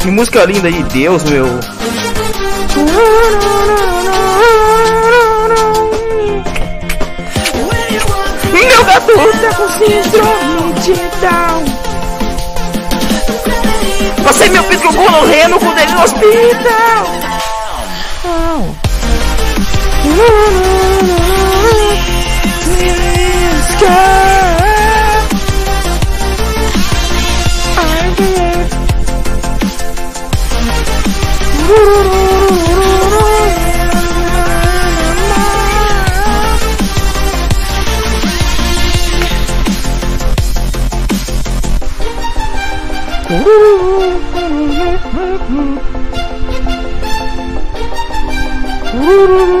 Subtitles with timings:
[0.00, 1.46] Que música linda de Deus, meu.
[8.52, 11.64] Meu gato tá com síndrome de Down.
[14.24, 17.18] Você meu pitbull morrendo com ele no hospital.
[23.78, 24.27] Tum,
[48.98, 49.57] Woo!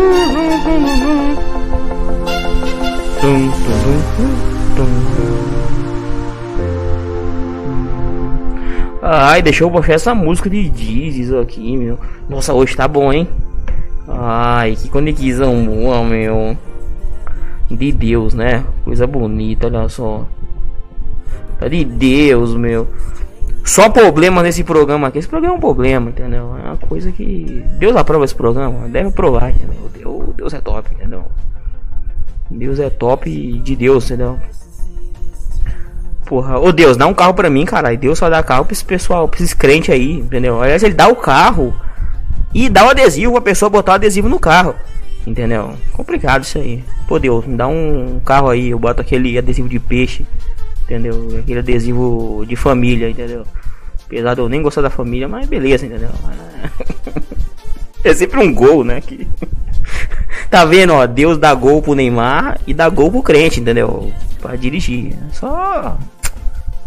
[9.28, 11.98] Ai, deixa eu puxar essa música de Jesus aqui, meu.
[12.30, 13.28] Nossa, hoje tá bom, hein?
[14.08, 16.56] Ai, que conexão boa, meu.
[17.70, 18.64] De Deus, né?
[18.86, 20.26] Coisa bonita, olha só.
[21.60, 22.88] Tá de Deus, meu.
[23.66, 25.18] Só problema nesse programa aqui.
[25.18, 26.56] Esse programa é um problema, entendeu?
[26.64, 27.62] É uma coisa que.
[27.78, 28.88] Deus aprova esse programa.
[28.88, 30.32] Deve aprovar, entendeu?
[30.38, 31.24] Deus é top, entendeu?
[32.50, 34.38] Deus é top de Deus, entendeu?
[36.28, 37.96] Porra, ô Deus, dá um carro pra mim, caralho.
[37.96, 40.62] Deus só dá carro pra esse pessoal, pra esses crentes aí, entendeu?
[40.62, 41.74] Aliás, ele dá o carro
[42.54, 44.74] e dá o adesivo pra pessoa botar o adesivo no carro,
[45.26, 45.72] entendeu?
[45.90, 46.84] Complicado isso aí.
[47.06, 50.26] Pô, Deus, me dá um carro aí, eu boto aquele adesivo de peixe,
[50.84, 51.38] entendeu?
[51.38, 53.44] Aquele adesivo de família, entendeu?
[54.04, 56.10] Apesar de eu nem gostar da família, mas beleza, entendeu?
[58.04, 59.00] É sempre um gol, né?
[59.00, 59.26] Que...
[60.48, 61.06] Tá vendo, ó?
[61.06, 64.12] Deus dá gol pro Neymar e dá gol pro crente, entendeu?
[64.40, 65.14] Pra dirigir.
[65.32, 65.98] Só.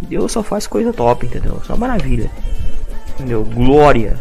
[0.02, 1.62] Deus só faz coisa top, entendeu?
[1.66, 2.30] Só maravilha.
[3.14, 3.44] Entendeu?
[3.44, 4.18] Glória.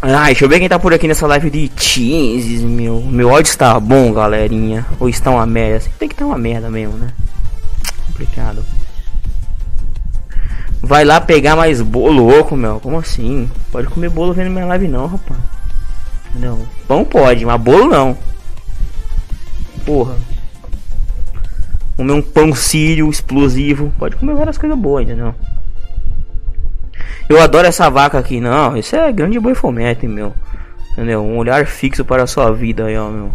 [0.00, 3.00] Ah, deixa eu ver quem tá por aqui nessa live de teens, meu.
[3.00, 4.86] Meu ódio está bom, galerinha.
[5.00, 5.78] Ou está uma merda.
[5.78, 7.12] Assim, tem que estar tá uma merda mesmo, né?
[8.06, 8.64] Complicado.
[10.80, 12.78] Vai lá pegar mais bolo, louco, meu.
[12.78, 13.50] Como assim?
[13.72, 15.40] Pode comer bolo vendo minha live não, rapaz.
[16.34, 16.60] Não.
[16.86, 18.16] Pão pode, mas bolo não.
[19.84, 20.16] Porra.
[21.98, 23.92] Comer um pão sírio explosivo.
[23.98, 25.34] Pode comer várias coisas boas, entendeu?
[27.28, 28.40] Eu adoro essa vaca aqui.
[28.40, 30.32] Não, isso é grande boi fomete, meu.
[30.92, 31.22] Entendeu?
[31.24, 33.30] Um olhar fixo para a sua vida aí, ó, meu.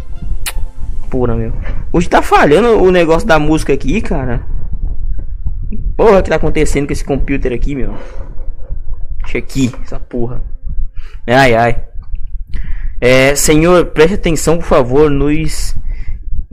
[1.09, 1.51] Pura, meu.
[1.91, 4.41] Hoje tá falhando o negócio da música aqui, cara.
[5.97, 7.93] Porra, que tá acontecendo com esse computer aqui, meu?
[9.35, 10.41] Aqui, essa porra.
[11.27, 11.83] Ai, ai.
[13.01, 15.75] É, senhor, preste atenção, por favor, nos.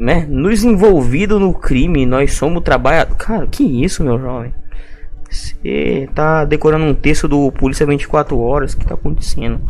[0.01, 3.19] Né, nos envolvidos no crime, nós somos trabalhadores.
[3.19, 4.51] Cara, que isso, meu jovem?
[5.29, 9.61] Você tá decorando um texto do Polícia 24 Horas, o que tá acontecendo?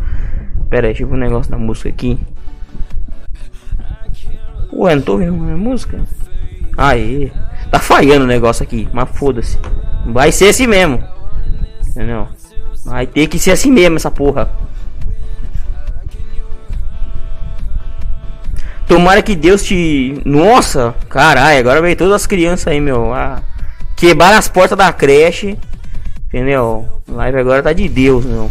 [0.69, 2.17] Pera aí, deixa eu ver um negócio da música aqui.
[4.73, 6.01] Ué, não tô vendo a música?
[6.77, 7.33] Aê.
[7.69, 9.59] Tá falhando o negócio aqui, mas foda-se.
[10.07, 11.03] Vai ser assim mesmo.
[11.89, 12.29] Entendeu?
[12.85, 14.49] Vai ter que ser assim mesmo essa porra.
[18.91, 20.21] Tomara que Deus te.
[20.25, 23.15] Nossa, caralho, agora veio todas as crianças aí, meu.
[23.15, 23.41] Ah,
[23.95, 25.57] quebrar as portas da creche.
[26.27, 26.89] Entendeu?
[27.07, 28.51] Live agora tá de Deus, meu.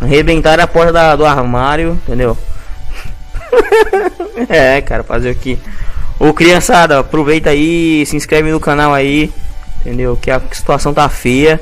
[0.00, 2.38] Arrebentaram a porta da, do armário, entendeu?
[4.48, 5.58] é, cara, fazer o que?
[6.18, 9.30] Ô criançada, aproveita aí, se inscreve no canal aí,
[9.82, 10.16] entendeu?
[10.16, 11.60] Que a situação tá feia,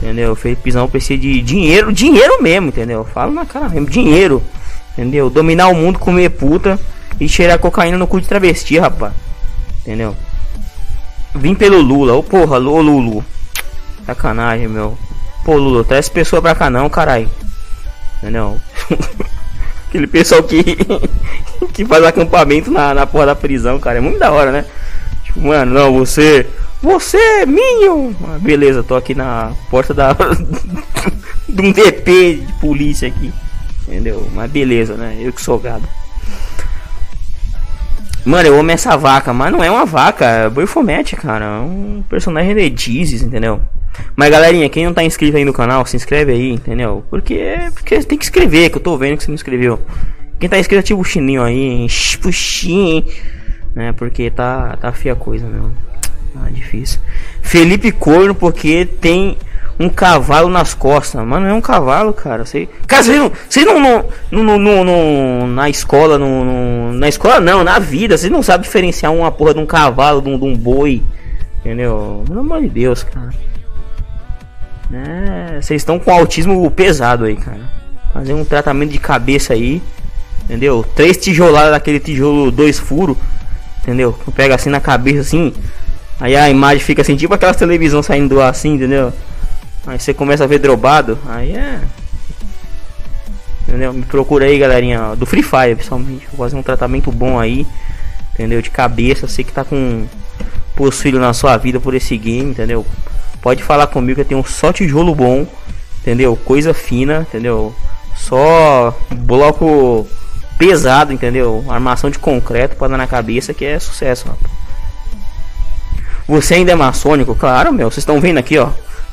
[0.00, 0.34] entendeu?
[0.34, 3.04] Felipezão precisa de dinheiro, dinheiro mesmo, entendeu?
[3.04, 4.42] Fala na cara mesmo, dinheiro,
[4.92, 5.28] entendeu?
[5.28, 6.78] Dominar o mundo, comer puta
[7.20, 9.12] e cheirar cocaína no cu de travesti, rapaz,
[9.80, 10.16] entendeu?
[11.34, 13.24] Vim pelo Lula, ô porra, ô Lulu,
[14.04, 14.96] sacanagem, meu.
[15.44, 17.28] Pô, Lula, traz pessoa pra cá não, caralho,
[18.18, 18.60] entendeu?
[19.88, 20.62] Aquele pessoal que,
[21.72, 23.98] que faz acampamento na, na porra da prisão, cara.
[23.98, 24.64] É muito da hora, né?
[25.24, 26.46] Tipo, mano, não, você.
[26.82, 28.12] Você, Minion!
[28.24, 30.16] Ah, beleza, tô aqui na porta da.
[31.48, 33.32] de um DP de polícia aqui.
[33.92, 34.26] Entendeu?
[34.32, 35.18] Mas beleza, né?
[35.20, 35.86] Eu que sou gado.
[38.24, 41.44] Mano, eu amo essa vaca, mas não é uma vaca, é boi fomete, cara.
[41.44, 43.60] É um personagem de Jesus, entendeu?
[44.16, 47.04] Mas galerinha, quem não tá inscrito aí no canal, se inscreve aí, entendeu?
[47.10, 49.78] Porque, porque tem que escrever, que eu tô vendo que você não inscreveu.
[50.40, 51.86] Quem tá inscrito ativa o chininho aí,
[52.22, 53.04] puxinho,
[53.74, 53.92] né?
[53.92, 55.70] Porque tá, tá feia a coisa, meu.
[56.34, 56.98] Ah, difícil.
[57.42, 59.36] Felipe Corno, porque tem
[59.82, 61.24] um cavalo nas costas.
[61.24, 62.44] Mano, é um cavalo, cara.
[62.44, 67.64] Você, cara, vocês não, não, não, não, não, não, na escola, no, na escola não,
[67.64, 70.56] na vida, vocês não sabem diferenciar uma porra de um cavalo, de um, de um
[70.56, 71.02] boi
[71.62, 72.24] Entendeu?
[72.26, 73.30] Pelo amor de Deus, cara.
[74.90, 75.58] Né?
[75.60, 77.60] Vocês estão com autismo pesado aí, cara.
[78.12, 79.80] Fazer um tratamento de cabeça aí.
[80.44, 80.84] Entendeu?
[80.96, 83.16] Três tijoladas daquele tijolo, dois furos.
[83.80, 84.12] Entendeu?
[84.34, 85.54] Pega assim na cabeça assim.
[86.18, 89.12] Aí a imagem fica assim, tipo aquela televisão saindo assim, entendeu?
[89.86, 91.18] Aí você começa a ver drobado.
[91.26, 91.80] Aí é.
[93.66, 93.92] Entendeu?
[93.92, 95.14] Me procura aí, galerinha.
[95.16, 96.26] Do Free Fire, pessoalmente.
[96.32, 97.66] Vou fazer um tratamento bom aí.
[98.34, 98.62] Entendeu?
[98.62, 99.26] De cabeça.
[99.26, 100.06] Você que tá com
[100.74, 102.86] possível na sua vida por esse game, entendeu?
[103.40, 105.46] Pode falar comigo que eu tenho só tijolo bom,
[106.00, 106.36] entendeu?
[106.36, 107.74] Coisa fina, entendeu?
[108.16, 110.06] Só bloco
[110.56, 111.64] pesado, entendeu?
[111.68, 114.52] Armação de concreto para dar na cabeça que é sucesso, rapaz.
[116.26, 117.34] Você ainda é maçônico?
[117.34, 117.90] Claro, meu.
[117.90, 118.70] Vocês estão vendo aqui, ó.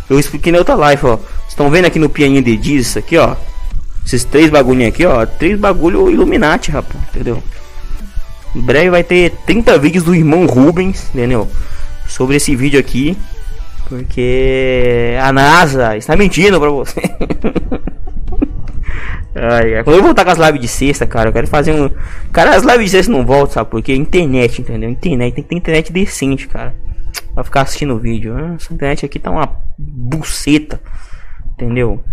[0.09, 1.19] Eu expliquei na outra live, ó.
[1.47, 3.35] Estão vendo aqui no pianinho de diz aqui, ó.
[4.05, 5.25] Esses três bagulhinhos aqui, ó.
[5.25, 7.03] Três bagulho Illuminati, rapaz.
[7.09, 7.43] Entendeu?
[8.55, 11.47] Em breve vai ter 30 vídeos do irmão Rubens, entendeu?
[12.07, 13.15] Sobre esse vídeo aqui.
[13.87, 17.01] Porque a NASA está mentindo pra você.
[19.35, 21.89] Ai, quando eu voltar com as lives de sexta, cara, eu quero fazer um.
[22.31, 23.69] Cara, as lives de sexta não voltam, sabe?
[23.69, 24.89] Porque internet, entendeu?
[24.89, 26.73] Internet, tem que ter internet decente, cara.
[27.39, 28.35] Pra ficar assistindo o vídeo.
[28.35, 30.81] Ah, essa internet aqui tá uma buceta.
[31.53, 32.03] Entendeu?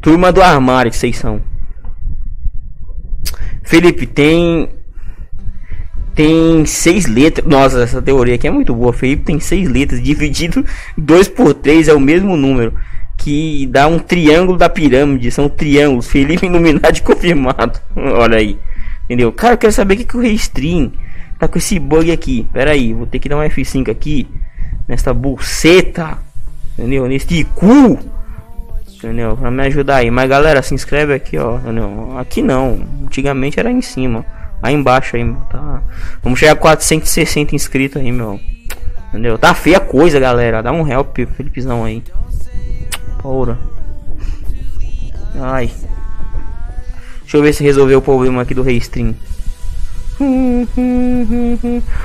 [0.00, 1.42] Turma do armário que vocês são.
[3.64, 4.68] Felipe, tem.
[6.14, 7.44] Tem seis letras.
[7.48, 8.92] Nossa, essa teoria aqui é muito boa.
[8.92, 10.00] Felipe tem seis letras.
[10.00, 10.64] Dividido
[10.96, 12.78] 2 por 3 é o mesmo número.
[13.18, 15.32] Que dá um triângulo da pirâmide.
[15.32, 16.06] São triângulos.
[16.06, 17.80] Felipe Illuminati confirmado.
[17.96, 18.56] Olha aí.
[19.06, 19.32] Entendeu?
[19.32, 20.92] Cara, eu quero saber o que, que o Restream
[21.42, 22.46] tá com esse bug aqui.
[22.52, 24.28] Pera aí, vou ter que dar um F5 aqui.
[24.86, 26.18] Nesta buceta.
[26.78, 27.06] Entendeu?
[27.06, 27.98] Neste cu
[29.04, 29.36] entendeu?
[29.36, 30.10] Pra me ajudar aí.
[30.10, 31.58] Mas galera, se inscreve aqui, ó.
[31.58, 32.16] Entendeu?
[32.16, 32.80] Aqui não.
[33.04, 34.24] Antigamente era em cima.
[34.62, 35.82] Aí embaixo aí, tá?
[36.22, 38.38] Vamos chegar a 460 inscritos aí, meu.
[39.08, 39.36] Entendeu?
[39.36, 40.62] Tá feia coisa, galera.
[40.62, 42.02] Dá um help, Felipezão aí.
[43.20, 43.58] Porra.
[45.40, 45.70] Ai.
[47.22, 49.14] Deixa eu ver se resolveu o problema aqui do Restream.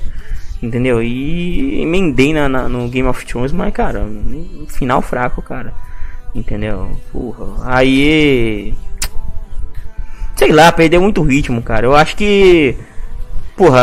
[0.62, 1.02] entendeu?
[1.02, 4.06] E emendei na, na, no Game of Thrones, mas, cara,
[4.68, 5.74] final fraco, cara.
[6.36, 6.92] Entendeu?
[7.12, 7.46] Porra.
[7.66, 8.76] Aí
[10.40, 11.86] Sei lá, perdeu muito ritmo, cara.
[11.86, 12.74] Eu acho que.
[13.58, 13.82] Porra.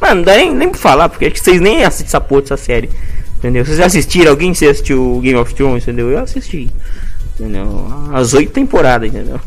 [0.00, 2.42] Mano, não dá nem, nem pra falar, porque acho que vocês nem assistem essa porra
[2.42, 2.88] dessa série.
[3.38, 3.64] Entendeu?
[3.64, 4.30] Vocês assistiram?
[4.30, 6.10] Alguém assistiu Game of Thrones, entendeu?
[6.10, 6.70] Eu assisti.
[7.34, 7.88] Entendeu?
[8.12, 9.40] As oito temporadas, entendeu?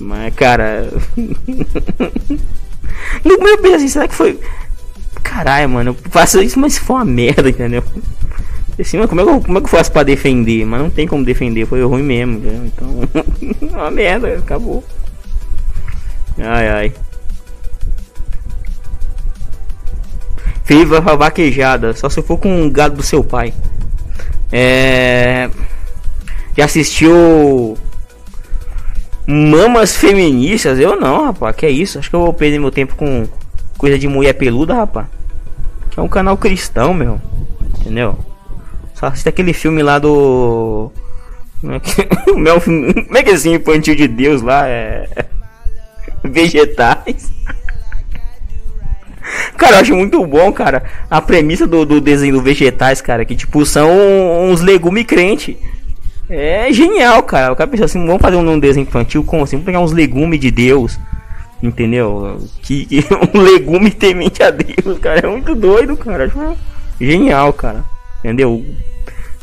[0.00, 0.90] Mas, cara.
[3.22, 4.40] no meu penso assim, será que foi.
[5.24, 7.82] Caralho, mano, eu faço isso, mas foi uma merda, entendeu?
[8.78, 10.64] Assim, mas como é, que eu, como é que eu faço pra defender?
[10.66, 12.34] Mas não tem como defender, foi ruim mesmo.
[12.34, 12.66] Entendeu?
[12.66, 14.84] Então, uma merda, acabou.
[16.38, 16.92] Ai ai.
[20.66, 23.52] Viva a vaquejada, só se for com um gado do seu pai.
[24.52, 25.50] É.
[26.56, 27.76] Já assistiu
[29.26, 30.78] Mamas Feministas?
[30.78, 31.56] Eu não, rapaz.
[31.56, 31.98] Que é isso?
[31.98, 33.26] Acho que eu vou perder meu tempo com
[33.84, 35.06] coisa de mulher peluda, rapaz.
[35.90, 37.20] Que é um canal cristão, meu.
[37.78, 38.18] Entendeu?
[38.94, 40.90] Só assiste aquele filme lá do.
[41.60, 41.80] Como é
[43.04, 44.66] como é que é assim, infantil de Deus lá?
[44.66, 45.06] É.
[46.24, 47.30] Vegetais.
[49.58, 53.34] Cara, eu acho muito bom, cara, a premissa do, do desenho do Vegetais, cara, que
[53.34, 53.90] tipo são
[54.50, 55.56] uns legumes crente.
[56.28, 57.52] É genial, cara.
[57.52, 59.56] O cara pensou assim, vamos fazer um desenho infantil como assim?
[59.56, 60.98] Vamos pegar uns legumes de Deus.
[61.64, 62.38] Entendeu?
[62.62, 63.04] Que, que
[63.34, 65.20] um legume temente a Deus, cara.
[65.20, 66.30] É muito doido, cara.
[67.00, 67.94] Genial, cara
[68.24, 68.64] entendeu?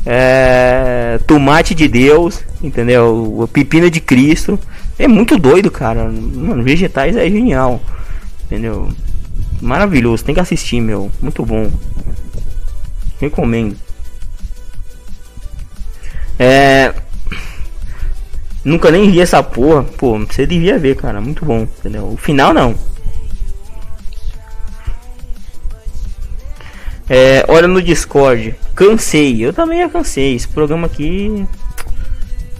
[0.04, 3.48] É, tomate de Deus, entendeu?
[3.52, 4.58] Pepina de Cristo.
[4.98, 6.04] É muito doido, cara.
[6.04, 7.80] Mano, vegetais é genial,
[8.44, 8.88] entendeu?
[9.60, 11.10] Maravilhoso, tem que assistir, meu.
[11.22, 11.70] Muito bom.
[13.20, 13.76] Recomendo.
[16.36, 16.92] É.
[18.64, 19.82] Nunca nem vi essa porra.
[19.82, 21.20] Pô, você devia ver, cara.
[21.20, 22.08] Muito bom, entendeu?
[22.08, 22.74] O final não.
[27.08, 28.54] É, olha no Discord.
[28.74, 29.44] Cansei.
[29.44, 30.34] Eu também já cansei.
[30.34, 31.46] Esse programa aqui.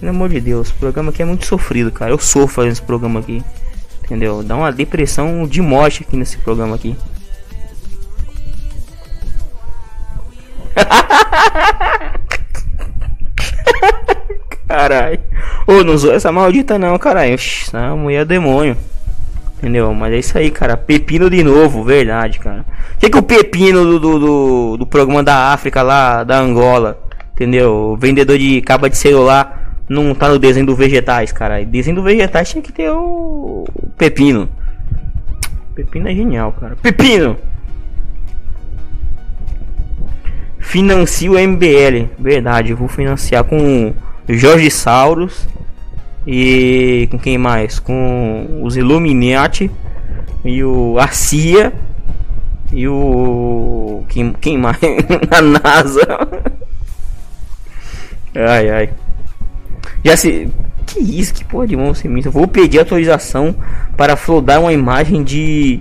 [0.00, 0.68] Pelo amor de Deus.
[0.68, 2.10] Esse programa aqui é muito sofrido, cara.
[2.10, 3.42] Eu sofro fazendo esse programa aqui.
[4.04, 4.42] Entendeu?
[4.42, 6.96] Dá uma depressão de morte aqui nesse programa aqui.
[14.66, 15.21] caralho.
[15.66, 17.34] Ô, não usou essa maldita não, caralho.
[17.34, 18.76] Essa mulher é demônio.
[19.58, 19.94] Entendeu?
[19.94, 20.76] Mas é isso aí, cara.
[20.76, 22.64] Pepino de novo, verdade, cara.
[22.96, 26.98] O que, que o pepino do, do, do, do programa da África lá, da Angola,
[27.32, 27.92] entendeu?
[27.92, 31.64] O vendedor de caba de celular não tá no desenho do vegetais, cara.
[31.64, 34.48] Desenho do vegetais tinha que ter o, o pepino.
[35.76, 36.76] Pepino é genial, cara.
[36.82, 37.36] Pepino!
[40.58, 42.08] Financio o MBL.
[42.18, 43.92] Verdade, vou financiar com
[44.28, 45.46] Jorge Sauros.
[46.26, 47.78] E com quem mais?
[47.78, 49.70] Com os Illuminati
[50.44, 51.72] e o Arcia
[52.72, 54.78] e o quem, quem mais?
[55.30, 56.06] A NASA.
[58.34, 58.90] ai ai.
[60.04, 60.48] Já se
[60.86, 61.34] que isso?
[61.34, 62.30] Que porra de mão semista?
[62.30, 63.54] Vou pedir autorização
[63.96, 65.80] para flodar uma imagem de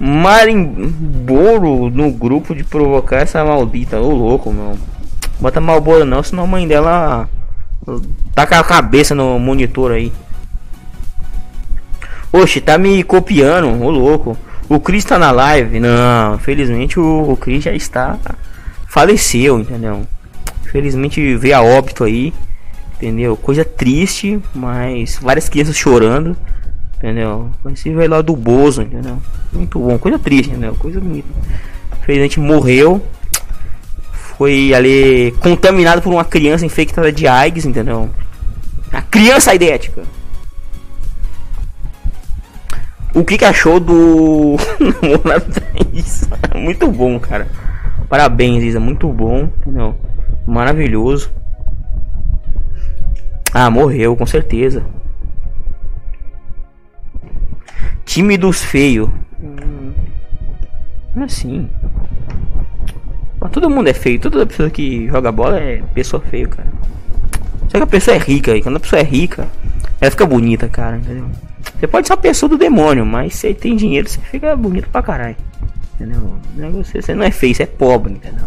[0.00, 4.00] Marimboro no grupo de provocar essa maldita.
[4.00, 4.76] Ô louco, meu.
[5.40, 7.28] Bota Malboro não, senão a mãe dela
[7.84, 8.00] com
[8.36, 10.12] a cabeça no monitor aí.
[12.32, 14.36] Oxe, tá me copiando, ô louco.
[14.68, 15.80] O Chris tá na live?
[15.80, 18.18] Não, felizmente o, o Chris já está.
[18.86, 20.06] Faleceu, entendeu?
[20.64, 22.34] Felizmente veio a óbito aí.
[22.96, 23.36] Entendeu?
[23.36, 26.36] Coisa triste, mas várias crianças chorando.
[26.96, 27.50] Entendeu?
[27.72, 29.22] Esse velho lá do Bozo, entendeu?
[29.52, 30.74] Muito bom, coisa triste, entendeu?
[30.74, 31.28] Coisa bonita.
[32.02, 33.00] Felizmente morreu.
[34.38, 38.08] Foi ali contaminado por uma criança infectada de AIDS, entendeu?
[38.92, 40.04] A criança idética.
[43.12, 44.56] O que, que achou do
[46.54, 47.48] Muito bom, cara.
[48.08, 48.78] Parabéns, Isa.
[48.78, 49.98] Muito bom, entendeu?
[50.46, 51.32] Maravilhoso.
[53.52, 54.84] Ah, morreu, com certeza.
[58.04, 59.10] Time dos feios.
[59.42, 59.92] Hum,
[61.22, 61.68] assim.
[63.48, 64.20] Mas todo mundo é feio.
[64.20, 66.68] Toda pessoa que joga bola é pessoa feia, cara.
[67.68, 68.62] Só que a pessoa é rica aí.
[68.62, 69.48] Quando a pessoa é rica,
[70.00, 70.98] ela fica bonita, cara.
[70.98, 71.24] Entendeu?
[71.78, 75.02] Você pode ser uma pessoa do demônio, mas se tem dinheiro, você fica bonito pra
[75.02, 75.36] caralho.
[75.94, 76.38] Entendeu?
[76.74, 78.44] Você, você não é feio, você é pobre, entendeu?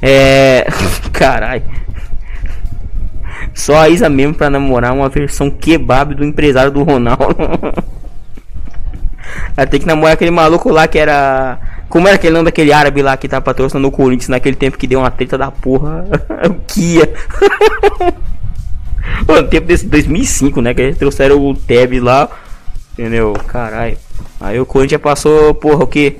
[0.00, 0.66] É.
[1.12, 1.64] Caralho.
[3.52, 7.36] Só a Isa mesmo pra namorar uma versão kebab do empresário do Ronaldo.
[9.56, 11.58] Ela tem que namorar aquele maluco lá que era.
[11.88, 14.86] Como era aquele nome daquele árabe lá que tá patrocinando o Corinthians naquele tempo que
[14.86, 16.04] deu uma treta da porra?
[16.48, 17.12] o Kia.
[19.26, 20.74] no tempo desse 2005, né?
[20.74, 22.28] Que eles trouxeram o Teb lá.
[22.92, 23.32] Entendeu?
[23.46, 23.96] Caralho.
[24.40, 26.16] Aí o Corinthians passou, porra, o que?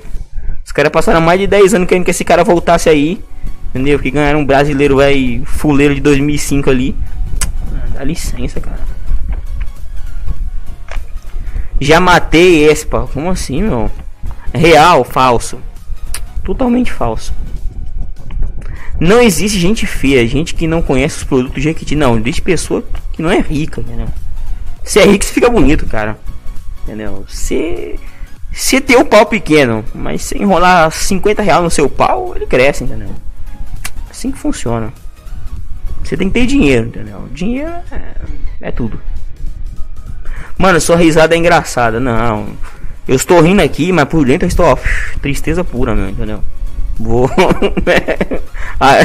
[0.65, 3.21] Os caras passaram mais de 10 anos querendo que esse cara voltasse aí.
[3.69, 3.97] Entendeu?
[3.99, 6.95] Que ganharam um brasileiro, velho, fuleiro de 2005 ali.
[7.93, 8.79] Dá licença, cara.
[11.81, 13.07] Já matei Espa.
[13.11, 13.91] Como assim, meu?
[14.53, 15.59] Real, falso.
[16.43, 17.33] Totalmente falso.
[18.99, 21.95] Não existe gente feia, gente que não conhece os produtos Jequiti.
[21.95, 24.07] Não, existe pessoa que não é rica, entendeu?
[24.83, 26.17] Se é rico, você fica bonito, cara.
[26.83, 27.25] Entendeu?
[27.27, 27.99] Se.
[28.53, 32.45] Se tem o um pau pequeno, mas se enrolar 50 reais no seu pau, ele
[32.45, 33.09] cresce, entendeu?
[34.21, 34.93] assim que funciona.
[36.03, 37.27] Você tem que ter dinheiro, entendeu?
[37.31, 38.15] Dinheiro é,
[38.61, 39.01] é tudo.
[40.61, 41.99] Mano, sua risada é engraçada.
[41.99, 42.49] Não.
[43.07, 44.77] Eu estou rindo aqui, mas por dentro eu estou ó,
[45.19, 46.43] tristeza pura, meu, entendeu?
[46.99, 47.29] Vou.
[48.83, 48.95] Ah,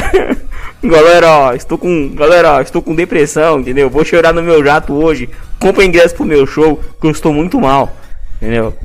[0.81, 2.09] galera, ó, estou com.
[2.15, 3.91] Galera, ó, estou com depressão, entendeu?
[3.91, 5.29] Vou chorar no meu jato hoje.
[5.59, 7.95] Compra ingresso pro meu show, que eu estou muito mal.
[8.37, 8.75] Entendeu?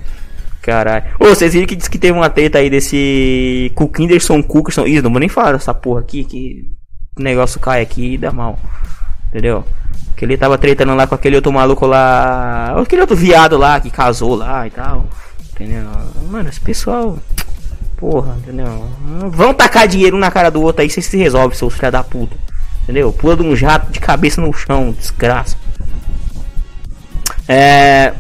[0.61, 1.05] Caralho.
[1.19, 3.73] Ô, vocês viram que disse que teve uma treta aí desse.
[3.75, 4.87] Com Kinderson Cookerson.
[4.87, 6.71] Ih, não vou nem falar dessa porra aqui, que
[7.19, 8.59] o negócio cai aqui e dá mal.
[9.33, 9.65] Entendeu?
[10.15, 12.77] Que ele tava tretando lá com aquele outro maluco lá.
[12.79, 15.07] Aquele outro viado lá que casou lá e tal.
[15.55, 15.87] Entendeu?
[16.31, 17.19] Mano, esse pessoal.
[17.97, 18.67] Porra, entendeu?
[19.31, 22.05] Vão tacar dinheiro um na cara do outro aí, vocês se resolvem, seus filha da
[22.05, 22.37] puta.
[22.83, 23.11] Entendeu?
[23.13, 25.57] Pula de um jato de cabeça no chão, desgraça.
[27.49, 28.13] É.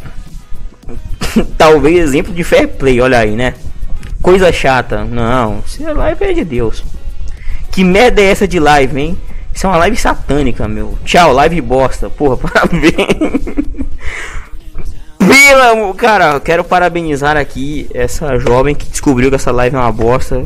[1.59, 3.55] talvez exemplo de fair play, olha aí, né?
[4.23, 5.05] Coisa chata.
[5.05, 6.85] Não, se é live é de Deus.
[7.71, 9.19] Que merda é essa de live, hein?
[9.55, 10.99] Isso é uma live satânica, meu.
[11.05, 12.09] Tchau, live bosta.
[12.09, 12.93] Porra, parabéns.
[15.19, 20.43] Pela, cara, quero parabenizar aqui essa jovem que descobriu que essa live é uma bosta.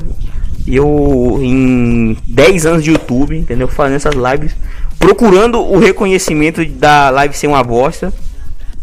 [0.67, 3.69] Eu, em 10 anos de YouTube, entendeu?
[3.69, 4.57] Fazendo essas lives,
[4.99, 8.13] procurando o reconhecimento da live ser uma bosta.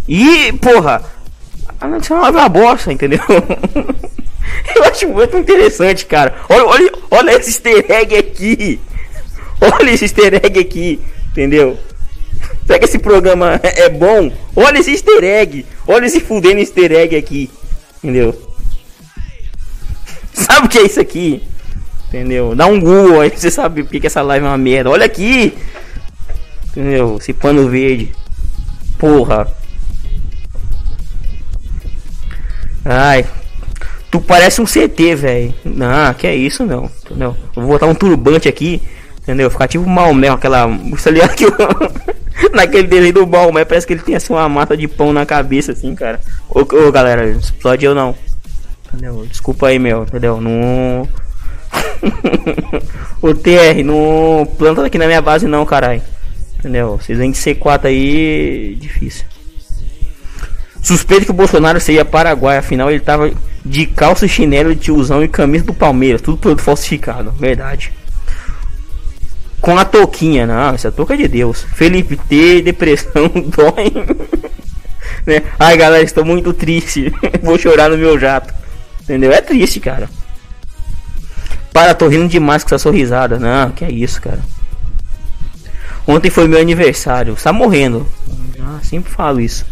[0.08, 1.04] E, porra,
[1.80, 3.20] a notícia é uma bosta, entendeu?
[4.76, 6.36] Eu acho muito interessante, cara.
[6.50, 8.80] Olha, olha, olha esse easter egg aqui.
[9.80, 11.00] Olha esse easter egg aqui,
[11.32, 11.78] entendeu?
[12.66, 14.32] Será que esse programa é bom?
[14.56, 15.66] Olha esse easter egg.
[15.88, 17.50] Olha esse fudendo easter egg aqui.
[18.04, 18.36] Entendeu?
[20.34, 21.42] Sabe o que é isso aqui?
[22.10, 22.56] Entendeu?
[22.56, 24.90] Dá um Google aí pra você saber porque que essa live é uma merda.
[24.90, 25.54] Olha aqui!
[26.70, 27.18] Entendeu?
[27.20, 28.12] Esse pano verde.
[28.98, 29.48] Porra.
[32.84, 33.26] Ai.
[34.12, 35.54] Tu parece um CT, velho.
[35.64, 36.90] Não, que é isso não.
[37.06, 37.36] Entendeu?
[37.56, 38.82] vou botar um turbante aqui.
[39.24, 39.50] Entendeu?
[39.50, 40.68] Ficar tipo Maomé, aquela.
[40.68, 41.46] Ligado que
[42.54, 45.72] naquele desenho do Maomé parece que ele tem assim uma mata de pão na cabeça,
[45.72, 46.20] assim, cara.
[46.50, 48.14] Ô, ô galera, explode eu não.
[48.88, 49.26] Entendeu?
[49.26, 50.42] Desculpa aí, meu, entendeu?
[50.42, 51.08] Não.
[53.22, 56.02] o TR, não planta aqui na minha base, não, caralho.
[56.60, 56.98] Entendeu?
[56.98, 59.26] Vocês vêm de C4 aí, difícil.
[60.82, 63.32] Suspeito que o Bolsonaro seria Paraguai, afinal ele tava
[63.66, 67.94] de calça, chinelo, de tiozão e camisa do Palmeiras, tudo produto falsificado, verdade.
[69.64, 71.64] Com a touquinha, não, essa touca é de Deus.
[71.64, 73.94] Felipe T, depressão, dói.
[75.26, 75.42] né?
[75.58, 77.14] Ai galera, estou muito triste.
[77.42, 78.54] Vou chorar no meu jato.
[79.02, 79.32] Entendeu?
[79.32, 80.10] É triste, cara.
[81.72, 83.40] Para, tô rindo demais com essa sorrisada.
[83.40, 84.42] Não, que é isso, cara.
[86.06, 87.34] Ontem foi meu aniversário.
[87.34, 88.06] Está morrendo.
[88.60, 89.66] Ah, sempre falo isso.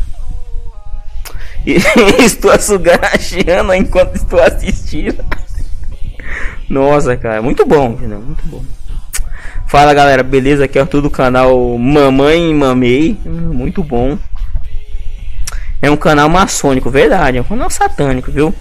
[1.66, 1.76] E
[2.24, 5.22] estou sugarachando enquanto estou assistindo.
[6.70, 7.42] Nossa, cara.
[7.42, 8.22] Muito bom, entendeu?
[8.22, 8.64] Muito bom.
[9.72, 10.66] Fala galera, beleza?
[10.66, 13.18] Aqui é tudo do canal Mamãe Mamei.
[13.24, 14.18] Muito bom.
[15.82, 17.38] É um canal maçônico, verdade.
[17.38, 18.54] É um canal satânico, viu?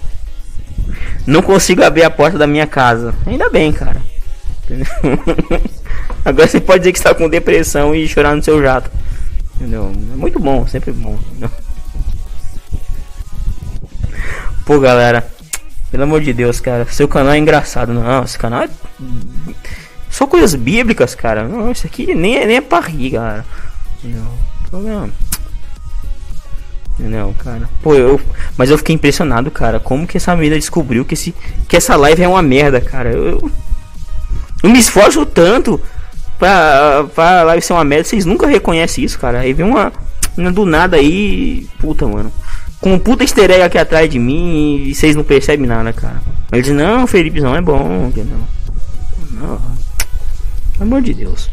[1.27, 3.13] Não consigo abrir a porta da minha casa.
[3.27, 4.01] Ainda bem, cara.
[6.23, 8.89] Agora você pode dizer que está com depressão e chorar no seu jato.
[9.57, 9.91] Entendeu?
[10.13, 11.19] É muito bom, sempre bom.
[14.65, 15.27] Pô, galera.
[15.91, 16.87] Pelo amor de Deus, cara.
[16.89, 17.93] Seu canal é engraçado.
[17.93, 18.69] Não, esse canal é.
[20.11, 21.47] Só coisas bíblicas, cara.
[21.47, 23.45] Não, isso aqui nem é, nem é pra rir, cara.
[24.03, 25.09] Não.
[26.99, 27.69] Não, cara.
[27.81, 28.19] Pô, eu.
[28.57, 29.79] Mas eu fiquei impressionado, cara.
[29.79, 31.33] Como que essa menina descobriu que, esse,
[31.67, 33.09] que essa live é uma merda, cara.
[33.09, 33.51] Eu,
[34.61, 35.81] eu me esforço tanto
[36.37, 38.03] pra, pra live ser uma merda.
[38.03, 39.39] Vocês nunca reconhecem isso, cara.
[39.39, 39.91] Aí vem uma,
[40.37, 41.67] uma do nada aí.
[41.79, 42.31] Puta, mano.
[42.81, 46.21] Com um puta easter egg aqui atrás de mim e vocês não percebem nada, cara.
[46.51, 48.47] Ele diz, não, Felipe não é bom, não.
[49.31, 49.70] Não.
[50.81, 51.47] Pelo amor de Deus.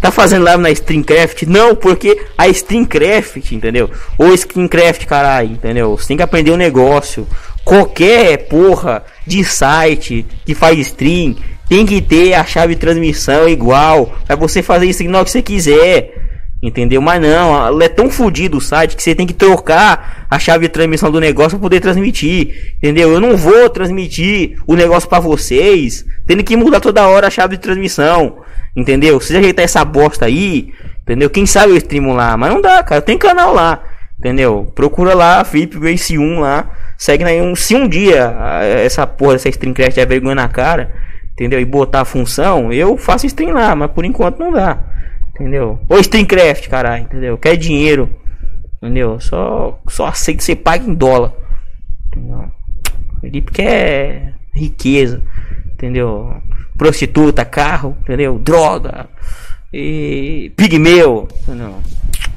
[0.00, 1.44] Tá fazendo live na Streamcraft?
[1.44, 3.88] Não, porque a Streamcraft, entendeu?
[4.18, 5.96] Ou Streamcraft, caralho, entendeu?
[5.96, 7.24] Você tem que aprender um negócio.
[7.64, 11.36] Qualquer porra de site que faz stream
[11.68, 14.12] tem que ter a chave de transmissão igual.
[14.26, 16.25] Pra você fazer isso na hora que você quiser.
[16.62, 17.02] Entendeu?
[17.02, 20.72] Mas não, é tão fodido o site que você tem que trocar a chave de
[20.72, 22.74] transmissão do negócio para poder transmitir.
[22.78, 23.12] Entendeu?
[23.12, 27.56] Eu não vou transmitir o negócio para vocês, tendo que mudar toda hora a chave
[27.56, 28.38] de transmissão.
[28.74, 29.20] Entendeu?
[29.20, 31.28] Se ajeitar essa bosta aí, entendeu?
[31.28, 33.02] Quem sabe eu streamo lá, mas não dá, cara.
[33.02, 33.82] Tem canal lá,
[34.18, 34.70] entendeu?
[34.74, 36.70] Procura lá, Felipe Grace 1 lá.
[36.96, 38.34] Segue aí um, se um dia
[38.82, 40.94] essa porra dessa streamcraft é vergonha na cara,
[41.32, 41.60] entendeu?
[41.60, 44.78] E botar a função, eu faço stream lá, mas por enquanto não dá.
[45.36, 45.78] Entendeu?
[45.88, 47.38] Ou streamcraft, caralho, entendeu?
[47.38, 48.10] Quer dinheiro.
[48.76, 49.20] Entendeu?
[49.20, 51.32] Só só aceito ser pago em dólar.
[52.08, 52.50] Entendeu?
[53.20, 55.22] Felipe quer riqueza,
[55.72, 56.42] entendeu?
[56.76, 58.38] prostituta, carro, entendeu?
[58.38, 59.08] Droga
[59.72, 61.80] e pigmeu, entendeu?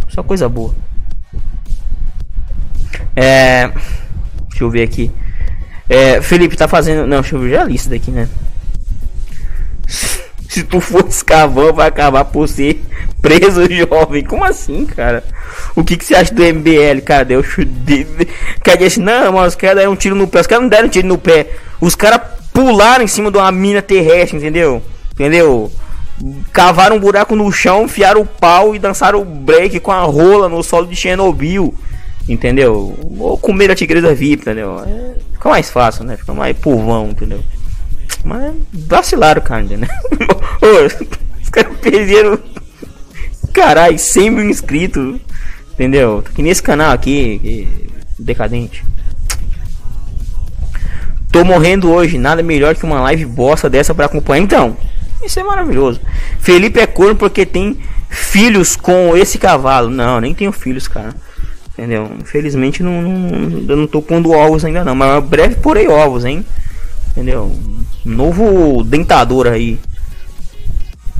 [0.07, 0.73] Só coisa boa.
[3.15, 3.67] É,
[4.49, 5.11] deixa eu ver aqui.
[5.87, 8.29] É, Felipe tá fazendo, não, deixa eu ver já a lista daqui, né?
[10.49, 12.83] Se tu for escavão, vai acabar por ser
[13.21, 14.23] preso jovem.
[14.23, 15.23] Como assim, cara?
[15.75, 17.23] O que, que você acha do MBL, cara?
[17.23, 17.69] Deu chute.
[18.63, 20.39] Quer dizer não, mas os caras deram um tiro no pé.
[20.39, 21.51] Os caras não deram um tiro no pé.
[21.79, 24.81] Os caras pularam em cima de uma mina terrestre, entendeu?
[25.13, 25.71] Entendeu?
[26.51, 30.49] Cavaram um buraco no chão, enfiaram o pau e dançaram o break com a rola
[30.49, 31.75] no solo de Chernobyl.
[32.27, 32.97] Entendeu?
[33.19, 34.79] Ou comer a tigresa VIP, entendeu?
[34.79, 36.17] É, fica mais fácil, né?
[36.17, 37.39] Fica mais povão, entendeu?
[38.23, 39.87] Mas vacilaram, cara, né?
[41.41, 42.39] os caras perderam.
[43.53, 45.19] Caralho, 100 mil inscritos.
[45.73, 46.23] Entendeu?
[46.25, 48.83] Aqui nesse canal aqui, decadente.
[51.31, 54.43] Tô morrendo hoje, nada melhor que uma live bosta dessa para acompanhar.
[54.43, 54.77] Então,
[55.23, 56.01] isso é maravilhoso.
[56.39, 57.77] Felipe é corno porque tem
[58.09, 59.89] filhos com esse cavalo.
[59.89, 61.13] Não, nem tenho filhos, cara.
[61.79, 62.11] Entendeu?
[62.19, 66.45] Infelizmente não, não, não tô pondo ovos ainda não, mas breve porei ovos, hein?
[67.11, 67.55] Entendeu?
[68.05, 69.79] Novo dentador aí.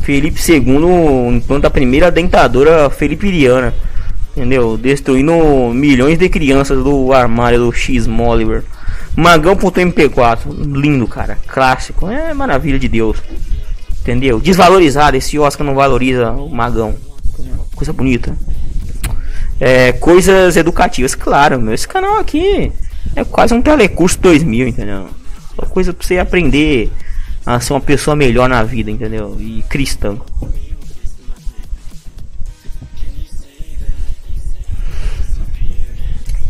[0.02, 3.74] Felipe II implanta a primeira dentadora felipiriana.
[4.36, 4.78] Entendeu?
[4.78, 5.34] Destruindo
[5.74, 8.64] milhões de crianças do armário do X Molliver.
[9.16, 10.40] Magão.mp4,
[10.74, 13.18] lindo, cara, clássico, é maravilha de Deus.
[14.02, 14.40] Entendeu?
[14.40, 16.96] Desvalorizado, esse Oscar não valoriza o Magão.
[17.76, 18.36] Coisa bonita.
[19.60, 21.74] É, coisas educativas, claro, meu.
[21.74, 22.72] Esse canal aqui
[23.16, 25.10] é quase um telecurso 2000, entendeu?
[25.60, 26.90] Só coisa pra você aprender
[27.46, 29.36] a ser uma pessoa melhor na vida, entendeu?
[29.40, 30.18] E cristã.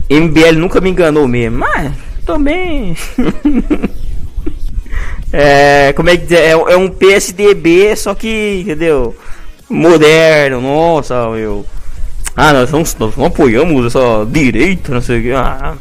[0.09, 1.91] MBL nunca me enganou mesmo, mas
[2.25, 2.95] também.
[5.33, 9.15] é, como é que é, é um PSDB, só que, entendeu?
[9.69, 11.65] Moderno, nossa, meu.
[12.35, 15.31] Ah, nós não, nós não apoiamos essa direita, não sei o que.
[15.31, 15.77] Ah,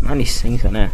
[0.00, 0.90] dá licença, né?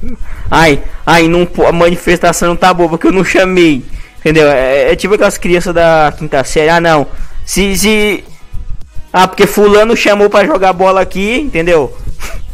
[0.51, 3.85] Ai, ai, não, a manifestação tá boa porque eu não chamei.
[4.21, 4.49] Entendeu?
[4.49, 6.69] É, é tipo aquelas crianças da quinta série.
[6.69, 7.07] Ah, não.
[7.45, 8.25] Se, se.
[9.13, 11.97] Ah, porque Fulano chamou para jogar bola aqui, entendeu?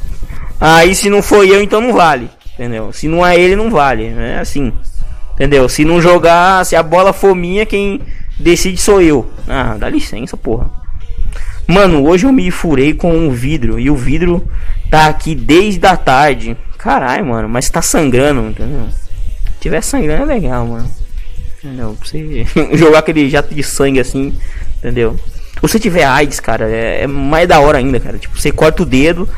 [0.60, 2.30] Aí se não foi eu, então não vale.
[2.54, 2.92] Entendeu?
[2.92, 4.06] Se não é ele, não vale.
[4.06, 4.72] É assim.
[5.34, 5.68] Entendeu?
[5.68, 8.00] Se não jogar, se a bola for minha, quem
[8.38, 9.30] decide sou eu.
[9.46, 10.70] Ah, dá licença, porra.
[11.66, 13.78] Mano, hoje eu me furei com um vidro.
[13.78, 14.46] E o vidro
[14.90, 16.56] tá aqui desde a tarde.
[16.78, 18.88] Caralho, mano, mas tá sangrando, entendeu?
[18.90, 20.90] Se tiver sangrando é legal, mano.
[21.58, 21.96] Entendeu?
[21.98, 24.34] Pra você jogar aquele jato de sangue assim,
[24.78, 25.18] entendeu?
[25.54, 28.18] Se você tiver AIDS, cara, é, é mais da hora ainda, cara.
[28.18, 29.28] Tipo, você corta o dedo,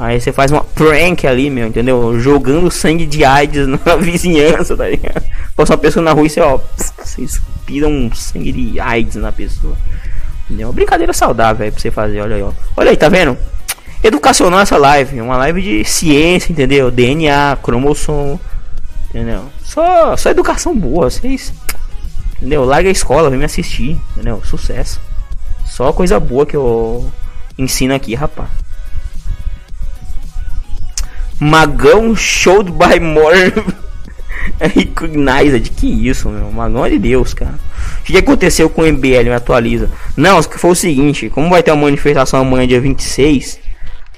[0.00, 2.18] Aí você faz uma prank ali, meu, entendeu?
[2.18, 5.22] Jogando sangue de AIDS na vizinhança, tá ligado?
[5.54, 6.58] Passa uma pessoa na rua e você, ó,
[6.96, 9.76] você inspira um sangue de AIDS na pessoa.
[10.50, 10.66] Entendeu?
[10.66, 12.50] Uma brincadeira saudável aí pra você fazer, olha aí, ó.
[12.76, 13.38] Olha aí, tá vendo?
[14.02, 16.90] Educacional essa live, uma live de ciência, entendeu?
[16.90, 18.40] DNA, cromossomo,
[19.08, 19.44] entendeu?
[19.62, 21.54] Só, só educação boa, vocês.
[22.38, 22.64] Entendeu?
[22.64, 24.42] Larga a escola, vem me assistir, entendeu?
[24.44, 25.00] Sucesso.
[25.66, 27.08] Só coisa boa que eu
[27.56, 28.48] ensino aqui, rapaz.
[31.38, 33.52] Magão Showed by More
[34.58, 35.70] Recognized.
[35.70, 36.84] Que isso, meu?
[36.84, 37.54] É de Deus, cara.
[38.00, 39.24] O que aconteceu com o MBL?
[39.24, 39.90] Me atualiza.
[40.16, 43.60] Não, que foi o seguinte: como vai ter uma manifestação amanhã, dia 26?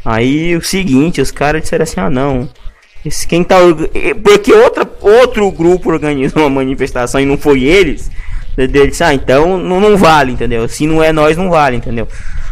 [0.04, 2.48] Aí o seguinte: os caras disseram assim: ah, não.
[3.04, 3.56] Esse, quem tá.
[4.22, 8.10] Porque outra, outro grupo organizou uma manifestação e não foi eles.
[8.56, 10.68] Ele ah, então não, não vale, entendeu?
[10.68, 12.06] Se não é nós, não vale, entendeu?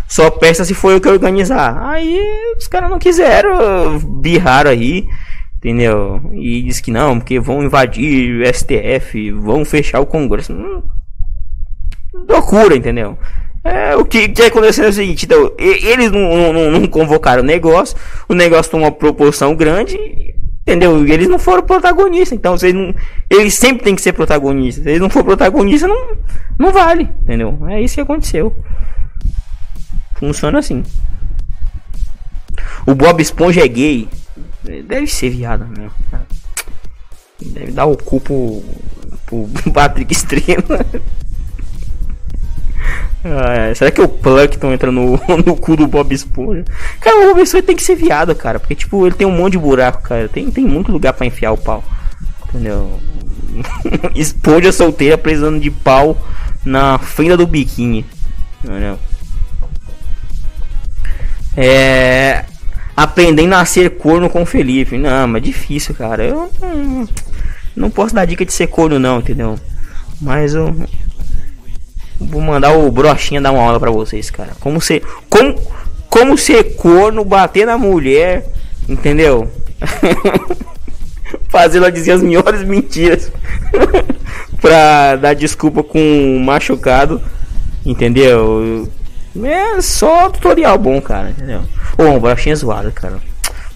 [0.08, 1.88] Só peça se foi o que organizar.
[1.88, 2.18] Aí
[2.58, 5.06] os caras não quiseram, birraram aí,
[5.60, 6.20] entendeu?
[6.32, 10.52] E diz que não, porque vão invadir o STF, vão fechar o Congresso.
[10.52, 10.82] Hum,
[12.28, 13.16] loucura, entendeu?
[13.62, 17.46] É, o que, que aconteceu é o seguinte, então, eles não, não, não convocaram o
[17.46, 17.94] negócio,
[18.26, 19.98] o negócio tomou uma proporção grande,
[20.62, 21.06] entendeu?
[21.06, 22.94] Eles não foram protagonistas, então eles, não,
[23.28, 24.82] eles sempre têm que ser protagonistas.
[24.82, 26.16] Se eles não for protagonista, não,
[26.58, 27.58] não vale, entendeu?
[27.68, 28.56] É isso que aconteceu.
[30.14, 30.82] Funciona assim.
[32.86, 34.08] O Bob Esponja é gay.
[34.64, 35.92] Deve ser viado mesmo.
[37.40, 38.62] Deve dar o cu pro,
[39.26, 40.86] pro Patrick Estrela.
[43.22, 46.64] Ah, será que o Plankton entra no, no cu do Bob Esponja?
[47.00, 48.58] Cara, o Bob Esponja tem que ser viado, cara.
[48.58, 50.28] Porque, tipo, ele tem um monte de buraco, cara.
[50.28, 51.84] Tem, tem muito lugar para enfiar o pau.
[52.48, 52.98] Entendeu?
[54.14, 56.16] Esponja solteira precisando de pau
[56.64, 58.06] na fenda do biquíni.
[58.64, 58.98] Entendeu?
[61.56, 62.44] É.
[63.00, 64.98] Aprendendo a ser corno com o Felipe.
[64.98, 66.22] Não, mas difícil, cara.
[66.22, 67.08] Eu não,
[67.74, 69.58] não posso dar dica de ser corno, não, entendeu?
[70.20, 70.76] Mas eu.
[72.20, 74.50] Vou mandar o Brochinha dar uma aula pra vocês, cara.
[74.60, 75.02] Como ser.
[75.30, 75.58] Como,
[76.10, 78.46] como ser corno, bater na mulher,
[78.86, 79.50] entendeu?
[81.48, 83.32] Fazer ela dizer as melhores mentiras
[84.60, 87.18] pra dar desculpa com um machucado,
[87.82, 88.86] entendeu?
[89.36, 91.62] É só tutorial bom, cara, entendeu?
[91.96, 93.16] Ô, um brochinha zoado, cara.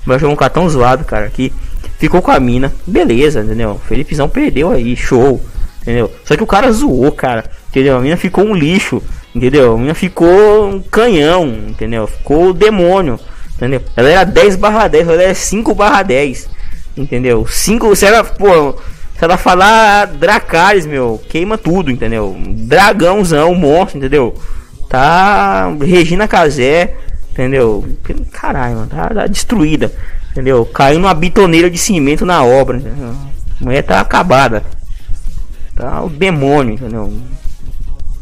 [0.03, 1.53] O broxinha é um cartão zoado, cara, que
[1.99, 2.73] ficou com a mina.
[2.87, 3.81] Beleza, entendeu?
[3.87, 5.41] Felipezão perdeu aí, show,
[5.83, 6.11] entendeu?
[6.25, 7.97] Só que o cara zoou, cara, entendeu?
[7.97, 9.03] A mina ficou um lixo,
[9.35, 9.75] entendeu?
[9.75, 12.07] A mina ficou um canhão, entendeu?
[12.07, 13.19] Ficou demônio,
[13.57, 13.81] entendeu?
[13.97, 16.49] Ela era 10 barra 10, ela era 5 barra 10,
[16.97, 17.47] entendeu?
[17.47, 18.73] 5, se ela, pô,
[19.17, 22.37] se ela falar Dracarys, meu, queima tudo, entendeu?
[22.39, 24.35] Dragãozão, monstro, entendeu?
[24.95, 26.95] Tá Regina Casé,
[27.33, 27.85] entendeu?
[28.31, 29.93] Caralho, mano, tá, tá, destruída,
[30.31, 30.65] entendeu?
[30.67, 33.09] Caiu numa bitoneira de cimento na obra, entendeu?
[33.61, 34.63] A mulher tá acabada.
[35.75, 37.13] Tá o demônio, entendeu?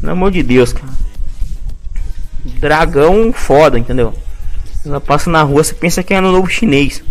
[0.01, 0.91] Pelo amor de Deus, cara.
[2.59, 4.11] Dragão foda, entendeu?
[4.83, 7.03] Ela passa na rua, você pensa que é no novo chinês.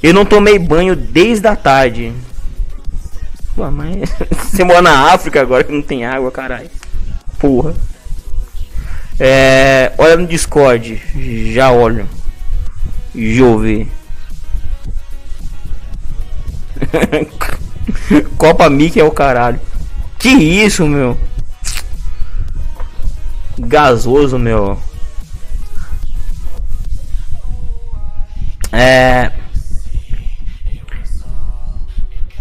[0.00, 2.12] Eu não tomei banho desde a tarde.
[3.60, 4.08] Pô, mas
[4.48, 6.70] você mora na África agora que não tem água, caralho.
[7.38, 7.74] Porra.
[9.18, 11.02] É, olha no Discord.
[11.52, 12.08] Já olho.
[13.14, 13.86] Jove.
[18.38, 19.60] Copa Mickey é o caralho.
[20.18, 21.18] Que isso, meu?
[23.58, 24.80] Gasoso, meu.
[28.72, 29.30] É.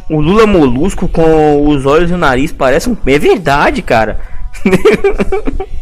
[0.10, 2.98] o Lula molusco com os olhos e o nariz parece um.
[3.06, 4.20] É verdade, cara.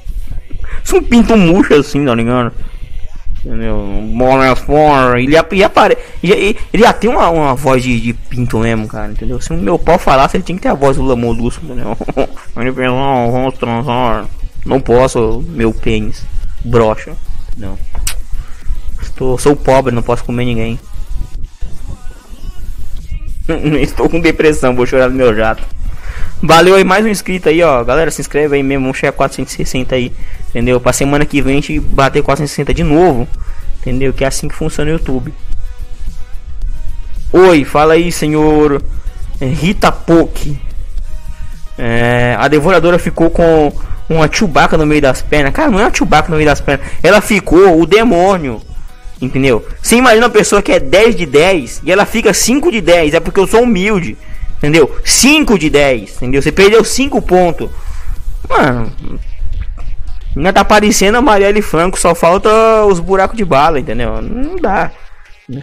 [0.83, 2.51] Isso um pinto murcho assim, tá ligado?
[3.43, 4.03] Entendeu?
[5.17, 5.97] Ele ia, apare...
[6.21, 9.39] ele, ele ia ter uma, uma voz de, de, pinto mesmo, cara, entendeu?
[9.39, 11.95] Se o meu pau falasse, ele tinha que ter a voz do Lula molusco, entendeu?
[12.57, 14.25] Ele pensou, vamos transar.
[14.65, 16.25] Não posso, meu pênis.
[16.65, 17.13] Brocha.
[17.55, 17.77] Não.
[19.01, 20.79] Estou, sou pobre, não posso comer ninguém.
[23.81, 25.63] Estou com depressão, vou chorar no meu jato.
[26.41, 27.83] Valeu aí, mais um inscrito aí, ó.
[27.83, 30.11] Galera, se inscreve aí mesmo, vamos chegar a 460 aí.
[30.49, 30.79] Entendeu?
[30.79, 33.27] Pra semana que vem a gente bater 460 de novo.
[33.79, 34.13] Entendeu?
[34.13, 35.33] Que é assim que funciona o YouTube.
[37.31, 38.81] Oi, fala aí, senhor
[39.41, 40.59] Rita Poke.
[41.77, 43.71] É, a devoradora ficou com
[44.09, 45.53] uma Chewbacca no meio das pernas.
[45.53, 46.87] Cara, não é uma Chewbacca no meio das pernas.
[47.03, 48.61] Ela ficou o demônio.
[49.21, 49.65] Entendeu?
[49.81, 53.15] Você imagina uma pessoa que é 10 de 10 e ela fica 5 de 10.
[53.15, 54.15] É porque eu sou humilde.
[54.57, 54.95] Entendeu?
[55.03, 56.17] 5 de 10.
[56.17, 56.41] Entendeu?
[56.41, 57.69] Você perdeu 5 pontos.
[58.47, 58.91] Mano.
[60.35, 61.99] Ainda tá parecendo a Marielle Franco.
[61.99, 62.49] Só falta
[62.85, 63.79] os buracos de bala.
[63.79, 64.21] Entendeu?
[64.21, 64.91] Não dá.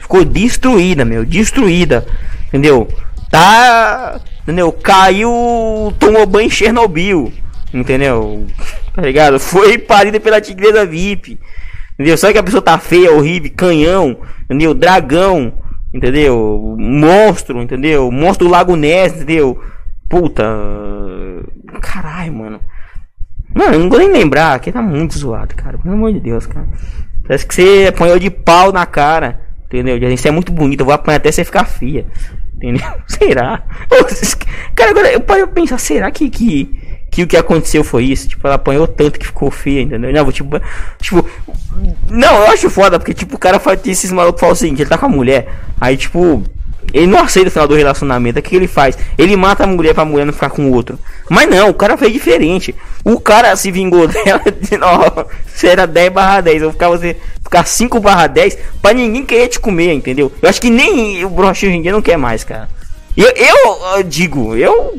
[0.00, 1.24] Ficou destruída, meu.
[1.24, 2.06] Destruída.
[2.48, 2.88] Entendeu?
[3.30, 4.20] Tá.
[4.42, 4.72] Entendeu?
[4.72, 5.94] Caiu.
[6.00, 7.32] Tomou banho em Chernobyl.
[7.72, 8.46] Entendeu?
[8.94, 9.38] Tá ligado?
[9.38, 11.38] Foi parida pela tigresa VIP.
[11.94, 12.16] Entendeu?
[12.16, 14.74] Só que a pessoa tá feia, horrível, canhão, entendeu?
[14.74, 15.52] Dragão,
[15.92, 16.76] entendeu?
[16.78, 18.10] Monstro, entendeu?
[18.10, 19.62] Monstro do Lago Ness, entendeu?
[20.08, 20.44] Puta.
[21.80, 22.60] Caralho, mano.
[23.54, 25.78] Mano, eu não vou nem lembrar, que tá muito zoado, cara.
[25.78, 26.66] Pelo amor de Deus, cara.
[27.26, 29.98] Parece que você apanhou de pau na cara, entendeu?
[30.16, 32.04] Você é muito bonito, eu vou apanhar até você ficar fia.
[32.54, 32.86] Entendeu?
[33.06, 33.62] Será?
[34.74, 36.83] Cara, agora eu paro pensar, será que, que
[37.14, 38.26] que o que aconteceu foi isso.
[38.26, 40.12] Tipo, ela apanhou tanto que ficou feia, entendeu?
[40.12, 40.60] Não, tipo,
[41.00, 41.24] tipo,
[42.10, 44.90] não, eu acho foda, porque, tipo, o cara faz esses malucos falam o seguinte, ele
[44.90, 45.48] tá com a mulher,
[45.80, 46.42] aí, tipo,
[46.92, 48.40] ele não aceita o final do relacionamento.
[48.40, 48.98] O que ele faz?
[49.16, 50.98] Ele mata a mulher pra mulher não ficar com o outro.
[51.30, 52.74] Mas não, o cara fez diferente.
[53.04, 56.62] O cara se vingou dela de ó, você era 10 barra 10.
[56.62, 60.32] Eu ficar, você ficar 5 barra 10 pra ninguém querer te comer, entendeu?
[60.42, 62.68] Eu acho que nem o broche hoje em dia não quer mais, cara.
[63.16, 64.98] Eu, eu, eu digo, eu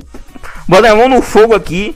[0.67, 1.93] boto a mão no fogo aqui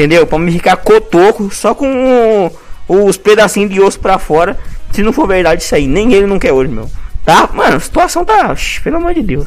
[0.00, 0.26] Entendeu?
[0.26, 2.50] Pra me ficar cotoco, só com
[2.88, 4.58] os pedacinhos de osso pra fora.
[4.90, 6.90] Se não for verdade isso aí, nem ele não quer hoje, meu.
[7.22, 7.50] Tá?
[7.52, 8.56] Mano, a situação tá.
[8.82, 9.46] Pelo amor de Deus.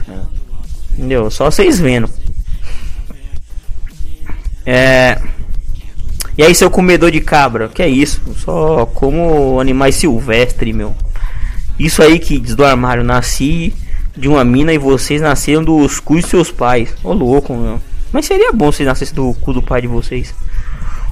[0.92, 1.32] Entendeu?
[1.32, 2.08] Só vocês vendo.
[4.64, 5.20] É.
[6.38, 7.68] E aí, seu comedor de cabra?
[7.70, 8.22] Que é isso?
[8.38, 10.96] Só como animais silvestres, meu.
[11.80, 13.04] Isso aí que diz do armário.
[13.04, 13.74] Nasci
[14.16, 16.94] de uma mina e vocês nasceram dos cus de seus pais.
[17.04, 17.82] Ô louco, meu.
[18.14, 20.34] Mas seria bom se nascesse do cu do pai de vocês.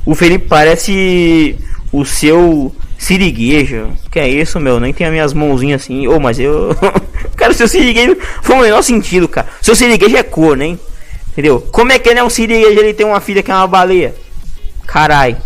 [0.05, 1.57] O Felipe parece
[1.91, 3.91] o seu siriguejo.
[4.11, 4.79] Que é isso, meu?
[4.79, 6.07] Nem tem as minhas mãozinhas assim.
[6.07, 6.75] Ô, oh, mas eu.
[7.35, 9.47] cara, seu siriguejo foi o menor sentido, cara.
[9.61, 10.77] Seu siriguejo é cor, né?
[11.31, 11.59] Entendeu?
[11.71, 14.13] Como é que ele é um siriguejo ele tem uma filha que é uma baleia?
[14.85, 15.37] Carai.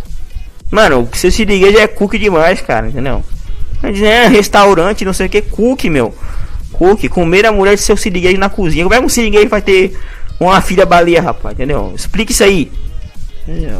[0.69, 3.23] Mano, seu siriguejo é cookie demais, cara, entendeu?
[3.83, 6.13] É restaurante, não sei o que, cookie, meu.
[6.73, 8.83] Cookie, comer a mulher de seu siriguejo na cozinha.
[8.83, 9.95] Como é que um siriguejo vai ter
[10.39, 11.93] uma filha baleia, rapaz, entendeu?
[11.95, 12.71] Explica isso aí.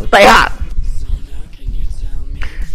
[0.10, 0.66] Tá errado.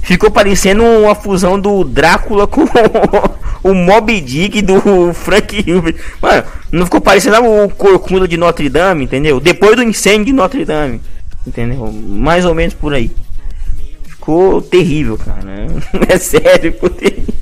[0.03, 2.65] Ficou parecendo uma fusão do Drácula com
[3.63, 5.97] o Mob Dick do Frank Hilbert.
[6.21, 9.39] Mano, não ficou parecendo o Corcunda de Notre Dame, entendeu?
[9.39, 11.01] Depois do incêndio de Notre Dame,
[11.47, 11.93] entendeu?
[11.93, 13.11] Mais ou menos por aí.
[14.05, 15.67] Ficou terrível, cara.
[16.09, 17.35] É sério, ficou terrível.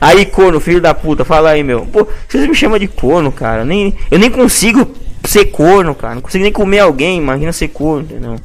[0.00, 1.86] Aí, corno, filho da puta, fala aí, meu.
[1.86, 3.64] Pô, vocês me chamam de corno, cara.
[3.64, 4.86] Nem, eu nem consigo
[5.28, 6.14] ser corno, cara.
[6.14, 8.36] Não consigo nem comer alguém, imagina ser corno, entendeu?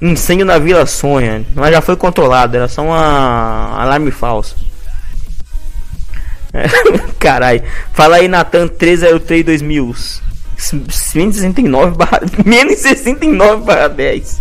[0.00, 4.56] Incêndio na Vila Sonha, mas já foi controlado, era só uma alarme falso.
[6.52, 6.64] É,
[7.18, 7.62] Carai,
[7.92, 9.94] fala aí Natan 303 2000.
[10.58, 14.40] 169 barra, menos 69 barra 10.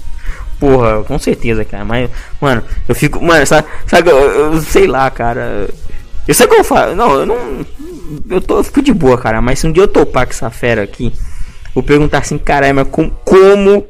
[0.59, 1.83] Porra, com certeza, cara.
[1.83, 3.23] Mas, mano, eu fico.
[3.23, 5.67] Mano, sabe, sabe eu, eu sei lá, cara.
[6.27, 6.95] Eu sei como eu falo.
[6.95, 7.65] Não, eu não.
[8.29, 9.41] Eu, tô, fico de boa, cara.
[9.41, 11.11] Mas se um dia eu topar com essa fera aqui,
[11.73, 13.85] vou perguntar assim, caralho, mas com, como.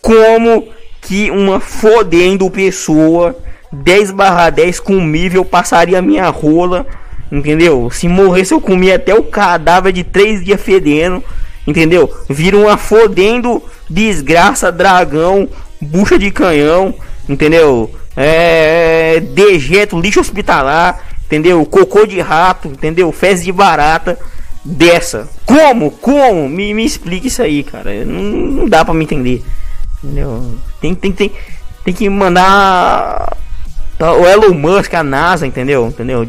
[0.00, 0.68] Como
[1.00, 3.34] que uma fodendo pessoa
[3.72, 6.86] 10 barra 10 comível passaria minha rola?
[7.32, 7.90] Entendeu?
[7.90, 11.24] Se morresse eu comia até o cadáver de 3 dias fedendo.
[11.66, 12.12] Entendeu?
[12.28, 15.48] Vira uma fodendo desgraça, dragão,
[15.80, 16.94] bucha de canhão.
[17.26, 17.90] Entendeu?
[18.14, 19.20] É.
[19.20, 21.64] Dejeto, lixo hospitalar entendeu?
[21.66, 23.10] Cocô de rato, entendeu?
[23.12, 24.18] Fezes de barata
[24.64, 25.28] dessa.
[25.44, 25.90] Como?
[25.90, 26.48] Como?
[26.48, 28.04] Me, me explique isso aí, cara.
[28.04, 29.44] Não, não dá para me entender.
[30.02, 30.58] Entendeu?
[30.80, 31.32] Tem, tem, tem,
[31.84, 33.36] tem que mandar
[34.00, 35.86] o Elon Musk, a NASA, entendeu?
[35.86, 36.26] Entendeu?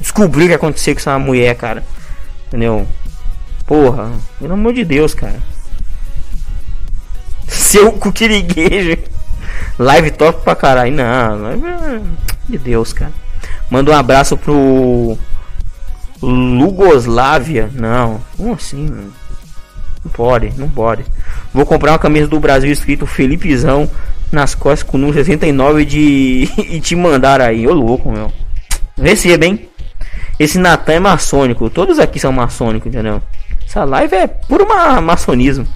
[0.00, 1.84] Descobrir o que aconteceu com essa mulher, cara.
[2.48, 2.86] Entendeu?
[3.66, 5.40] Porra, pelo amor de Deus, cara.
[7.46, 8.98] Seu cuquiriguejo.
[9.78, 10.92] Live top pra caralho.
[10.92, 12.00] Não, live é...
[12.48, 13.12] de Deus, cara.
[13.70, 15.16] Manda um abraço pro
[16.20, 17.70] Lugoslávia.
[17.72, 19.12] Não, como assim, mano?
[20.04, 21.04] Não pode, não pode.
[21.52, 23.88] Vou comprar uma camisa do Brasil escrito Felipezão
[24.32, 27.66] nas costas com o número 69 de e te mandar aí.
[27.66, 28.32] Ô louco, meu.
[28.98, 29.68] Receba, hein?
[30.38, 31.70] Esse Natan é maçônico.
[31.70, 33.22] Todos aqui são maçônicos, entendeu?
[33.66, 35.66] Essa live é puro ma maçonismo,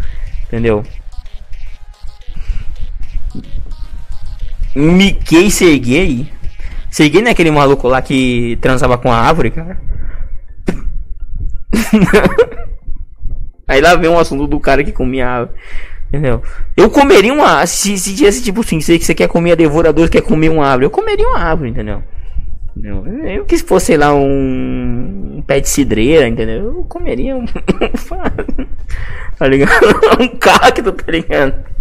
[0.47, 0.85] entendeu?
[4.75, 5.53] Mickey Serguei.
[5.53, 6.34] Serguei
[7.21, 9.81] não é aquele maluco lá que transava com a árvore, cara.
[13.67, 15.59] Aí lá vem um assunto do cara que comia árvore.
[16.09, 16.43] Entendeu?
[16.77, 17.67] Eu comeria uma.
[17.67, 20.87] Se, se tivesse tipo assim, você, você quer comer a devorador, quer comer uma árvore,
[20.87, 22.03] eu comeria uma árvore, entendeu?
[22.77, 23.05] entendeu?
[23.27, 26.77] Eu que se fosse, sei lá, um, um pé de cidreira, entendeu?
[26.77, 27.45] Eu comeria um.
[29.39, 29.87] tá ligado?
[30.21, 31.74] um cacto, tá ligado?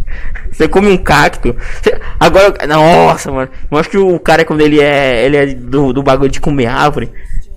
[0.52, 1.56] Você come um cacto.
[1.82, 2.00] Você...
[2.20, 3.50] Agora, nossa, mano.
[3.70, 5.26] Eu acho que o cara, quando ele é.
[5.26, 7.12] Ele é do, do bagulho de comer árvore.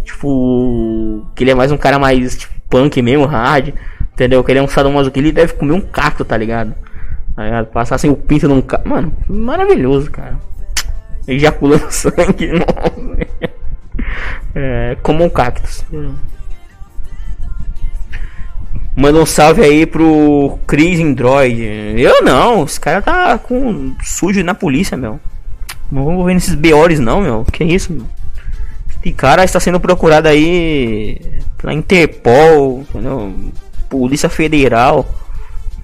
[0.04, 1.26] Tipo.
[1.34, 3.74] Que ele é mais um cara mais tipo, punk mesmo, hard.
[4.12, 4.42] Entendeu?
[4.42, 6.74] Que ele é um sadomasoquista, ele deve comer um cacto, tá ligado?
[7.34, 7.66] Tá ligado?
[7.66, 8.88] Passar sem o pinto num cacto.
[8.88, 10.38] Mano, maravilhoso, cara.
[11.28, 12.50] Ejaculando sangue.
[14.54, 15.84] é, como um cactus.
[18.96, 21.62] Manda um salve aí pro Chris Android.
[21.98, 25.20] Eu não, esse cara tá com sujo na polícia, meu.
[25.92, 27.44] Não vou ver nesses BOs não, meu.
[27.44, 28.06] Que isso, meu?
[29.04, 31.20] Esse cara está sendo procurado aí
[31.58, 33.34] pela Interpol, entendeu?
[33.90, 35.06] Polícia Federal.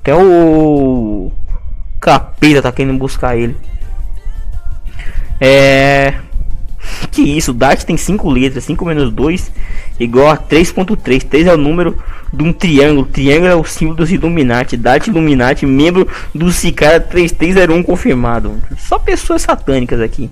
[0.00, 1.30] Até o
[2.00, 3.56] capeta tá querendo buscar ele.
[5.38, 6.14] É.
[7.10, 9.52] Que isso, DAT tem 5 letras, 5 menos 2
[10.00, 11.22] igual a 3.3.
[11.22, 11.96] 3 é o número
[12.32, 13.06] de um triângulo.
[13.06, 14.76] Triângulo é o símbolo dos Illuminati.
[14.76, 18.60] DAT Illuminati, membro do Cicara 3301 confirmado.
[18.78, 20.30] Só pessoas satânicas aqui.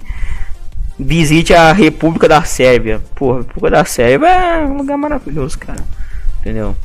[0.99, 3.01] Visite a República da Sérvia.
[3.15, 5.83] Porra, República da Sérvia é um lugar maravilhoso, cara.
[6.41, 6.77] Entendeu?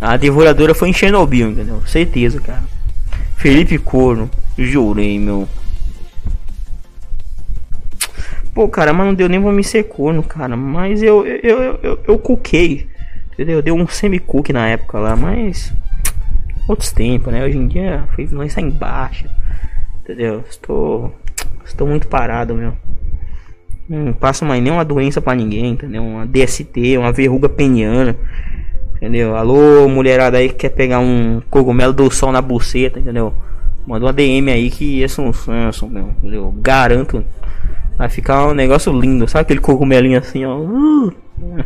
[0.00, 1.82] A devoradora foi em Chernobyl, entendeu?
[1.86, 2.64] Certeza, cara.
[3.36, 5.48] Felipe Corno, jurei, meu.
[8.54, 10.56] Pô, cara, mas não deu nem pra me ser corno, cara.
[10.56, 12.86] Mas eu, eu, eu, eu, eu cuquei.
[13.32, 13.62] Entendeu?
[13.62, 15.72] Deu um semi-cook na época lá, mas.
[16.68, 17.44] Outros tempos, né?
[17.44, 19.28] Hoje em dia, fez nós em baixa.
[20.00, 20.44] Entendeu?
[20.48, 21.14] Estou.
[21.64, 22.74] Estou muito parado, meu.
[23.88, 26.02] Não passo mais nenhuma doença para ninguém, entendeu?
[26.02, 28.16] Uma DST, uma verruga peniana.
[28.96, 29.34] Entendeu?
[29.34, 33.34] Alô, mulherada aí que quer pegar um cogumelo do sol na buceta, entendeu?
[33.86, 36.54] Manda uma DM aí que é um Samsung, meu, entendeu?
[36.58, 37.24] Garanto.
[38.02, 39.28] Vai ficar um negócio lindo.
[39.28, 40.58] Sabe aquele cogumelinho assim, ó?
[40.58, 41.12] Uh.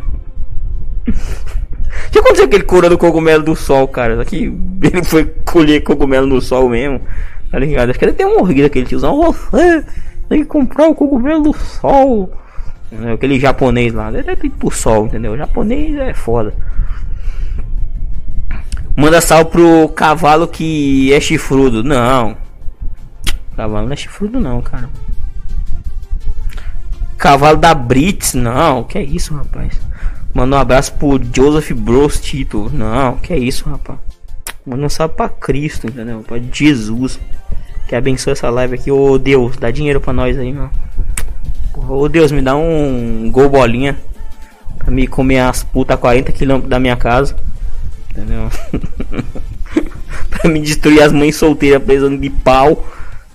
[2.13, 4.21] Já aconteceu aquele cura do cogumelo do sol, cara?
[4.21, 7.01] Aqui ele foi colher cogumelo no sol mesmo.
[7.49, 7.89] Tá ligado?
[7.89, 9.19] Acho que ele tem um morrido aquele tiozão.
[9.33, 9.83] Você
[10.29, 12.31] tem que comprar o cogumelo do sol.
[12.91, 13.15] Entendeu?
[13.15, 14.09] Aquele japonês lá.
[14.09, 15.31] Ele é tipo pro sol, entendeu?
[15.31, 16.53] O japonês é foda.
[18.95, 21.83] Manda sal pro cavalo que é chifrudo.
[21.83, 22.37] Não.
[23.55, 24.87] Cavalo não é chifrudo não, cara.
[27.17, 28.33] Cavalo da Brits.
[28.33, 29.79] Não, que é isso, rapaz.
[30.33, 32.69] Manda um abraço pro Joseph Bros Tito.
[32.71, 33.97] Não, que é isso, rapaz.
[34.65, 36.23] Manda um salve pra Cristo, entendeu?
[36.27, 37.19] Pra Jesus.
[37.87, 38.91] Que abençoe essa live aqui.
[38.91, 40.69] Ô Deus, dá dinheiro pra nós aí, meu.
[41.73, 43.97] Ô Deus, me dá um gol bolinha.
[44.77, 47.35] Pra me comer as putas 40 km da minha casa.
[48.11, 48.49] Entendeu?
[50.29, 52.85] pra me destruir as mães solteiras precisando de pau.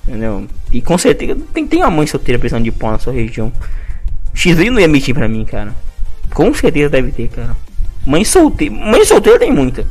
[0.07, 0.47] Entendeu?
[0.73, 3.53] E com certeza tem, tem uma mãe solteira precisando de pau na sua região.
[4.35, 5.75] X não ia mentir pra mim, cara.
[6.35, 7.57] Com certeza deve ter, cara.
[8.07, 8.75] Mãe solteira.
[8.75, 9.87] Mãe solteira tem muita.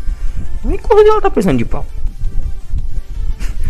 [0.63, 1.85] Nem corrida ela tá precisando de pau.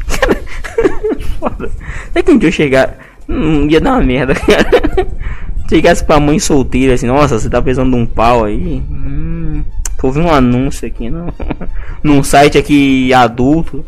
[1.40, 1.70] Foda.
[2.12, 2.98] Será que um dia eu chegar.
[3.30, 5.08] Hum, ia dar uma merda, cara.
[5.70, 8.84] Chegasse pra mãe solteira assim, nossa, você tá precisando de um pau aí.
[8.90, 9.64] Hum.
[9.98, 11.34] Tô ouvindo um anúncio aqui no,
[12.04, 13.86] num site aqui adulto.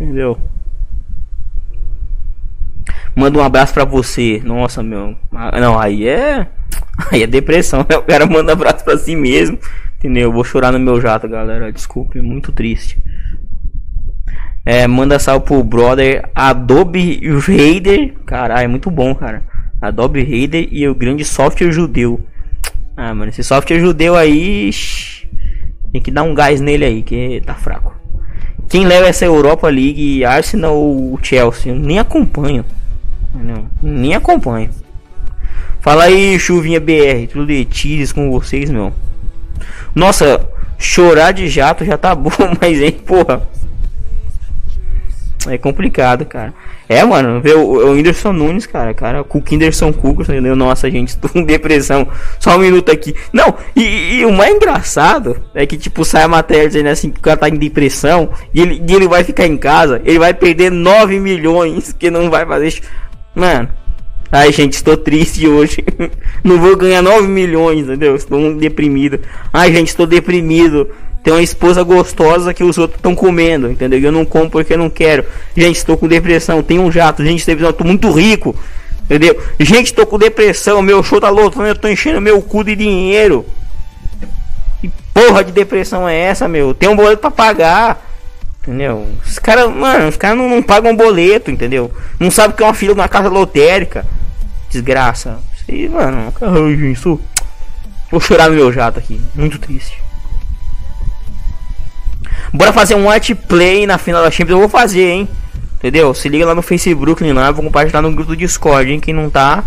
[0.00, 0.38] Entendeu?
[3.16, 4.42] Manda um abraço pra você.
[4.44, 5.16] Nossa, meu.
[5.32, 6.46] Ah, não, aí é.
[7.10, 7.80] Aí é depressão.
[7.88, 7.96] Né?
[7.96, 9.58] O cara manda um abraço pra si mesmo.
[9.98, 10.32] Entendeu?
[10.32, 11.72] vou chorar no meu jato, galera.
[11.72, 13.02] Desculpe, muito triste.
[14.64, 18.14] É, manda salve pro brother Adobe Raider.
[18.26, 19.42] Caralho, é muito bom, cara.
[19.80, 22.20] Adobe Raider e o grande software judeu.
[22.96, 24.70] Ah, mano, esse software judeu aí.
[25.92, 27.94] Tem que dar um gás nele aí, que tá fraco.
[28.68, 31.74] Quem leva essa Europa League, Arsenal ou Chelsea?
[31.74, 32.64] nem acompanho.
[33.34, 34.70] Não, nem acompanho.
[35.80, 38.92] Fala aí, chuvinha BR, tudo de tiros com vocês, meu.
[39.94, 40.46] Nossa,
[40.78, 43.48] chorar de jato já tá bom, mas hein, porra.
[45.48, 46.52] É complicado, cara.
[46.88, 50.54] É, mano, ver o, o Nunes, cara, cara, com o Kinderson Cucos, entendeu?
[50.54, 52.06] Nossa, gente, estou com depressão.
[52.38, 53.14] Só um minuto aqui.
[53.32, 57.18] Não, e, e, o mais engraçado é que, tipo, sai a matéria dizendo assim que
[57.18, 60.34] o cara tá em depressão e ele, e ele vai ficar em casa, ele vai
[60.34, 62.80] perder 9 milhões que não vai fazer.
[63.36, 63.68] Mano,
[64.32, 65.84] ai, gente, estou triste hoje.
[66.42, 68.16] não vou ganhar 9 milhões, entendeu?
[68.16, 69.20] Estou deprimido.
[69.52, 70.88] Ai, gente, estou deprimido
[71.26, 73.98] tem uma esposa gostosa que os outros estão comendo, entendeu?
[73.98, 75.24] Eu não como porque não quero.
[75.56, 78.54] Gente, estou com depressão, tenho um jato, gente, estou muito rico,
[79.02, 79.36] entendeu?
[79.58, 83.44] Gente, estou com depressão, meu show tá lotando, eu tô enchendo meu cu de dinheiro.
[84.80, 86.72] Que porra de depressão é essa, meu?
[86.72, 88.15] Tem um boleto para pagar.
[88.66, 89.06] Entendeu?
[89.24, 91.92] Os caras, mano, os caras não, não pagam boleto, entendeu?
[92.18, 94.04] Não sabe que é uma filha de uma casa lotérica.
[94.68, 95.38] Desgraça.
[95.64, 96.32] Sei, mano,
[96.90, 97.20] isso.
[98.10, 99.20] Vou chorar no meu jato aqui.
[99.36, 100.02] Muito triste.
[102.52, 104.56] Bora fazer um watch play na final da Champions.
[104.56, 105.28] Eu vou fazer, hein?
[105.74, 106.12] Entendeu?
[106.12, 108.98] Se liga lá no Facebook lá, vou compartilhar no grupo do Discord, hein?
[108.98, 109.62] Quem não tá,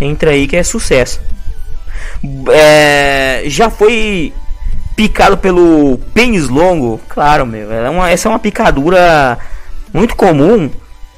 [0.00, 1.20] entra aí que é sucesso.
[2.50, 4.32] É, já foi
[5.00, 7.00] picado pelo pênis longo?
[7.08, 7.72] Claro, meu.
[7.72, 9.38] É uma, essa é uma picadura
[9.94, 10.68] muito comum,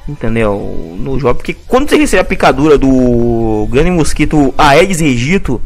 [0.08, 0.96] entendeu?
[1.00, 5.58] No jogo, porque quando você recebe a picadura do grande mosquito Aedes aegypti,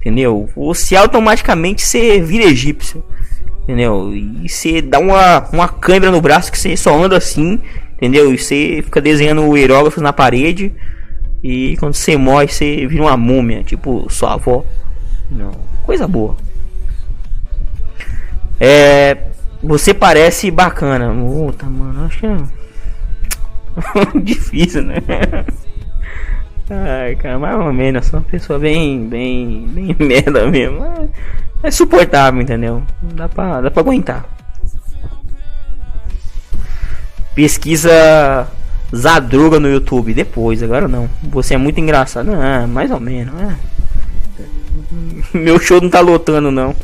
[0.00, 0.48] entendeu?
[0.56, 3.04] Você automaticamente você vira egípcio.
[3.64, 4.14] Entendeu?
[4.14, 7.60] E você dá uma, uma câmera no braço que você só anda assim,
[7.96, 8.32] entendeu?
[8.32, 10.72] E você fica desenhando hierógrafos na parede.
[11.44, 14.64] E quando você morre, você vira uma múmia, tipo sua avó.
[15.30, 15.50] Não,
[15.84, 16.34] coisa boa.
[18.64, 19.16] É.
[19.62, 21.12] Você parece bacana.
[21.12, 22.36] Puta, mano, acho é.
[24.22, 24.96] difícil, né?
[26.70, 28.06] Ai, cara, mais ou menos.
[28.06, 31.08] Sou uma pessoa bem, bem, bem merda mesmo
[31.62, 32.82] é suportável, entendeu?
[33.00, 34.24] Dá pra, dá pra aguentar.
[37.34, 38.48] Pesquisa
[38.94, 40.12] Zadruga no YouTube.
[40.12, 41.08] Depois, agora não.
[41.22, 42.32] Você é muito engraçado.
[42.32, 43.34] Ah, mais ou menos.
[43.40, 43.56] É.
[45.32, 46.74] Meu show não tá lotando, não.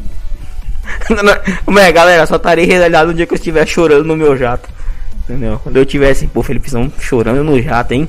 [1.66, 4.68] Mas galera, só estarei realizado no dia que eu estiver chorando no meu jato.
[5.24, 5.60] Entendeu?
[5.62, 8.08] Quando eu tivesse, pô, Felipezão chorando no jato, hein?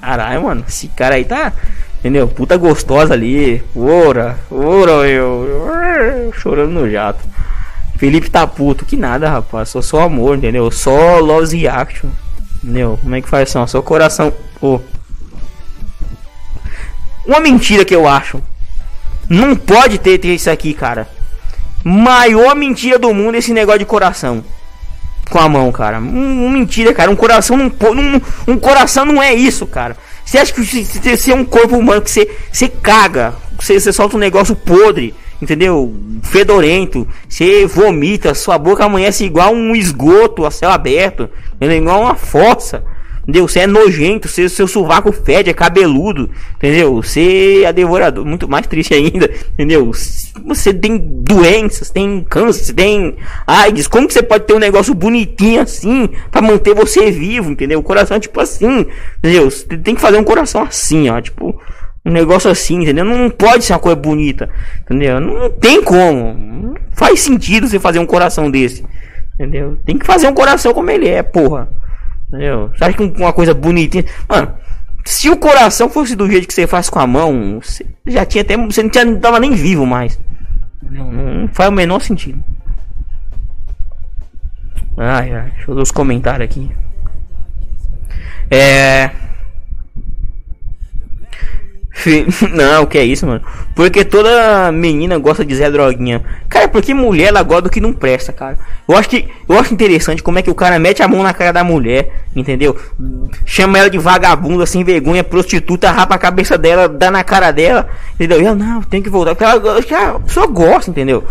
[0.00, 1.52] Caralho, mano, esse cara aí tá.
[1.98, 2.28] Entendeu?
[2.28, 3.62] Puta gostosa ali.
[3.74, 6.30] Ora, ora, eu.
[6.34, 7.18] Chorando no jato.
[7.96, 8.84] Felipe tá puto.
[8.84, 9.70] Que nada, rapaz.
[9.70, 10.70] Sou só amor, entendeu?
[10.70, 12.08] Só loves e action.
[12.62, 12.98] Entendeu?
[13.02, 13.66] Como é que faz isso?
[13.66, 14.32] Só coração.
[14.60, 14.80] Pô.
[17.26, 18.40] Uma mentira que eu acho.
[19.28, 21.08] Não pode ter, ter isso aqui, cara.
[21.88, 24.44] Maior mentira do mundo esse negócio de coração.
[25.30, 25.98] Com a mão, cara.
[25.98, 27.10] Um, mentira, cara.
[27.10, 27.66] Um coração não.
[27.66, 29.96] Um, um coração não é isso, cara.
[30.22, 34.16] Você acha que você é um corpo humano que você, você caga, você, você solta
[34.16, 35.94] um negócio podre, entendeu?
[36.24, 42.84] Fedorento, você vomita, sua boca amanhece igual um esgoto a céu aberto, igual uma fossa.
[43.28, 43.46] Entendeu?
[43.46, 46.94] Você é nojento, você, seu sovaco fede, é cabeludo, entendeu?
[46.94, 49.90] Você é devorador, muito mais triste ainda, entendeu?
[50.46, 53.16] Você tem doenças, tem câncer, tem
[53.46, 57.80] AIDS, como que você pode ter um negócio bonitinho assim para manter você vivo, entendeu?
[57.80, 58.86] O coração é tipo assim,
[59.18, 59.50] entendeu?
[59.50, 61.60] Você tem que fazer um coração assim, ó, tipo
[62.06, 63.04] um negócio assim, entendeu?
[63.04, 64.48] Não pode ser uma coisa bonita,
[64.80, 65.20] entendeu?
[65.20, 66.32] Não tem como.
[66.32, 68.86] Não faz sentido você fazer um coração desse,
[69.34, 69.78] entendeu?
[69.84, 71.68] Tem que fazer um coração como ele é, porra.
[72.28, 72.70] Entendeu?
[72.74, 74.04] Você acha que uma coisa bonitinha.
[74.28, 74.54] Mano,
[75.04, 78.42] se o coração fosse do jeito que você faz com a mão, você já tinha
[78.42, 78.56] até.
[78.56, 80.20] Você não, tinha, não tava nem vivo mais.
[80.82, 82.42] Não, não faz o menor sentido.
[84.96, 86.70] Ai, ai, deixa eu ver os comentários aqui.
[88.50, 89.10] É.
[92.54, 93.42] Não, o que é isso, mano?
[93.74, 96.22] Porque toda menina gosta de Zé Droguinha.
[96.48, 98.56] Cara, porque mulher ela gosta do que não presta, cara.
[98.88, 101.32] Eu acho que eu acho interessante como é que o cara mete a mão na
[101.32, 102.76] cara da mulher, entendeu?
[103.44, 107.88] Chama ela de vagabunda, sem vergonha, prostituta, rapa a cabeça dela, dá na cara dela,
[108.14, 108.40] entendeu?
[108.40, 109.34] E ela, não, tem que voltar.
[109.34, 111.24] Porque ela, a pessoa gosta, entendeu?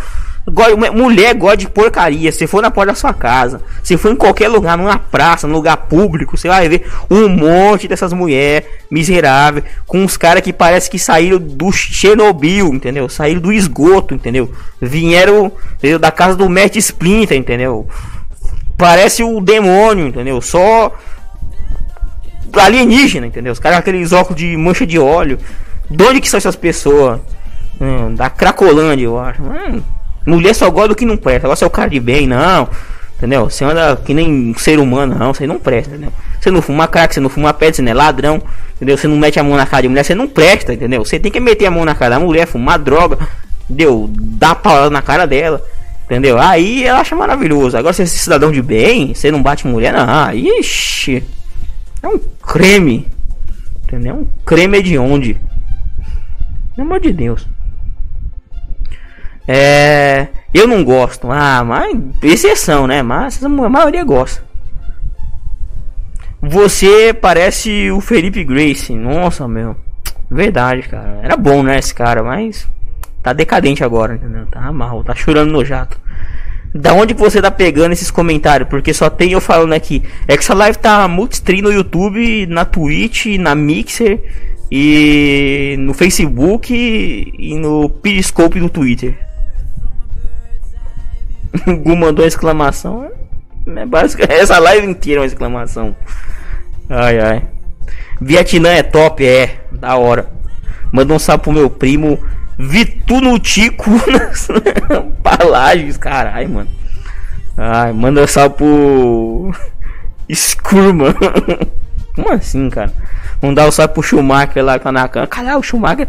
[0.93, 2.31] Mulher gosta de porcaria.
[2.31, 5.53] Se for na porta da sua casa, se for em qualquer lugar, numa praça, num
[5.53, 10.89] lugar público, você vai ver um monte dessas mulheres miseráveis, com uns caras que parece
[10.89, 13.09] que saíram do Chernobyl, entendeu?
[13.09, 14.49] Saíram do esgoto, entendeu?
[14.81, 15.99] Vieram entendeu?
[15.99, 17.85] da casa do Matt Splinter, entendeu?
[18.77, 20.39] Parece o demônio, entendeu?
[20.39, 20.93] Só
[22.55, 23.51] alienígena, entendeu?
[23.51, 25.37] Os caras aqueles óculos de mancha de óleo.
[25.89, 27.19] De onde que são essas pessoas?
[27.81, 29.41] Hum, da Cracolândia, eu acho.
[29.41, 29.81] Hum,
[30.27, 31.47] Mulher só gosta do que não presta.
[31.47, 32.69] Agora você é o cara de bem, não.
[33.17, 33.49] Entendeu?
[33.49, 35.33] Você anda que nem um ser humano, não.
[35.33, 36.11] Você não presta, entendeu?
[36.39, 38.41] Você não fuma crack, você não fuma pedra, você não é ladrão.
[38.75, 38.97] Entendeu?
[38.97, 41.03] Você não mete a mão na cara de mulher, você não presta, entendeu?
[41.03, 43.17] Você tem que meter a mão na cara da mulher, fumar droga.
[43.69, 44.09] Entendeu?
[44.11, 45.63] Dar palavra na cara dela.
[46.05, 46.37] Entendeu?
[46.37, 47.77] Aí ela acha maravilhoso.
[47.77, 50.33] Agora, se esse cidadão de bem, você não bate mulher, não.
[50.33, 51.23] Ixi.
[52.03, 53.07] É um creme.
[53.83, 54.15] Entendeu?
[54.15, 55.37] Um creme de onde?
[56.75, 57.47] Pelo amor de Deus.
[59.47, 60.27] É.
[60.53, 61.31] Eu não gosto.
[61.31, 61.97] Ah, mas.
[62.21, 63.01] Exceção, né?
[63.01, 64.43] Mas a maioria gosta.
[66.41, 68.93] Você parece o Felipe Grace.
[68.93, 69.75] Nossa, meu.
[70.29, 71.19] Verdade, cara.
[71.23, 72.67] Era bom, né, esse cara, mas.
[73.23, 74.45] Tá decadente agora, entendeu?
[74.45, 75.99] Tá mal, tá chorando no jato.
[76.73, 78.69] Da onde você tá pegando esses comentários?
[78.69, 80.03] Porque só tem eu falando aqui.
[80.27, 84.21] É que essa live tá multistream no YouTube, na Twitch, na Mixer
[84.71, 89.26] e no Facebook e no Periscope no Twitter.
[91.83, 93.09] Gu mandou uma exclamação.
[93.75, 95.95] É basicamente essa live inteira é uma exclamação.
[96.89, 97.43] Ai ai.
[98.21, 99.59] Vietnã é top, é.
[99.71, 100.29] Da hora.
[100.91, 102.19] Manda um salve pro meu primo
[102.57, 104.47] Vitunutico nas
[105.21, 106.69] palagens, caralho, mano.
[107.55, 109.51] Ai, manda um salve pro
[110.27, 111.13] Skurman.
[112.15, 112.91] Como assim, cara?
[113.39, 115.27] Vamos dar o um salve pro Schumacher lá com a Nakam.
[115.27, 116.07] Caralho, o Schumacher.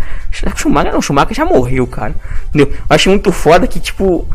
[0.54, 2.14] O Schumacher não, o Schumacher já morreu, cara.
[2.48, 2.72] Entendeu?
[2.72, 4.26] Eu acho muito foda que, tipo.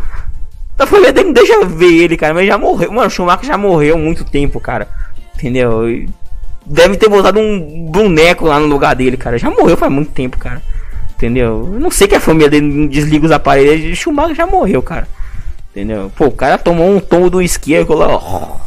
[0.75, 2.33] Tá falando, deixa eu ver ele, cara.
[2.33, 2.91] Mas já morreu.
[2.91, 4.87] Mano, o Schumacher já morreu há muito tempo, cara.
[5.35, 6.07] Entendeu?
[6.65, 9.37] Deve ter botado um boneco lá no lugar dele, cara.
[9.37, 10.61] Já morreu faz muito tempo, cara.
[11.15, 11.69] Entendeu?
[11.73, 13.97] Eu não sei que a família dele desliga os aparelhos.
[13.97, 15.07] Schumacher já morreu, cara.
[15.71, 16.11] Entendeu?
[16.15, 18.57] Pô, o cara tomou um tombo do esquerdo lá, ó,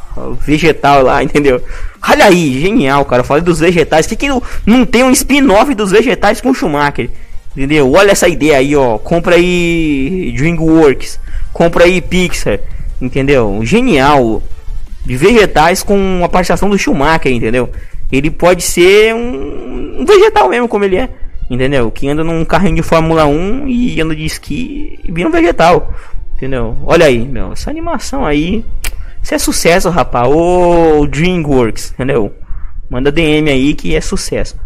[0.40, 1.62] vegetal lá, entendeu?
[2.08, 3.20] Olha aí, genial, cara.
[3.20, 4.06] Eu falei dos vegetais.
[4.06, 7.10] Que que não, não tem um spin-off dos vegetais com Schumacher?
[7.56, 7.90] Entendeu?
[7.92, 8.98] Olha essa ideia aí, ó.
[8.98, 11.18] Compra aí DreamWorks.
[11.56, 12.60] Compra aí Pixar.
[13.00, 13.60] Entendeu?
[13.62, 14.42] Genial
[15.06, 17.70] de vegetais com a participação do Schumacher, entendeu?
[18.12, 21.08] Ele pode ser um, um, vegetal mesmo, como ele é,
[21.48, 21.90] entendeu?
[21.90, 25.94] Que anda num carrinho de Fórmula 1 e anda de esqui e vira um vegetal,
[26.34, 26.76] entendeu?
[26.84, 28.62] Olha aí, meu, essa animação aí,
[29.22, 30.28] isso é sucesso, rapaz.
[30.28, 32.34] Ô DreamWorks, entendeu?
[32.90, 34.58] Manda DM aí que é sucesso.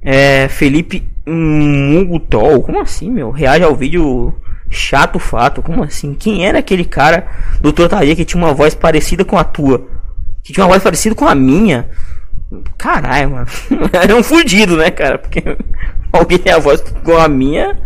[0.00, 3.32] É, Felipe Mugutol, como assim, meu?
[3.32, 4.32] Reage ao vídeo
[4.70, 6.14] Chato fato, como assim?
[6.14, 7.26] Quem era aquele cara
[7.60, 9.88] do Trotaria que tinha uma voz parecida com a tua?
[10.42, 11.88] Que tinha uma voz parecida com a minha?
[12.76, 13.46] Caralho, mano.
[13.92, 15.18] Era um fudido, né, cara?
[15.18, 15.42] Porque
[16.12, 17.76] alguém tem a voz com a minha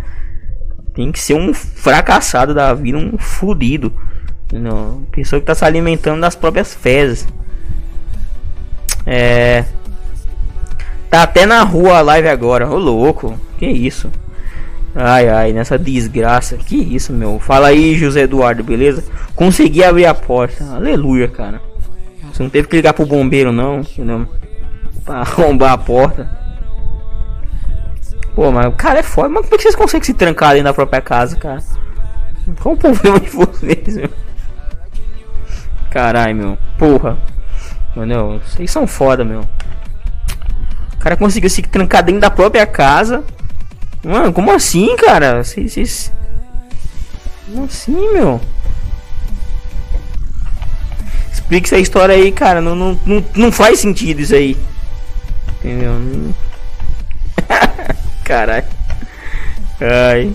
[0.93, 3.91] tem que ser um fracassado da vida, um fudido.
[4.51, 7.27] Não, pessoa que tá se alimentando das próprias fezes.
[9.05, 9.65] É.
[11.09, 12.69] Tá até na rua a live agora.
[12.69, 14.11] Ô louco, que isso?
[14.95, 16.55] Ai, ai, nessa desgraça.
[16.57, 17.39] Que isso, meu.
[17.39, 19.03] Fala aí, José Eduardo, beleza?
[19.35, 20.63] Consegui abrir a porta.
[20.73, 21.61] Aleluia, cara.
[22.31, 23.79] Você não teve que ligar pro bombeiro, não.
[23.79, 24.27] Entendeu?
[25.03, 26.29] Pra arrombar a porta.
[28.35, 29.29] Pô, mas o cara é foda.
[29.29, 31.61] Mas como é que vocês conseguem se trancar dentro da própria casa, cara?
[32.61, 34.09] Qual o problema de vocês, meu?
[35.89, 36.57] Caralho, meu.
[36.77, 37.17] Porra.
[37.95, 38.41] Entendeu?
[38.45, 39.41] Vocês são foda, meu.
[40.93, 43.23] O cara conseguiu se trancar dentro da própria casa.
[44.03, 45.43] Mano, como assim, cara?
[45.43, 46.11] Vocês.
[47.45, 48.41] Como assim, meu?
[51.31, 52.61] Explique essa história aí, cara.
[52.61, 54.57] Não, não, não, não faz sentido isso aí.
[55.59, 55.93] Entendeu?
[58.25, 58.65] Caralho.
[59.79, 60.33] Ai.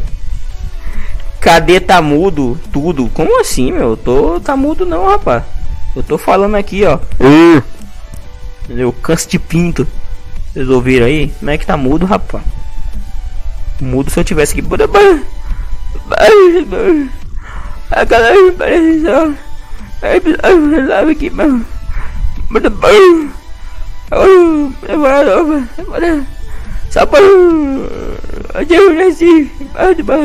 [1.41, 2.59] Cadê tá mudo?
[2.73, 3.09] Tudo.
[3.11, 3.91] Como assim, meu?
[3.91, 5.45] Eu tô tá mudo não, rapaz.
[5.95, 6.99] Eu tô falando aqui, ó.
[8.65, 8.93] Entendeu?
[8.93, 9.87] Canso de pinto.
[10.53, 11.29] Vocês ouviram aí?
[11.39, 12.43] Como é que tá mudo, rapaz?
[13.85, 14.63] Mudo se eu tivesse que.
[17.91, 19.35] A galera pareceu.
[20.89, 21.33] Sabe que.
[26.91, 27.21] Só para.
[28.69, 29.51] Eu nasci.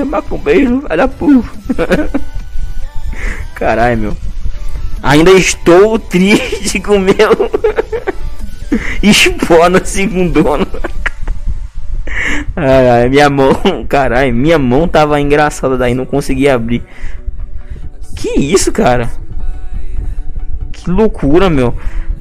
[0.08, 1.52] Macumbeiro, vai da porra.
[3.56, 4.18] Caralho, meu.
[5.02, 7.52] Ainda estou triste com o meu.
[9.04, 10.68] Espó no segundo ano.
[12.56, 13.54] Ai, ai, minha mão,
[13.90, 16.84] caralho, minha mão tava engraçada daí, não conseguia abrir.
[18.16, 19.10] Que isso, cara?
[20.72, 21.76] Que loucura, meu.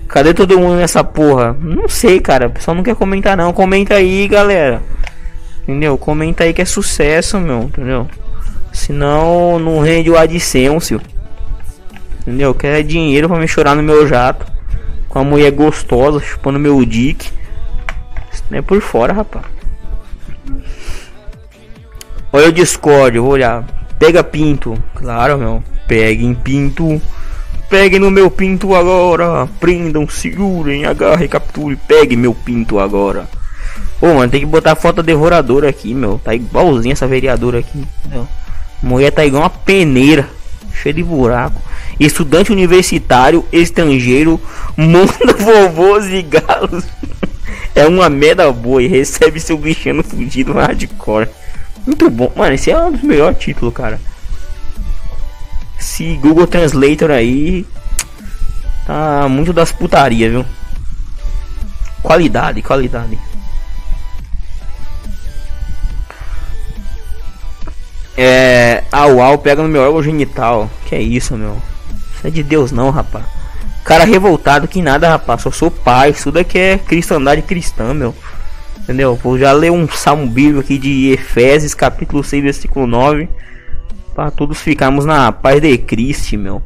[0.09, 1.57] Cadê todo mundo nessa porra?
[1.59, 2.49] Não sei, cara.
[2.49, 3.53] O pessoal não quer comentar não.
[3.53, 4.82] Comenta aí, galera.
[5.62, 5.97] Entendeu?
[5.97, 7.62] Comenta aí que é sucesso, meu.
[7.62, 8.07] Entendeu?
[8.72, 11.01] Senão não rende o AdSense.
[12.20, 12.55] Entendeu?
[12.55, 14.47] Quer dinheiro pra me chorar no meu jato.
[15.09, 17.30] Com a mulher gostosa chupando meu dick.
[18.32, 19.47] Isso não é por fora, rapaz.
[22.33, 23.62] Olha o Discord, vou olhar.
[23.99, 24.83] Pega pinto.
[24.95, 25.62] Claro, meu.
[25.87, 27.01] Peguem pinto.
[27.68, 29.47] Peguem no meu pinto agora.
[29.61, 31.76] Prendam, segurem, agarrem, capture.
[31.87, 33.28] Pegue meu pinto agora.
[34.01, 36.18] Ô, mano, tem que botar foto devoradora aqui, meu.
[36.24, 37.85] Tá igualzinho essa vereadora aqui.
[37.99, 38.26] Entendeu?
[38.83, 40.26] Mulher tá igual uma peneira,
[40.72, 41.61] cheia de buraco.
[42.01, 44.41] Estudante universitário, estrangeiro,
[44.74, 46.85] manda vovôs e galos.
[47.74, 51.26] É uma merda boa e recebe seu bichano fudido hardcore.
[51.87, 52.55] Muito bom, mano.
[52.55, 54.01] Esse é um dos melhores títulos, cara.
[55.78, 57.66] Esse Google Translator aí
[58.87, 60.47] tá muito das putarias, viu?
[62.03, 63.18] Qualidade, qualidade.
[68.16, 68.85] É.
[68.93, 70.70] Au au, pega no meu órgão genital.
[70.87, 71.61] Que é isso, meu?
[72.14, 73.24] Isso é de Deus não, rapaz.
[73.85, 75.43] Cara revoltado que nada, rapaz.
[75.43, 76.11] Só sou pai.
[76.11, 78.14] Isso daqui é cristandade cristã, meu.
[78.83, 79.14] Entendeu?
[79.14, 83.28] Vou já ler um salmo bíblico aqui de Efésios, capítulo 6, versículo 9.
[84.14, 86.61] Para todos ficarmos na paz de Cristo, meu.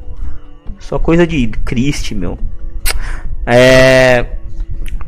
[0.78, 2.38] Só coisa de Cristo, meu.
[3.46, 4.26] É.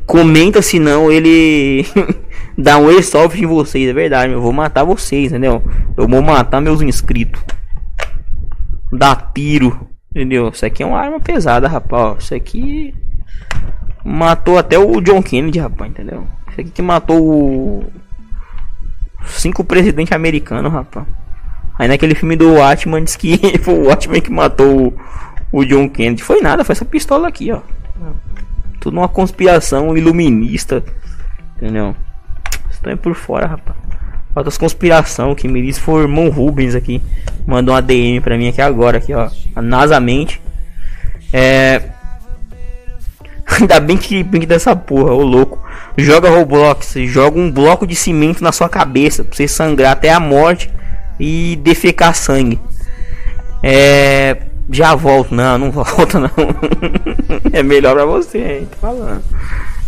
[0.06, 1.84] Comenta se não ele
[2.56, 4.32] dá um resolve em vocês, é verdade.
[4.32, 5.62] Eu vou matar vocês, entendeu?
[5.96, 7.42] Eu vou matar meus inscritos.
[8.92, 9.88] Dá tiro.
[10.10, 10.48] Entendeu?
[10.48, 12.24] Isso aqui é uma arma pesada, rapaz.
[12.24, 12.94] Isso aqui
[14.04, 16.26] matou até o John Kennedy, rapaz, entendeu?
[16.64, 17.92] Que matou o
[19.26, 21.06] cinco presidentes americanos, rapaz.
[21.78, 25.88] Aí naquele filme do Watchman diz que foi o Watchman que matou o, o John
[25.88, 26.22] Kennedy.
[26.22, 27.60] Foi nada, foi essa pistola aqui, ó.
[28.80, 30.82] Tudo uma conspiração iluminista.
[31.56, 31.94] Entendeu?
[32.70, 33.76] Estão por fora, rapaz.
[34.34, 37.02] Outras conspiração que me disse foi o irmão Rubens aqui.
[37.46, 39.28] Mandou uma DM pra mim aqui agora, aqui, ó.
[39.60, 40.40] Nasamente.
[41.32, 41.82] É.
[43.60, 45.58] Ainda bem que que dessa porra, ô louco.
[45.96, 50.20] Joga Roblox, joga um bloco de cimento na sua cabeça pra você sangrar até a
[50.20, 50.70] morte
[51.18, 52.60] e defecar sangue.
[53.62, 54.36] É.
[54.70, 56.30] Já volto, não, não volta não.
[57.52, 58.68] é melhor pra você, hein?
[58.70, 59.24] Tô falando.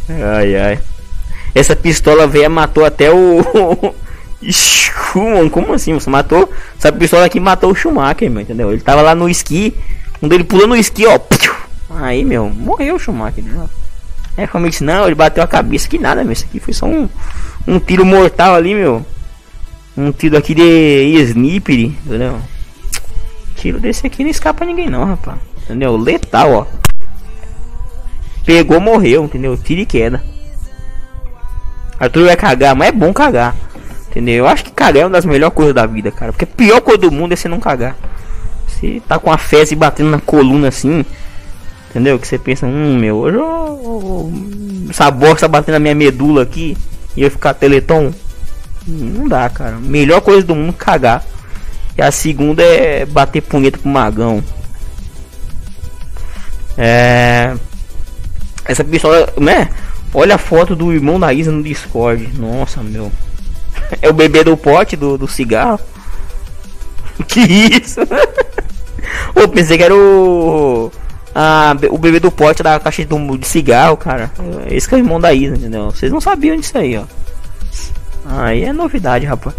[0.09, 0.79] Ai ai.
[1.55, 3.95] Essa pistola velha matou até o.
[4.43, 5.93] Schumann, como assim?
[5.93, 6.51] Você matou?
[6.79, 8.73] Essa pistola aqui matou o Schumacher, meu, entendeu?
[8.73, 9.77] Ele tava lá no esqui,
[10.19, 11.21] quando ele pulou no esqui, ó.
[11.91, 13.45] Aí, meu, morreu o Schumacher.
[13.45, 13.69] Né?
[14.37, 16.33] É, realmente não, ele bateu a cabeça, que nada, meu.
[16.33, 17.09] Isso aqui foi só um,
[17.67, 19.05] um tiro mortal ali, meu.
[19.97, 20.63] Um tiro aqui de
[21.23, 22.41] sniper, entendeu?
[23.57, 25.37] Tiro desse aqui não escapa ninguém não, rapaz.
[25.65, 25.97] Entendeu?
[25.97, 26.67] Letal, ó.
[28.47, 29.57] Pegou, morreu, entendeu?
[29.57, 30.23] Tiro e queda.
[31.99, 33.55] Arthur vai cagar, mas é bom cagar.
[34.09, 34.37] Entendeu?
[34.37, 36.33] Eu acho que cagar é uma das melhores coisas da vida, cara.
[36.33, 37.95] Porque a pior coisa do mundo é você não cagar.
[38.67, 41.05] Você tá com a fezes batendo na coluna assim.
[41.91, 42.21] Entendeu?
[42.21, 44.33] Que você pensa, hum, meu, hoje eu,
[44.89, 46.77] essa bosta batendo na minha medula aqui
[47.17, 48.13] e eu ficar teleton.
[48.87, 49.77] Não dá, cara.
[49.77, 51.25] Melhor coisa do mundo cagar.
[51.99, 54.43] E a segunda é bater punheta pro magão.
[56.79, 57.55] É.
[58.65, 59.69] Essa pistola, né?
[60.15, 62.31] Olha a foto do irmão da Isa no Discord.
[62.39, 63.11] Nossa, meu.
[64.01, 65.81] É o bebê do pote do, do cigarro.
[67.27, 68.01] Que isso?
[69.35, 70.91] Eu pensei que era o.
[71.35, 74.31] A, o bebê do pote da caixa de, de cigarro, cara.
[74.69, 75.91] Esse que é o irmão da Isa, entendeu?
[75.91, 77.05] Vocês não sabiam disso aí, ó.
[78.27, 79.55] Aí é novidade, rapaz.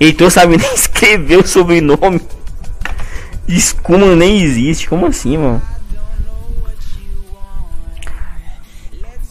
[0.00, 2.20] Heitor sabe nem escrever o sobrenome.
[3.46, 4.88] Escuma nem existe.
[4.88, 5.62] Como assim, mano?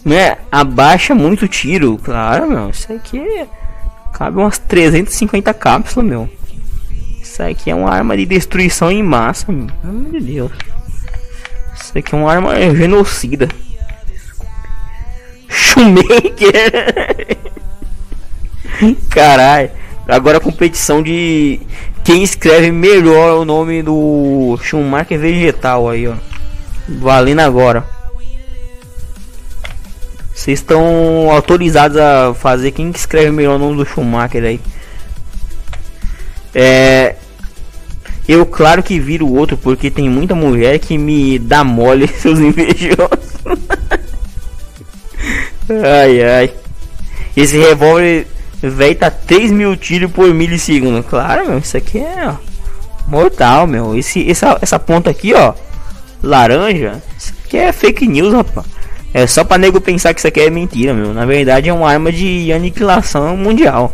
[0.05, 1.97] né, abaixa muito tiro.
[1.97, 3.47] Claro, meu, isso aqui
[4.13, 6.29] cabe umas 350 cápsulas, meu.
[7.35, 9.67] Isso aqui é uma arma de destruição em massa, meu.
[10.21, 10.53] Deus.
[11.75, 13.49] Isso aqui é uma arma genocida.
[15.49, 16.71] Shoemaker.
[19.11, 19.69] Caralho.
[20.07, 21.59] Agora competição de
[22.05, 26.13] quem escreve melhor o nome do Schumacher vegetal aí, ó.
[26.87, 27.85] Valendo agora.
[30.33, 34.61] Vocês estão autorizados a fazer quem que escreve melhor o nome do Schumacher aí.
[36.53, 37.17] É.
[38.27, 43.35] Eu claro que viro outro porque tem muita mulher que me dá mole seus invejosos.
[45.69, 46.53] ai ai.
[47.35, 48.27] Esse revólver
[48.61, 51.03] velho tá 3 mil tiros por milissegundo.
[51.03, 52.33] Claro, meu, isso aqui é
[53.07, 53.95] mortal, meu.
[53.95, 55.53] Esse, essa, essa ponta aqui, ó,
[56.23, 58.65] laranja, isso aqui é fake news, rapaz.
[59.13, 61.13] É só pra nego pensar que isso aqui é mentira, meu.
[61.13, 63.93] Na verdade é uma arma de aniquilação mundial.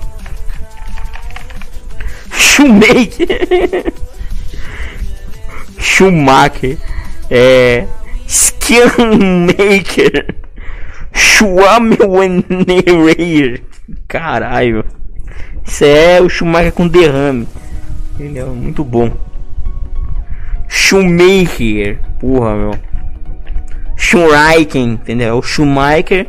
[2.34, 3.93] Shoemaker.
[5.82, 6.77] Schumacher.
[7.29, 7.86] É.
[8.27, 10.36] Skillmaker.
[11.11, 13.61] Schwammenereyer.
[14.07, 14.86] Caralho.
[15.65, 17.47] Isso é o Schumacher com derrame.
[18.15, 18.55] Entendeu?
[18.55, 19.11] Muito bom.
[20.67, 21.99] Schumacher.
[22.19, 22.75] Porra, meu.
[23.97, 25.38] Schumacher, entendeu?
[25.38, 26.27] O Schumacher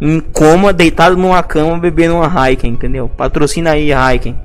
[0.00, 3.08] em coma, deitado numa cama, bebendo uma Heineken, entendeu?
[3.08, 4.38] Patrocina aí, Heineken.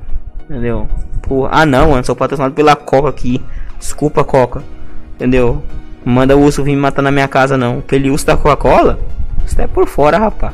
[0.43, 0.87] Entendeu?
[1.21, 1.49] Porra.
[1.51, 3.41] Ah não, mano, sou patrocinado pela Coca aqui.
[3.85, 4.63] Desculpa, Coca.
[5.13, 5.63] Entendeu?
[6.03, 7.77] Manda o urso vir me matar na minha casa não.
[7.79, 8.99] Aquele urso da Coca-Cola,
[9.45, 10.53] isso é por fora, rapaz.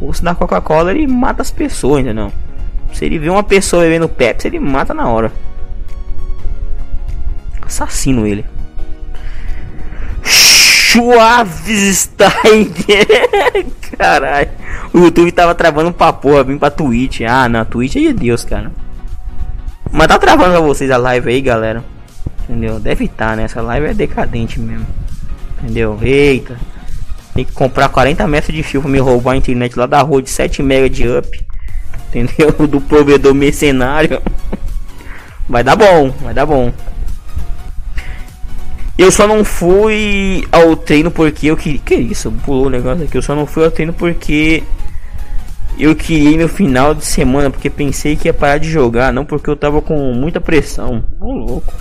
[0.00, 2.32] O urso da Coca-Cola ele mata as pessoas, entendeu?
[2.92, 5.32] Se ele vê uma pessoa bebendo Pepsi, ele mata na hora.
[7.60, 8.44] Assassino ele.
[10.92, 11.12] Schwabstein.
[13.98, 14.50] Caralho.
[14.92, 17.22] O YouTube tava travando pra porra, vim pra Twitch.
[17.22, 18.70] Ah, na Twitch é de Deus, cara.
[19.90, 21.93] Mas tá travando pra vocês a live aí, galera.
[22.48, 22.78] Entendeu?
[22.78, 23.44] Deve estar, tá, né?
[23.44, 24.86] Essa live é decadente mesmo.
[25.62, 25.98] Entendeu?
[26.02, 26.58] Eita.
[27.34, 30.22] Tem que comprar 40 metros de fio pra me roubar a internet lá da rua
[30.22, 31.44] de 7 MB de up.
[32.08, 32.52] Entendeu?
[32.68, 34.22] Do provedor mercenário.
[35.48, 36.72] Vai dar bom, vai dar bom.
[38.96, 41.80] Eu só não fui ao treino porque eu queria.
[41.80, 42.32] Que isso?
[42.44, 43.18] Pulou o negócio aqui.
[43.18, 44.62] Eu só não fui ao treino porque
[45.78, 47.50] eu queria ir no final de semana.
[47.50, 49.12] Porque pensei que ia parar de jogar.
[49.12, 51.04] Não porque eu tava com muita pressão.
[51.20, 51.74] Ô louco.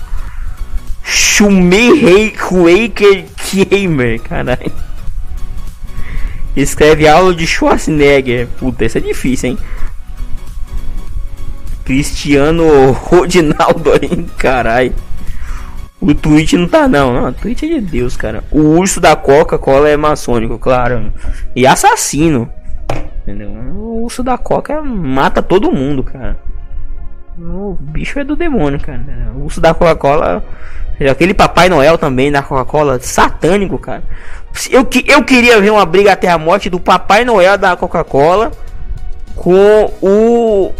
[1.03, 3.25] Shumei Quaker
[3.69, 4.71] Gamer, caralho.
[6.55, 8.47] Escreve aula de Schwarzenegger.
[8.59, 9.57] Puta, isso é difícil, hein?
[11.83, 14.93] Cristiano Rodinaldo aí, caralho.
[15.99, 17.29] O Twitch não tá não, não.
[17.29, 18.43] O Twitch é de Deus, cara.
[18.51, 21.11] O urso da Coca-Cola é maçônico, claro.
[21.55, 22.49] E assassino.
[23.21, 23.49] Entendeu?
[23.49, 26.37] O urso da Coca mata todo mundo, cara.
[27.39, 29.01] O bicho é do demônio, cara.
[29.35, 30.43] O urso da Coca-Cola.
[31.09, 34.03] Aquele Papai Noel também da Coca-Cola, satânico, cara.
[34.69, 38.51] Eu, eu queria ver uma briga até a morte do Papai Noel da Coca-Cola
[39.35, 40.71] com o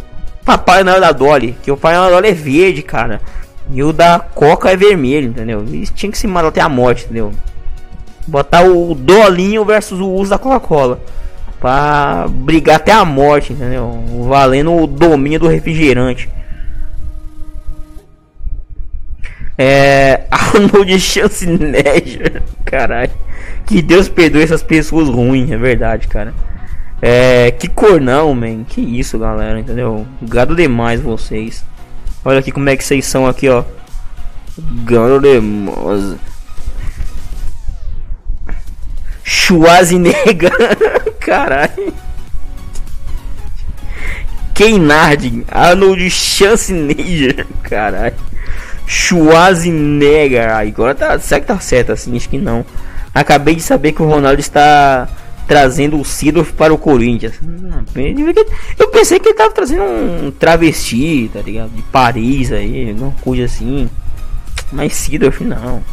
[0.46, 1.58] Papai Noel da Dolly.
[1.64, 3.20] Que o Papai Noel da Dolly é verde, cara.
[3.72, 5.62] E o da Coca é vermelho, entendeu?
[5.68, 7.32] Eles tinham que se matar até a morte, entendeu?
[8.28, 11.00] Botar o Dolinho versus o uso da Coca-Cola.
[11.60, 14.04] Pra brigar até a morte, entendeu?
[14.28, 16.30] Valendo o domínio do refrigerante.
[19.58, 20.24] É.
[20.32, 22.42] Arnold Schwarzenegger.
[22.66, 23.12] Caralho.
[23.66, 26.34] Que Deus perdoe essas pessoas ruins, é verdade, cara.
[27.02, 27.52] É.
[27.52, 28.64] Que cor não, man.
[28.64, 30.08] Que isso, galera, entendeu?
[30.22, 31.64] Gado demais vocês.
[32.26, 33.64] Olha aqui como é que vocês são aqui, ó.
[34.86, 36.18] Gandemosa.
[39.24, 40.52] Schwarzenegger.
[41.20, 41.94] Caralho.
[44.54, 45.46] Keinard.
[45.50, 47.46] Arnold Schwarzenegger.
[47.64, 48.33] Caralho.
[48.86, 50.52] Schwarzenegger.
[50.52, 51.20] Agora tá.
[51.20, 52.16] Será que tá certo assim?
[52.16, 52.66] Acho que não.
[53.14, 55.08] Acabei de saber que o Ronaldo está
[55.48, 57.40] trazendo o Sidorf para o Corinthians.
[58.80, 61.70] Eu pensei que ele tava trazendo um travesti, tá ligado?
[61.70, 63.90] De Paris aí, alguma coisa assim.
[64.72, 65.84] Mas Sidorf não.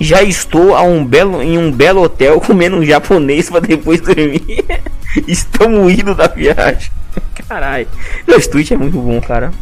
[0.00, 4.64] Já estou a um belo, em um belo hotel comendo um japonês para depois dormir.
[5.26, 6.90] Estamos indo da viagem.
[7.48, 7.88] Caralho.
[8.26, 9.52] Esse tweet é muito bom, cara.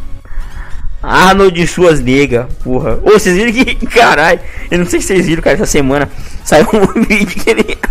[1.07, 2.99] Arnold suas negas, porra.
[3.05, 3.77] Ô, vocês viram que.
[3.87, 4.41] Caralho.
[4.69, 6.11] Eu não sei se vocês viram, cara, essa semana
[6.45, 7.79] saiu um vídeo que ele.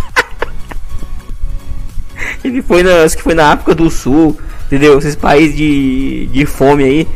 [2.43, 4.37] Ele foi na, acho que foi na África do Sul,
[4.67, 4.97] entendeu?
[4.99, 7.07] Esses países de, de fome aí.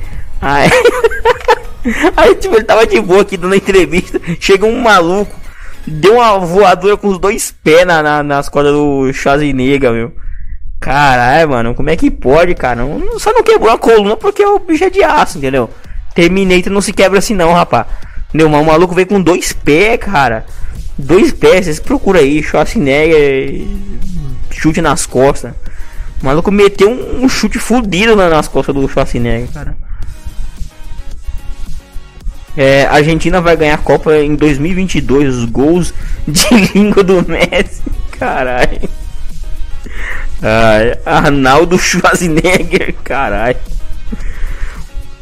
[0.41, 0.69] Aí,
[2.17, 4.19] aí tipo, ele tava de boa aqui dando entrevista.
[4.39, 5.35] Chega um maluco,
[5.85, 10.13] deu uma voadora com os dois pés na, na, nas cordas do Schwarzenegger, meu.
[10.79, 12.81] Caralho, mano, como é que pode, cara?
[13.19, 15.69] Só não quebrou a coluna porque o bicho é de aço, entendeu?
[16.19, 17.85] Terminator não se quebra assim não, rapaz.
[18.27, 18.47] Entendeu?
[18.47, 20.45] O maluco veio com dois pés, cara.
[20.97, 23.65] Dois pés, vocês procuram aí, Schwarzenegger
[24.51, 25.53] chute nas costas.
[26.21, 29.77] O maluco meteu um, um chute fudido nas costas do Schwarzenegger, cara.
[32.57, 35.37] É, a Argentina vai ganhar a Copa em 2022.
[35.37, 35.93] Os gols
[36.27, 37.81] de língua do Messi.
[38.11, 38.89] Caralho.
[40.41, 42.93] Ai, Arnaldo Schwarzenegger.
[43.05, 43.78] Caralho.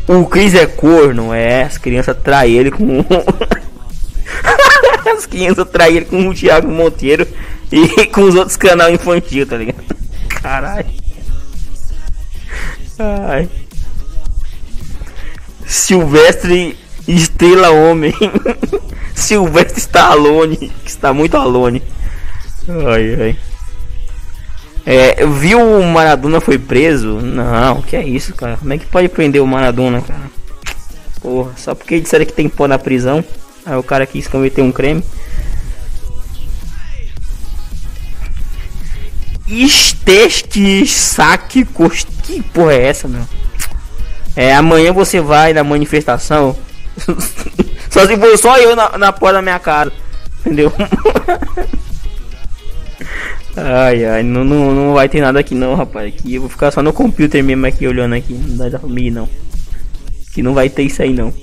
[0.07, 1.63] O Cris é corno, é.
[1.63, 3.03] As crianças traem ele com.
[5.13, 7.27] As crianças traem ele com o Thiago Monteiro
[7.71, 9.83] e com os outros canal infantil, tá ligado?
[10.29, 10.87] Caralho.
[12.99, 13.49] Ai.
[15.65, 16.77] Silvestre
[17.07, 18.13] Estrela Homem.
[19.13, 19.83] Silvestre.
[20.83, 21.83] Que está muito alone.
[22.67, 23.39] Ai, ai.
[24.89, 27.19] É, viu o Maradona foi preso?
[27.19, 28.55] Não, que é isso, cara?
[28.55, 30.31] Como é que pode prender o Maradona, cara?
[31.21, 33.21] Porra, só porque disseram que tem pó na prisão.
[33.65, 35.03] Aí o cara quis cometer um creme.
[39.45, 42.07] Esteste saque cost...
[42.23, 43.27] Que porra é essa, meu?
[44.37, 46.55] É, amanhã você vai na manifestação.
[47.91, 49.91] só se for só eu na, na porta da minha casa.
[50.39, 50.71] Entendeu?
[53.57, 56.07] ai, ai, não, não, não vai ter nada aqui não, rapaz.
[56.07, 58.33] Aqui eu vou ficar só no computer mesmo aqui olhando aqui.
[58.33, 59.27] Não dá pra mim não.
[60.33, 61.33] Que não vai ter isso aí não.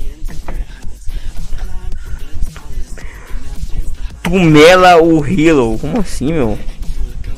[4.22, 5.78] Tumela o Hilo.
[5.78, 6.58] Como assim, meu?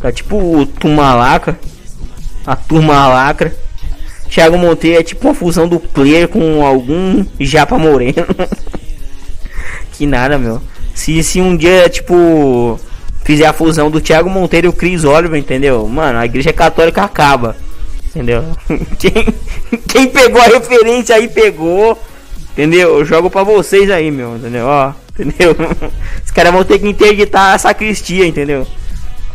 [0.01, 1.59] Tá tipo o Tumalaca.
[2.47, 3.55] A turma lacra.
[4.29, 8.27] Thiago Monteiro é tipo uma fusão do player com algum Japa Moreno.
[9.93, 10.61] que nada, meu.
[10.95, 12.79] Se, se um dia, tipo,
[13.27, 15.87] fizer a fusão do Thiago Monteiro e o Chris Oliver, entendeu?
[15.89, 17.57] Mano, a igreja católica acaba.
[18.07, 18.45] Entendeu?
[18.99, 19.35] Quem,
[19.89, 22.01] quem pegou a referência aí pegou.
[22.53, 22.99] Entendeu?
[22.99, 24.37] Eu jogo pra vocês aí, meu.
[24.37, 24.67] Entendeu?
[24.67, 25.57] Ó, entendeu?
[26.25, 28.65] Os caras vão ter que interditar a sacristia, entendeu?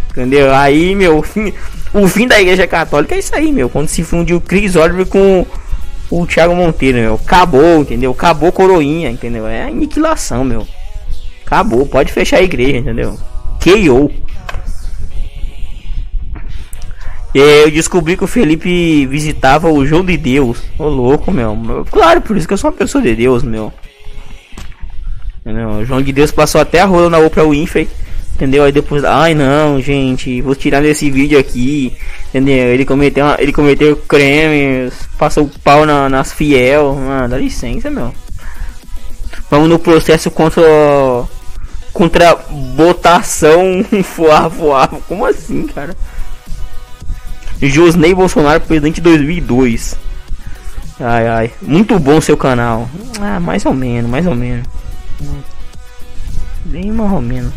[0.09, 0.55] Entendeu?
[0.55, 1.23] Aí, meu,
[1.93, 3.69] o fim da igreja católica é isso aí, meu.
[3.69, 5.45] Quando se fundiu o Chris Oliver com
[6.09, 7.15] o Thiago Monteiro, meu.
[7.15, 8.11] Acabou, entendeu?
[8.11, 9.45] Acabou coroinha, entendeu?
[9.45, 10.65] É aniquilação, meu.
[11.45, 13.19] Acabou, pode fechar a igreja, entendeu?
[13.61, 14.11] KO.
[17.33, 20.61] Eu descobri que o Felipe visitava o João de Deus.
[20.77, 21.85] Ô louco, meu.
[21.89, 23.71] Claro, por isso que eu sou uma pessoa de Deus, meu.
[25.39, 25.69] Entendeu?
[25.69, 27.87] O João de Deus passou até a rola na Oprah Winfrey.
[28.35, 28.63] Entendeu?
[28.63, 31.93] Aí depois, ai não, gente, vou tirar desse vídeo aqui.
[32.29, 32.73] Entendeu?
[32.73, 36.95] Ele cometeu, uma, ele cometeu crimes, passou pau na, nas fiel.
[36.95, 38.13] Mano, dá licença, meu.
[39.49, 40.61] Vamos no processo contra
[41.93, 42.35] contra
[42.75, 43.85] botação
[44.15, 44.89] voar voar.
[45.07, 45.95] Como assim, cara?
[47.61, 49.95] Josney Bolsonaro, presidente 2002.
[50.99, 51.51] Ai, ai.
[51.61, 52.89] Muito bom seu canal.
[53.19, 54.65] Ah, mais ou menos, mais ou menos.
[56.65, 57.51] Bem mais ou menos.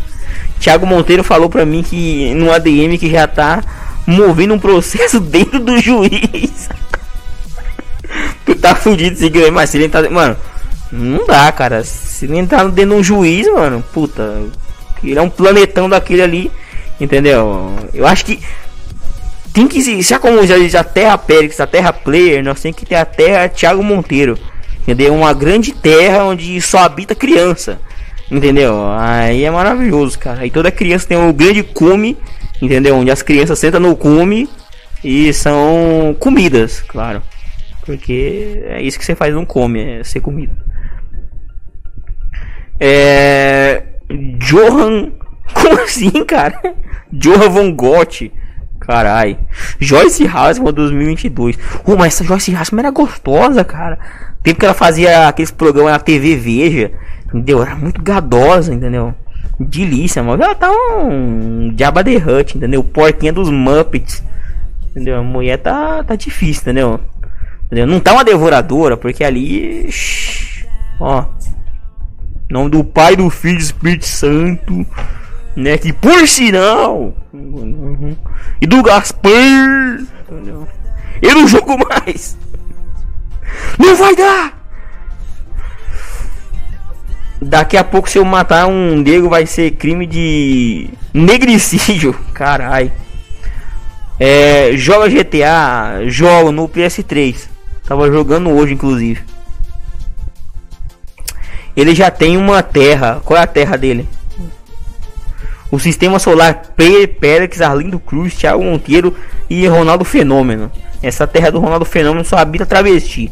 [0.59, 3.63] Thiago Monteiro falou pra mim que no ADM que já tá
[4.05, 6.69] movendo um processo dentro do juiz.
[8.45, 10.09] tu tá fudido seguindo mas se ele tá.
[10.09, 10.35] Mano,
[10.95, 11.83] não dá, cara.
[11.83, 14.41] Se ele entrar dentro de um juiz, mano, puta.
[15.03, 16.51] Ele é um planetão daquele ali.
[16.99, 17.73] Entendeu?
[17.93, 18.39] Eu acho que.
[19.53, 20.01] Tem que se.
[20.01, 23.05] Já como já diz a Terra Pérez, a Terra Player, nós temos que ter a
[23.05, 24.37] Terra Thiago Monteiro.
[24.81, 25.13] Entendeu?
[25.13, 27.79] Uma grande terra onde só habita criança.
[28.29, 28.91] Entendeu?
[28.97, 30.41] Aí é maravilhoso, cara.
[30.41, 32.17] Aí toda criança tem um grande cume,
[32.61, 32.95] entendeu?
[32.95, 34.49] Onde as crianças sentam no cume
[35.03, 37.21] e são comidas, claro.
[37.85, 40.53] Porque é isso que você faz não come, é ser comida.
[42.79, 43.83] É.
[44.39, 45.11] Johan.
[45.53, 46.59] Como assim, cara?
[47.11, 48.31] Johan Von Gogh.
[48.79, 49.37] Carai.
[49.79, 51.57] Joyce Hasselman 2022.
[51.85, 53.97] Oh, mas essa Joyce Hasselman era gostosa, cara.
[54.43, 56.91] Tempo que ela fazia aqueles programas na TV Veja.
[57.27, 57.61] Entendeu?
[57.63, 59.13] Era muito gadosa, entendeu?
[59.59, 60.43] Delícia, mano.
[60.43, 62.83] Ela tá um Jabba the Hutt, entendeu?
[62.83, 64.23] Porquinha dos Muppets.
[64.91, 65.19] Entendeu?
[65.19, 66.99] A mulher tá, tá difícil, entendeu?
[67.65, 67.87] entendeu?
[67.87, 69.89] Não tá uma devoradora, porque ali.
[70.99, 71.25] Ó.
[72.49, 74.85] Nome do Pai, do Filho e do Espírito Santo.
[75.55, 75.77] Né?
[75.77, 77.13] Que por sinal.
[78.61, 79.31] E do Gaspar.
[81.21, 82.37] Eu não jogo mais.
[83.79, 84.65] Não vai dar!
[87.41, 92.13] Daqui a pouco, se eu matar um negro, vai ser crime de negricídio.
[92.33, 92.91] Carai.
[94.19, 97.49] É, joga GTA, joga no PS3.
[97.85, 99.21] Tava jogando hoje, inclusive.
[101.75, 103.21] Ele já tem uma terra.
[103.23, 104.07] Qual é a terra dele?
[105.71, 109.15] O sistema solar Pérez, Arlindo Cruz, Thiago Monteiro
[109.49, 110.71] e Ronaldo Fenômeno.
[111.01, 113.31] Essa terra do Ronaldo Fenômeno só habita travesti.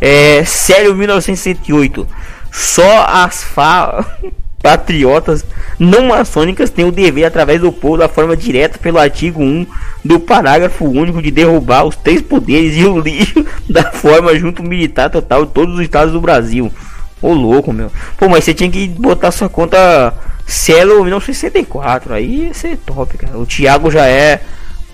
[0.00, 2.06] É, sério 1968.
[2.52, 4.04] Só as fa
[4.62, 5.44] patriotas
[5.78, 9.66] não maçônicas têm o dever, através do povo, da forma direta pelo artigo 1
[10.04, 15.10] do parágrafo único, de derrubar os três poderes e o lixo da forma junto militar
[15.10, 16.72] total de todos os estados do Brasil.
[17.20, 17.90] Ô louco, meu.
[18.16, 20.12] Pô, mas você tinha que botar sua conta
[20.46, 22.14] Celo 1964.
[22.14, 23.38] Aí ia ser top, cara.
[23.38, 24.40] O Thiago já é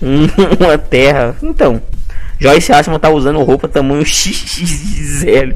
[0.01, 0.27] um,
[0.63, 1.35] uma terra.
[1.41, 1.81] Então.
[2.39, 5.53] Joyce Asman tá usando roupa tamanho XXL.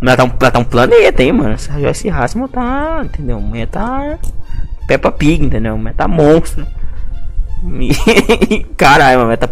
[0.00, 1.54] Mas tá um, tá um planeta, hein, mano.
[1.54, 3.02] Essa Joyce Asman tá.
[3.04, 3.40] Entendeu?
[3.40, 4.18] Mulher tá.
[4.88, 5.76] Peppa Pig, entendeu?
[5.76, 6.66] Mulher tá monstro.
[8.76, 9.36] Caralho, mano.
[9.36, 9.48] Tá,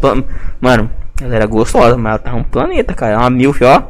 [0.61, 0.90] mano,
[1.20, 3.12] ela era gostosa, mas ela tá um planeta, cara.
[3.12, 3.82] É uma milf, ó.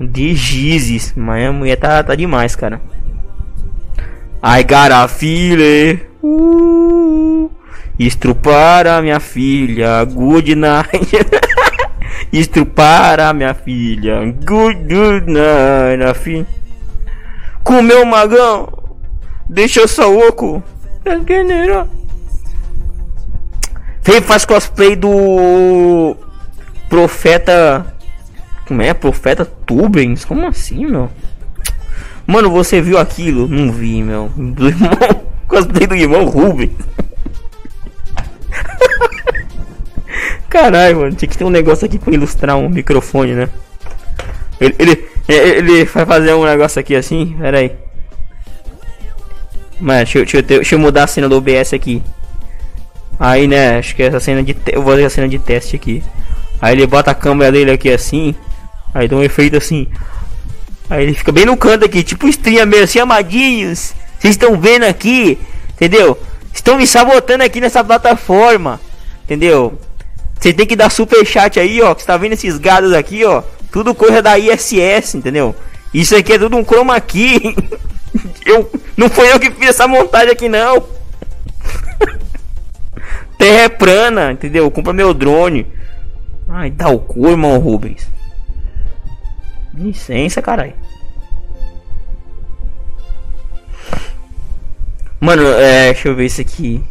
[0.00, 1.12] De gizes.
[1.16, 2.80] Mas a mulher tá, tá demais, cara.
[4.42, 6.00] Ai, cara, filha.
[6.22, 7.50] Uh.
[8.00, 10.88] Estrupar a minha filha, good night.
[12.32, 16.46] Estrupar a minha filha, good, good night, filha.
[17.62, 18.72] Comeu magão,
[19.50, 20.62] deixou só oco.
[24.02, 26.16] Vem faz cosplay do
[26.88, 27.94] profeta.
[28.66, 28.94] Como é?
[28.94, 30.24] Profeta Tubens?
[30.24, 31.10] Como assim, meu?
[32.26, 33.46] Mano, você viu aquilo?
[33.48, 34.30] Não vi, meu.
[34.36, 34.90] Do irmão.
[35.48, 36.70] Cosplay do irmão Rubens.
[40.48, 43.48] Caralho, mano, tinha que ter um negócio aqui pra ilustrar um microfone, né?
[44.60, 47.72] Ele, ele, ele vai fazer um negócio aqui assim, pera aí.
[49.80, 52.02] Mas deixa, deixa, deixa, eu mudar a cena do OBS aqui.
[53.18, 56.02] Aí, né, acho que essa cena de eu vou fazer a cena de teste aqui.
[56.60, 58.34] Aí ele bota a câmera dele aqui assim.
[58.94, 59.86] Aí dá um efeito assim.
[60.88, 63.94] Aí ele fica bem no canto aqui, tipo estria mesmo, assim, amadinhos.
[64.18, 65.38] Vocês estão vendo aqui,
[65.72, 66.18] entendeu?
[66.52, 68.80] Estão me sabotando aqui nessa plataforma,
[69.24, 69.78] entendeu?
[70.38, 71.94] Você tem que dar super chat aí, ó.
[71.94, 73.42] Que está vendo esses gados aqui, ó.
[73.70, 75.54] Tudo coisa da ISS, entendeu?
[75.92, 77.54] Isso aqui é tudo um chroma key.
[78.46, 80.82] eu não foi eu que fiz essa montagem aqui não.
[83.38, 84.70] Terra é plana, entendeu?
[84.70, 85.66] Compra meu drone.
[86.48, 88.10] Ai, dá o cu, irmão Rubens.
[89.74, 90.74] Licença, caralho.
[95.20, 96.82] Mano, é, deixa eu ver isso aqui.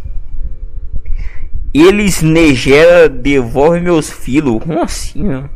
[1.74, 4.60] Eles negera devolve meus filhos.
[4.64, 5.50] Como assim, mano?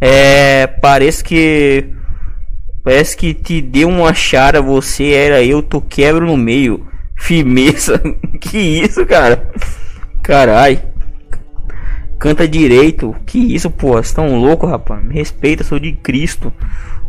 [0.00, 0.66] É.
[0.66, 1.90] Parece que.
[2.84, 6.86] Parece que te deu uma chara, você era eu, tu quebro no meio.
[7.16, 7.98] Firmeza.
[8.38, 9.50] que isso, cara?
[10.22, 10.82] Carai.
[12.18, 13.16] Canta direito.
[13.24, 13.92] Que isso, pô?
[13.92, 15.02] Vocês tão louco, rapaz?
[15.02, 16.52] Me respeita, sou de Cristo.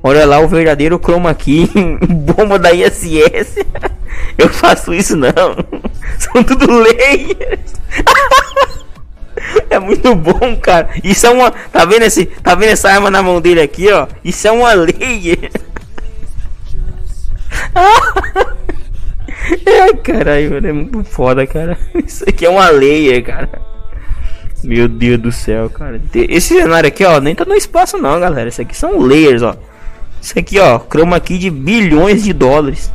[0.02, 1.70] Olha lá o verdadeiro chroma key,
[2.08, 3.58] bomba da ISS.
[4.38, 5.34] Eu faço isso não.
[6.18, 7.74] São tudo layers.
[9.70, 10.90] É muito bom, cara.
[11.04, 14.08] Isso é uma, tá vendo esse, tá vendo essa arma na mão dele aqui, ó?
[14.24, 15.52] Isso é uma layer.
[19.64, 21.78] É, caralho, é muito foda, cara.
[22.04, 23.50] Isso aqui é uma layer, cara.
[24.64, 26.02] Meu Deus do céu, cara.
[26.14, 28.50] Esse cenário aqui, ó, nem tá no espaço não, galera.
[28.50, 29.56] Isso aqui são layers, ó.
[30.20, 32.92] Isso aqui, ó, chroma key de bilhões de dólares.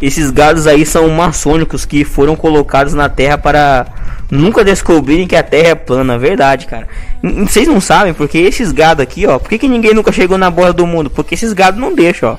[0.00, 3.86] Esses gados aí são maçônicos que foram colocados na Terra para
[4.30, 6.88] nunca descobrirem que a Terra é plana, verdade, cara.
[7.22, 10.50] Vocês não sabem porque esses gados aqui, ó, por que, que ninguém nunca chegou na
[10.50, 11.10] borda do mundo?
[11.10, 12.36] Porque esses gados não deixam, ó.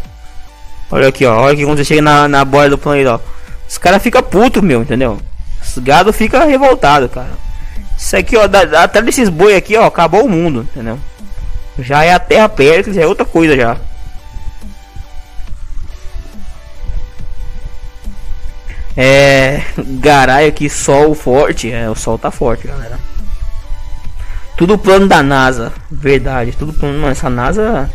[0.96, 3.20] Olha aqui, ó, olha que quando você chega na, na borda do planeta, ó.
[3.68, 5.20] Os caras ficam putos, meu, entendeu?
[5.64, 7.30] Os gados ficam revoltados, cara.
[7.98, 10.98] Isso aqui, ó, da, atrás desses boi aqui, ó, acabou o mundo, entendeu?
[11.78, 13.78] Já é a Terra Péricles, é outra coisa já.
[18.96, 19.62] É.
[20.00, 21.72] Garai aqui, sol forte.
[21.72, 23.00] É, o sol tá forte, galera.
[24.58, 25.74] Tudo plano da NASA.
[25.90, 27.00] Verdade, tudo plano.
[27.00, 27.90] Mano, essa NASA.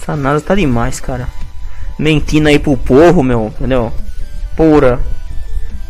[0.00, 1.28] Essa NASA tá demais, cara.
[1.98, 3.46] Mentindo aí pro povo, meu.
[3.48, 3.92] Entendeu?
[4.56, 5.00] Pura.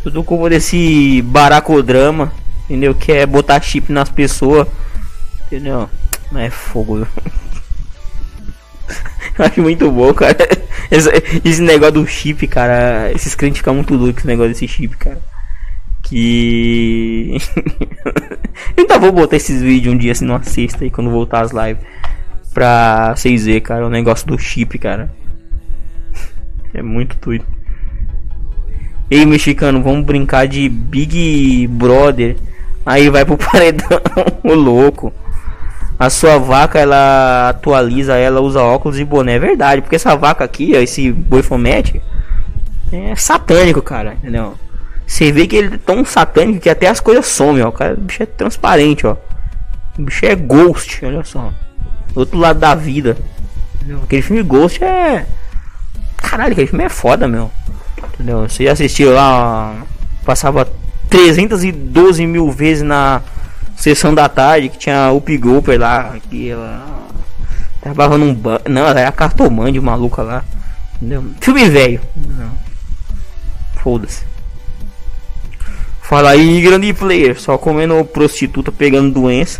[0.03, 2.33] Tudo culpa desse baracodrama.
[2.65, 2.93] Entendeu?
[2.93, 4.67] Que é botar chip nas pessoas.
[5.45, 5.89] Entendeu?
[6.35, 7.07] É fogo.
[9.39, 10.35] acho muito bom, cara.
[10.91, 11.09] Esse,
[11.43, 13.11] esse, negócio do chip, cara.
[13.13, 15.21] Esses crentes ficam muito loucos esse negócio desse chip, cara.
[16.03, 17.37] Que.
[18.77, 21.51] Eu ainda vou botar esses vídeos um dia assim numa sexta aí quando voltar as
[21.51, 21.83] lives.
[22.53, 25.11] Pra vocês verem, cara, o negócio do chip, cara.
[26.75, 27.45] É muito doido.
[29.11, 32.35] Ei, mexicano, vamos brincar de Big Brother.
[32.83, 34.01] Aí vai pro paredão,
[34.43, 35.13] o louco
[35.97, 39.35] a sua vaca ela atualiza, ela usa óculos e boné.
[39.35, 42.01] É verdade, porque essa vaca aqui, esse boi fomete,
[42.91, 44.55] é satânico, cara, entendeu?
[45.05, 47.69] Você vê que ele é tão satânico que até as coisas somem, ó.
[47.69, 49.15] O, cara, o bicho é transparente, ó.
[49.97, 51.51] O bicho é ghost, olha só.
[52.15, 53.17] Outro lado da vida.
[54.03, 55.25] Aquele filme Ghost é.
[56.17, 57.51] Caralho, aquele filme é foda, meu.
[58.13, 58.47] Entendeu?
[58.47, 59.75] Você assistiu lá.
[60.23, 60.67] Passava
[61.09, 63.21] 312 mil vezes na
[63.75, 66.85] Sessão da tarde que tinha o Pigoper lá, que ela
[67.81, 68.69] trabalhava num banco.
[68.69, 70.43] Não, ela era cartomante maluca lá.
[70.95, 71.25] Entendeu?
[71.41, 72.01] Filme velho.
[73.75, 74.23] Foda-se.
[76.01, 79.59] Fala aí, grande player, só comendo prostituta pegando doença.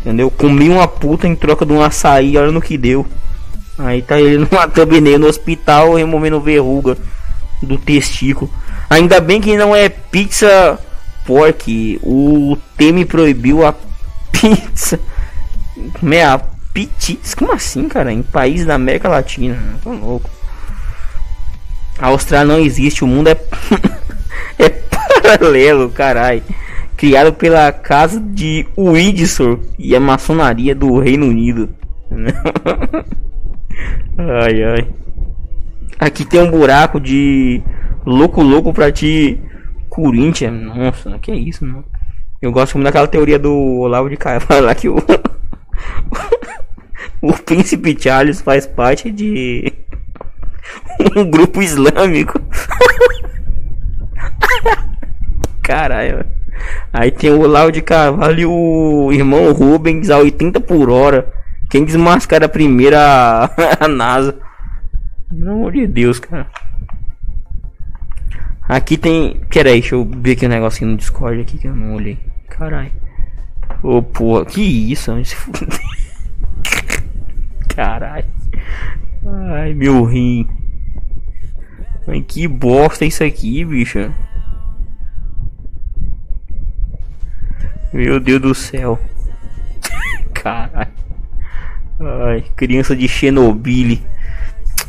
[0.00, 0.30] Entendeu?
[0.30, 3.06] Comi uma puta em troca de um açaí, olha no que deu.
[3.78, 6.96] Aí tá ele numa thumbnail no hospital removendo verruga
[7.62, 8.50] do testículo.
[8.88, 10.78] Ainda bem que não é pizza
[11.26, 13.74] pork, o Teme proibiu a
[14.32, 14.98] pizza.
[16.00, 16.40] Meia
[16.72, 17.34] pitis.
[17.34, 18.12] Como assim, cara?
[18.12, 19.56] Em país da América Latina.
[19.82, 20.30] Tô louco.
[21.98, 23.36] A Austrália não existe, o mundo é.
[24.58, 26.42] é paralelo, carai.
[26.96, 31.68] Criado pela casa de Windsor e a maçonaria do Reino Unido.
[34.18, 34.88] ai ai.
[35.98, 37.62] Aqui tem um buraco de
[38.04, 39.40] louco louco pra te
[39.96, 41.82] Corinthians, nossa, que é isso, não.
[42.42, 44.96] Eu gosto muito daquela teoria do Olavo de Caio, lá que o
[47.22, 49.72] o príncipe Charles faz parte de
[51.16, 52.38] um grupo islâmico.
[55.64, 56.26] Caralho.
[56.92, 61.32] Aí tem o Lau de Carvalho e o irmão Rubens a 80 por hora.
[61.70, 64.38] Quem desmascara primeiro a, a NASA?
[65.30, 66.46] Pelo amor de Deus, cara.
[68.68, 69.40] Aqui tem.
[69.48, 72.18] Peraí, deixa eu ver aqui um negocinho no Discord aqui que eu não olhei.
[72.48, 72.90] Caralho.
[73.82, 75.12] Ô, oh, porra, que isso?
[77.68, 78.26] Caralho.
[79.52, 80.48] Ai, meu rim.
[82.08, 84.12] Ai, que bosta isso aqui, bicho.
[87.92, 88.98] Meu Deus do céu.
[90.34, 90.92] Caralho.
[92.00, 94.00] Ai, criança de Chernobyl.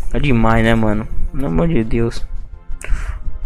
[0.09, 1.07] Tá demais, né, mano?
[1.32, 2.25] Pelo amor de Deus.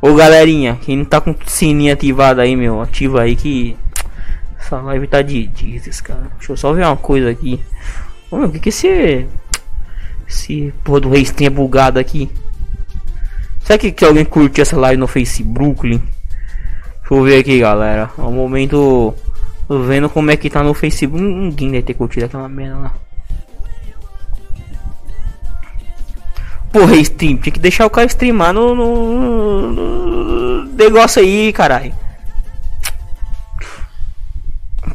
[0.01, 3.77] Ô galerinha, quem não tá com o sininho ativado aí, meu, ativa aí que
[4.57, 6.31] essa live tá de Jesus, cara.
[6.37, 7.59] Deixa eu só ver uma coisa aqui.
[8.31, 9.27] Ô meu, o que que esse.
[10.27, 12.31] Esse porra do Reis tem bugado aqui?
[13.59, 15.87] Será que, que alguém curtiu essa live no Facebook?
[15.89, 16.03] Deixa
[17.11, 18.09] eu ver aqui, galera.
[18.17, 19.13] Ao momento.
[19.67, 21.21] Tô vendo como é que tá no Facebook.
[21.21, 22.93] Ninguém deve ter curtido aquela merda lá.
[26.71, 31.93] Porra, stream, tinha que deixar o cara streamar no, no, no negócio aí, caralho.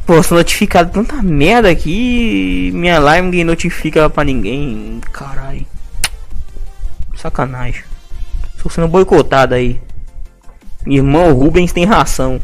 [0.05, 2.71] Pô, sou notificado tanta merda aqui.
[2.73, 5.01] Minha live ninguém notifica pra ninguém.
[5.11, 5.65] Caralho.
[7.15, 7.83] Sacanagem.
[8.55, 9.81] Estou sendo boicotado aí.
[10.85, 12.41] Irmão Rubens tem ração.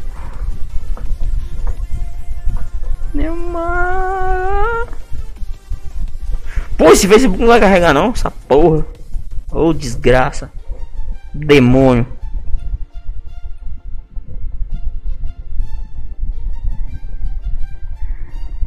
[6.76, 8.84] Pô, esse Facebook não vai carregar não, essa porra.
[9.54, 10.50] Ô oh, desgraça.
[11.32, 12.04] Demônio.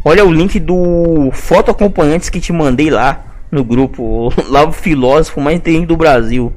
[0.05, 4.29] Olha o link do foto acompanhantes que te mandei lá no grupo.
[4.49, 6.55] Lá o filósofo mais inteligente do Brasil.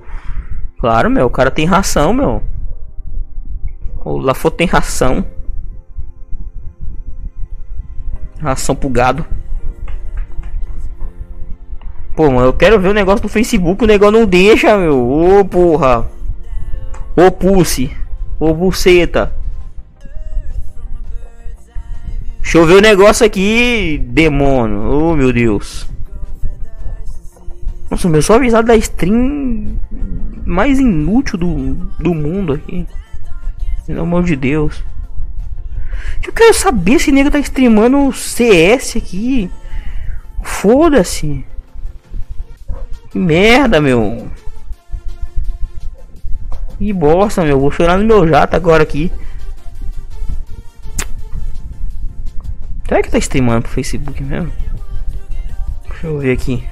[0.78, 2.40] Claro, meu, o cara tem ração, meu.
[4.04, 5.26] O Lafo tem ração.
[8.40, 9.26] Ração pro gado.
[12.20, 15.10] Pô, mano, eu quero ver o negócio do Facebook, o negócio não deixa, meu.
[15.10, 16.06] Ô, porra.
[17.16, 17.90] Ô, pulse.
[18.38, 19.34] Ô, buceta.
[22.42, 24.82] Deixa eu ver o negócio aqui, demônio.
[24.82, 25.88] Oh, meu Deus.
[27.90, 29.78] Nossa, meu, só avisado da stream
[30.44, 32.86] mais inútil do, do mundo aqui.
[33.86, 34.84] Pelo amor de Deus.
[36.22, 39.50] Eu quero saber se nego tá streamando CS aqui.
[40.42, 41.46] Foda-se.
[43.10, 44.28] Que merda, meu.
[46.78, 47.60] Que bosta, meu.
[47.60, 49.12] Vou chorar no meu jato agora aqui.
[52.86, 54.52] Será que tá streamando pro Facebook mesmo?
[55.88, 56.66] Deixa eu ver aqui.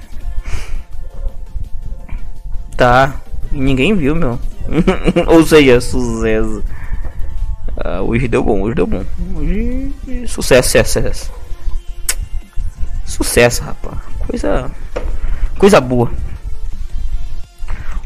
[2.77, 3.21] Tá.
[3.51, 4.39] Ninguém viu, meu.
[5.27, 6.63] Ou seja, sucesso.
[7.77, 9.05] Uh, hoje deu bom, hoje deu bom.
[9.37, 9.93] Hoje.
[10.27, 11.33] Sucesso, sucesso, sucesso.
[13.05, 13.99] Sucesso, rapaz.
[14.27, 14.71] Coisa.
[15.59, 16.13] Coisa boa.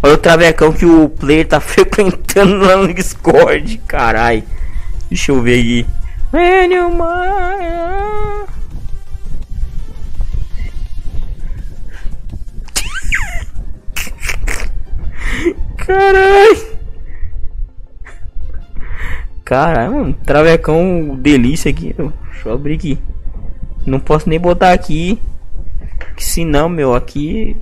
[0.02, 3.78] Olha o travecão que o player tá frequentando lá no Discord.
[3.86, 4.42] Carai.
[5.08, 5.86] Deixa eu ver aqui.
[15.76, 16.72] Carai.
[19.44, 20.14] Caralho, mano.
[20.24, 21.92] Travecão delícia aqui.
[21.92, 22.98] Deixa eu abrir aqui.
[23.84, 25.20] Não posso nem botar aqui.
[26.22, 27.56] Que senão, meu, aqui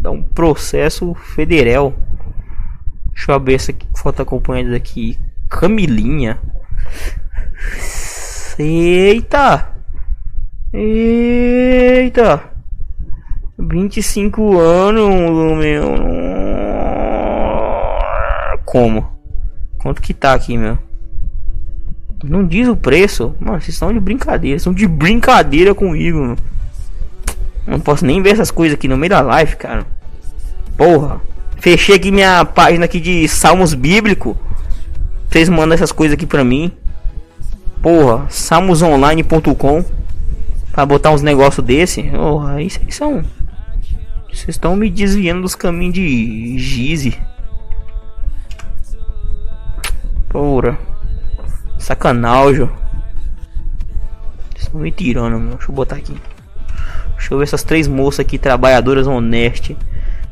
[0.00, 1.94] dá um processo federal.
[3.14, 5.16] Deixa eu abrir essa foto acompanhada aqui.
[5.48, 6.40] Camilinha.
[8.58, 9.70] Eita!
[10.72, 12.42] Eita!
[13.56, 15.94] 25 anos, meu.
[18.64, 19.08] Como?
[19.78, 20.76] Quanto que tá aqui, meu?
[22.24, 23.32] Não diz o preço.
[23.38, 24.56] Mano, vocês estão de brincadeira.
[24.56, 26.36] Estão de brincadeira comigo, meu.
[27.66, 29.86] Não posso nem ver essas coisas aqui no meio da live, cara.
[30.76, 31.20] Porra.
[31.58, 34.36] Fechei aqui minha página aqui de Salmos Bíblico.
[35.30, 36.72] Vocês mandam essas coisas aqui pra mim.
[37.80, 39.84] Porra, salmosonline.com
[40.72, 42.02] Pra botar uns negócios desse.
[42.02, 43.22] Porra, aí são.
[44.26, 47.18] Vocês estão me desviando dos caminhos de Gize.
[50.28, 50.78] Porra.
[51.78, 52.66] Sacanagem.
[54.50, 55.56] Vocês estão me tirando, meu.
[55.56, 56.16] Deixa eu botar aqui.
[57.22, 59.76] Deixa eu ver essas três moças aqui, trabalhadoras honestas.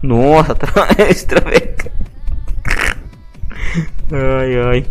[0.02, 0.88] Nossa, tra...
[1.08, 1.92] extraveca.
[4.10, 4.84] ai, ai.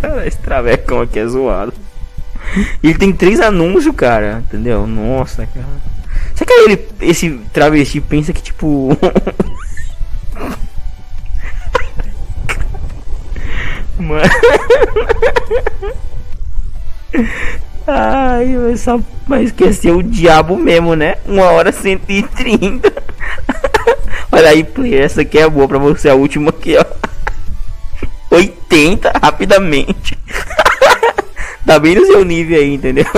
[0.00, 1.74] cara, esse travecão aqui é zoado.
[2.82, 4.42] Ele tem três anúncios, cara.
[4.46, 4.86] Entendeu?
[4.86, 5.66] Nossa, cara.
[6.34, 8.96] Será que ele, esse travesti pensa que tipo.
[14.00, 14.22] Mano.
[17.90, 19.50] Ai, mas só mas
[19.96, 21.16] o diabo mesmo, né?
[21.24, 22.92] Uma hora 130.
[24.30, 26.84] Olha aí, player, essa aqui é boa pra você, a última aqui, ó.
[28.30, 30.18] 80 rapidamente.
[31.64, 33.06] tá bem no seu nível aí, entendeu?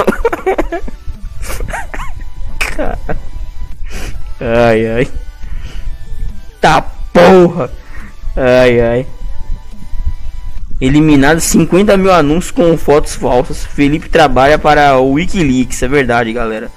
[4.41, 5.09] Ai, ai.
[6.63, 6.81] Tá
[7.13, 7.71] porra.
[8.35, 9.07] Ai, ai.
[10.81, 13.67] Eliminado 50 mil anúncios com fotos falsas.
[13.67, 15.83] Felipe trabalha para o Wikileaks.
[15.83, 16.71] É verdade, galera.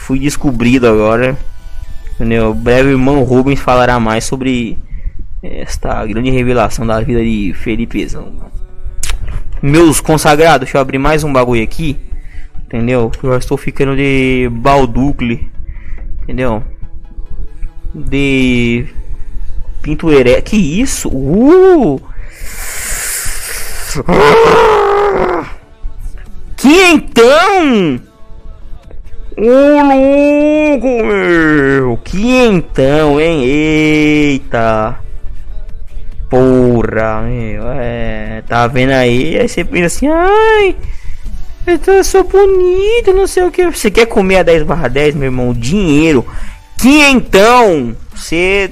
[0.00, 1.36] Fui descobrido agora.
[2.14, 2.52] Entendeu?
[2.52, 4.76] Breve irmão Rubens falará mais sobre
[5.42, 8.32] esta grande revelação da vida de Felipezão.
[9.62, 11.96] Meus consagrados, deixa eu abrir mais um bagulho aqui.
[12.64, 13.12] Entendeu?
[13.22, 15.48] Eu já estou ficando de balducle.
[16.22, 16.62] Entendeu?
[17.94, 18.86] De
[19.80, 20.40] pintueré.
[20.42, 21.08] Que isso?
[21.08, 22.00] Uh!
[26.56, 28.00] Que então?
[29.36, 31.96] Ô louco, meu!
[32.04, 33.44] Que então, hein?
[33.44, 34.98] Eita!
[36.28, 37.68] Porra, meu!
[37.78, 39.38] É, tá vendo aí?
[39.38, 40.76] Aí você pensa assim, ai!
[41.66, 43.66] Eu sou bonito, não sei o que.
[43.70, 45.52] Você quer comer a 10 barra 10, meu irmão?
[45.52, 46.24] Dinheiro.
[46.78, 47.96] Que então?
[48.14, 48.70] Você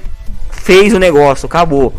[0.49, 1.93] fez o negócio, acabou.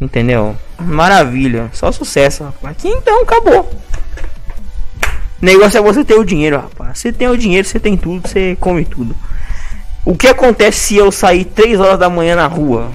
[0.00, 0.56] Entendeu?
[0.80, 2.76] Maravilha, só sucesso, rapaz.
[2.76, 3.70] Aqui então acabou.
[5.40, 6.98] Negócio é você ter o dinheiro, rapaz.
[6.98, 9.14] Você tem o dinheiro, você tem tudo, você come tudo.
[10.04, 12.90] O que acontece se eu sair 3 horas da manhã na rua?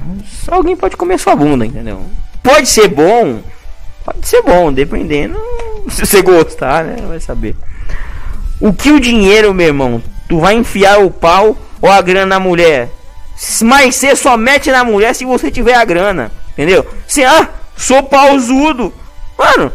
[0.47, 2.03] Alguém pode comer sua bunda, entendeu?
[2.43, 3.41] Pode ser bom,
[4.03, 5.39] pode ser bom, dependendo
[5.89, 6.97] se você gostar, né?
[7.07, 7.55] Vai saber.
[8.59, 10.01] O que o dinheiro, meu irmão?
[10.27, 12.89] Tu vai enfiar o pau ou a grana na mulher?
[13.61, 16.31] Mas você só mete na mulher se você tiver a grana.
[16.53, 16.85] Entendeu?
[17.07, 18.93] Se ah, sou pausudo.
[19.37, 19.71] Mano,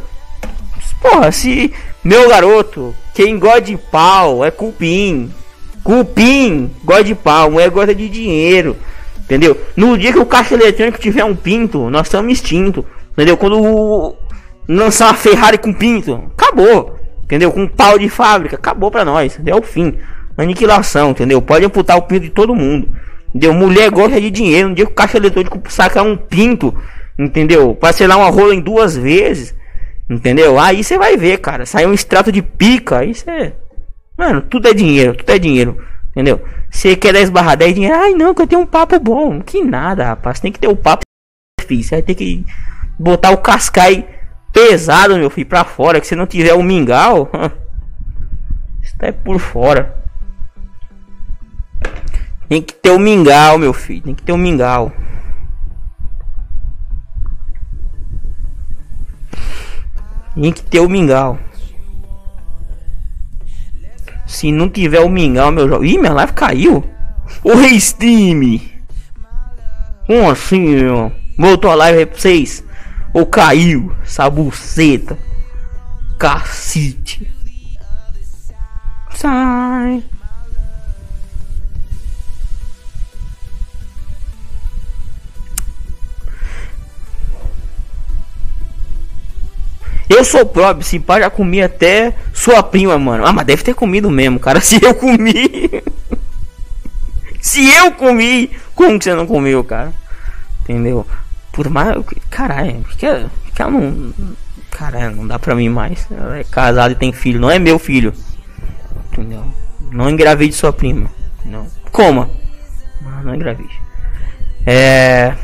[1.01, 1.72] porra, se
[2.02, 5.31] meu garoto, quem gosta de pau é cupim.
[5.82, 8.77] Cupim gosta de pau, mulher gosta de dinheiro.
[9.18, 9.56] Entendeu?
[9.77, 12.85] No dia que o caixa eletrônico tiver um pinto, nós estamos extintos.
[13.12, 13.36] Entendeu?
[13.36, 14.16] Quando
[14.68, 16.97] lançar uma Ferrari com pinto, acabou.
[17.24, 17.52] Entendeu?
[17.52, 19.39] Com pau de fábrica, acabou pra nós.
[19.44, 19.94] É o fim.
[20.36, 21.40] Aniquilação, entendeu?
[21.40, 22.89] Pode amputar o pinto de todo mundo.
[23.28, 23.55] Entendeu?
[23.55, 24.70] Mulher gosta de dinheiro.
[24.70, 26.74] Um dia que o caixa eletrônico sacar um pinto,
[27.24, 27.74] entendeu?
[27.74, 29.55] Parcelar uma rola em duas vezes,
[30.09, 30.59] entendeu?
[30.59, 31.66] Aí você vai ver, cara.
[31.66, 32.98] Sai um extrato de pica.
[32.98, 33.55] Aí você.
[34.16, 35.84] Mano, tudo é dinheiro, tudo é dinheiro.
[36.10, 36.42] Entendeu?
[36.70, 37.97] Você quer 10 barra 10 dinheiro.
[37.97, 39.40] Ai não, que eu tenho um papo bom.
[39.40, 40.40] Que nada, rapaz.
[40.40, 41.02] Tem que ter o um papo.
[41.60, 41.82] Filho.
[41.82, 42.44] Você vai ter que
[42.98, 44.09] botar o cascai
[44.52, 46.01] pesado, meu filho, pra fora.
[46.01, 47.30] Que se não tiver o mingau.
[48.82, 49.97] Está é por fora.
[52.48, 54.02] Tem que ter o um mingau, meu filho.
[54.02, 54.92] Tem que ter o um mingau.
[60.35, 61.39] Tem que ter o mingau.
[64.27, 65.85] Se não tiver o mingau, meu jogo.
[65.85, 66.85] Ih, minha live caiu.
[67.43, 68.61] O Steam.
[70.07, 71.12] Como assim, meu?
[71.36, 72.65] Voltou a live aí pra vocês.
[73.12, 73.93] Ou caiu.
[74.02, 75.19] Essa buceta.
[76.19, 77.32] Cacete.
[79.15, 80.05] Sai.
[90.11, 93.24] Eu sou próprio, se pá, já comi até sua prima, mano.
[93.24, 94.59] Ah, mas deve ter comido mesmo, cara.
[94.61, 95.49] Se eu comi.
[97.41, 99.93] se eu comi, como que você não comeu, cara?
[100.62, 101.07] Entendeu?
[101.53, 101.97] Puta, mas.
[102.28, 103.07] Caralho, que,
[103.55, 104.12] que ela não.
[104.69, 106.05] Caralho, não dá pra mim mais.
[106.11, 107.39] Ela é casada e tem filho.
[107.39, 108.12] Não é meu filho.
[109.12, 109.45] Entendeu?
[109.93, 111.09] Não engravide sua prima.
[111.45, 111.69] Não.
[111.93, 112.28] Coma.
[113.01, 113.81] Não, não engravide.
[114.66, 115.37] É.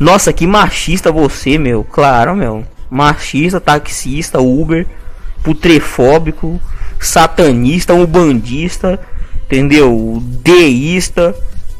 [0.00, 1.84] Nossa, que machista você, meu.
[1.84, 4.86] Claro, meu machista, taxista, Uber,
[5.42, 6.60] putrefóbico,
[6.98, 8.98] satanista, ubandista,
[9.44, 10.22] entendeu?
[10.42, 11.34] Deísta,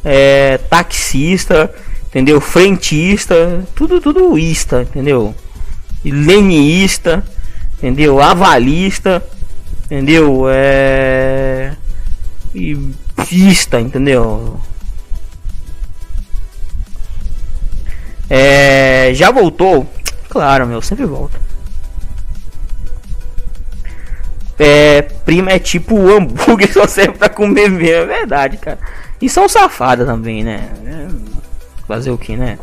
[0.04, 1.72] é, taxista,
[2.06, 2.40] entendeu?
[2.40, 5.34] Frentista, tudo, tudo ista, entendeu?
[6.04, 7.24] Leniista,
[7.78, 8.20] entendeu?
[8.20, 9.22] Avalista,
[9.86, 10.44] entendeu?
[10.48, 11.72] É.
[12.54, 12.76] E
[13.28, 14.60] pista, entendeu?
[18.28, 19.88] É, já voltou
[20.30, 21.38] Claro, meu, sempre volta.
[24.58, 28.78] É, prima é tipo o hambúrguer só serve pra comer mesmo, é verdade, cara.
[29.20, 30.70] E são safadas também, né?
[30.86, 31.08] É,
[31.86, 32.58] fazer o que, né?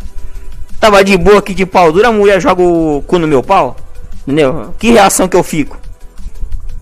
[0.80, 3.76] Tava de boa aqui de pau dura, a mulher joga o cu no meu pau.
[4.22, 4.74] Entendeu?
[4.78, 5.78] Que reação que eu fico?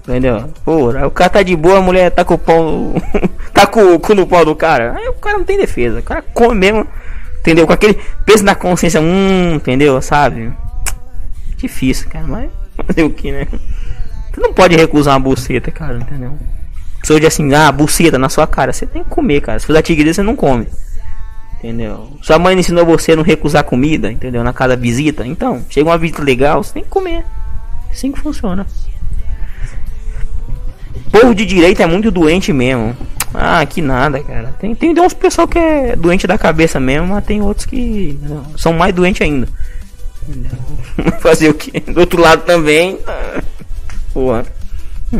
[0.07, 0.49] Entendeu?
[0.63, 2.63] Porra, o cara tá de boa, a mulher tá com o pau.
[2.63, 3.01] No...
[3.53, 4.95] tá com o cu no pau do cara.
[4.97, 5.99] Aí o cara não tem defesa.
[5.99, 6.85] O cara come mesmo.
[7.39, 7.65] Entendeu?
[7.65, 8.99] Com aquele peso na consciência.
[8.99, 10.01] Hum, entendeu?
[10.01, 10.51] Sabe?
[11.65, 12.49] Difícil, cara, mas
[12.85, 13.47] fazer o que, né?
[14.31, 16.37] Você não pode recusar uma buceta, cara, entendeu?
[17.03, 19.57] Se hoje assim, ah, buceta na sua cara, você tem que comer, cara.
[19.59, 20.67] Se for da tigre, você não come.
[21.57, 22.17] Entendeu?
[22.21, 24.43] Sua mãe ensinou você a não recusar comida, entendeu?
[24.43, 25.25] Na casa visita.
[25.25, 27.25] Então, chega uma visita legal, você tem que comer.
[27.89, 28.67] Assim que funciona.
[31.11, 32.95] Povo de direita é muito doente mesmo.
[33.33, 34.53] Ah, que nada, cara.
[34.59, 38.19] Tem, tem uns pessoal que é doente da cabeça mesmo, mas tem outros que
[38.57, 39.47] são mais doentes ainda.
[41.21, 41.79] Fazer o que?
[41.79, 42.99] Do outro lado também.
[44.13, 44.45] Porra.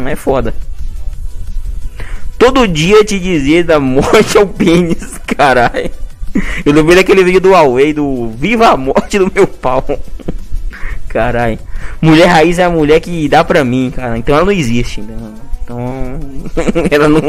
[0.05, 0.53] É foda.
[2.37, 5.89] Todo dia te dizer da morte ao pênis, caralho.
[6.65, 9.83] Eu lembrei daquele vídeo do Huawei do Viva a morte do meu pau.
[11.07, 11.57] Caralho.
[12.01, 14.17] Mulher raiz é a mulher que dá pra mim, cara.
[14.17, 15.01] Então ela não existe.
[15.63, 16.19] Então.
[16.91, 17.21] ela não.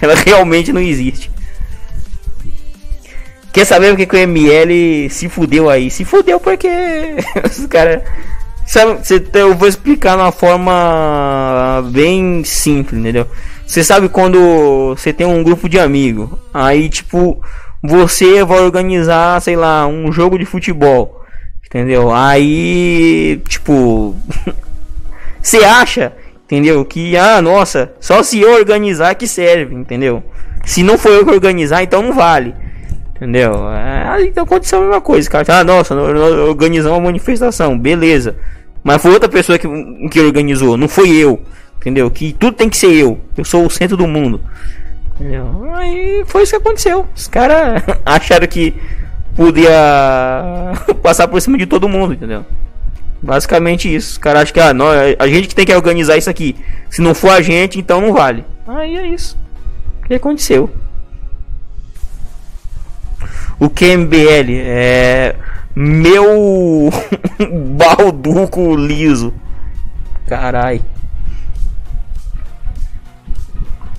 [0.00, 1.30] Ela realmente não existe.
[3.52, 5.90] Quer saber porque que o ML se fudeu aí?
[5.90, 6.68] Se fudeu porque
[7.44, 8.02] os caras.
[8.64, 9.00] Sabe,
[9.34, 13.26] eu vou explicar de uma forma bem simples, entendeu?
[13.66, 17.42] Você sabe quando você tem um grupo de amigos, aí tipo,
[17.82, 21.22] você vai organizar, sei lá, um jogo de futebol,
[21.66, 22.14] entendeu?
[22.14, 24.14] Aí, tipo,
[25.42, 26.12] você acha,
[26.44, 26.84] entendeu?
[26.84, 30.22] Que, ah, nossa, só se eu organizar que serve, entendeu?
[30.64, 32.54] Se não for eu que organizar, então não vale.
[33.22, 33.54] Entendeu?
[34.26, 35.60] Então aconteceu a mesma coisa, cara.
[35.60, 38.34] Ah, nossa, organizamos uma manifestação, beleza.
[38.82, 39.68] Mas foi outra pessoa que,
[40.08, 41.40] que organizou, não foi eu.
[41.76, 42.10] Entendeu?
[42.10, 43.20] Que tudo tem que ser eu.
[43.36, 44.40] Eu sou o centro do mundo.
[45.14, 45.70] Entendeu?
[45.72, 47.06] Aí foi isso que aconteceu.
[47.14, 48.74] Os caras acharam que
[49.36, 49.70] podia
[51.00, 52.44] passar por cima de todo mundo, entendeu?
[53.22, 54.12] Basicamente isso.
[54.12, 56.56] Os caras acham que ah, a gente que tem que organizar isso aqui.
[56.90, 58.44] Se não for a gente, então não vale.
[58.66, 59.38] Aí é isso.
[60.02, 60.68] O que aconteceu?
[63.62, 65.36] O QMBL é
[65.72, 66.90] meu
[67.78, 69.32] balduco liso.
[70.26, 70.82] Carai.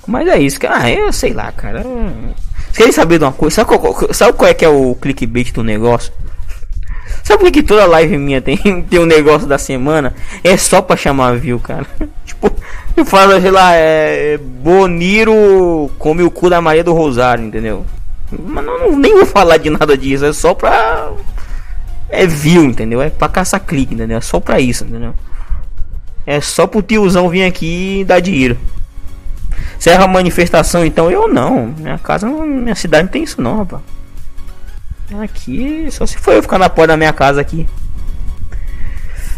[0.06, 0.82] Mas é isso, cara.
[0.82, 1.82] Ah, eu sei lá, cara.
[1.82, 3.56] Vocês querem saber de uma coisa?
[3.56, 6.12] Sabe qual, sabe qual é que é o clickbait do negócio?
[7.22, 8.58] Sabe por que toda live minha tem,
[8.90, 10.14] tem um negócio da semana?
[10.44, 11.86] É só pra chamar view, cara.
[12.26, 12.52] tipo,
[12.94, 14.36] eu falo, sei lá, é.
[14.36, 17.86] Boniro come o cu da Maria do Rosário, entendeu?
[18.38, 21.12] Mas não, nem vou falar de nada disso, é só pra.
[22.08, 23.02] É view, entendeu?
[23.02, 24.18] É pra caçar clique, entendeu?
[24.18, 25.14] É só pra isso, entendeu?
[26.26, 28.56] É só pro tiozão vir aqui e dar dinheiro.
[29.78, 31.74] Serra manifestação, então eu não.
[31.78, 33.82] Minha casa, minha cidade não tem isso não, rapaz.
[35.22, 37.66] Aqui, só se for eu ficar na porta da minha casa aqui.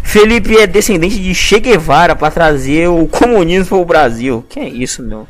[0.02, 4.46] Felipe é descendente de Che Guevara para trazer o comunismo para o Brasil.
[4.48, 5.26] Que é isso, meu?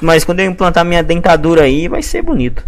[0.00, 2.64] Mas quando eu implantar minha dentadura aí, vai ser bonito.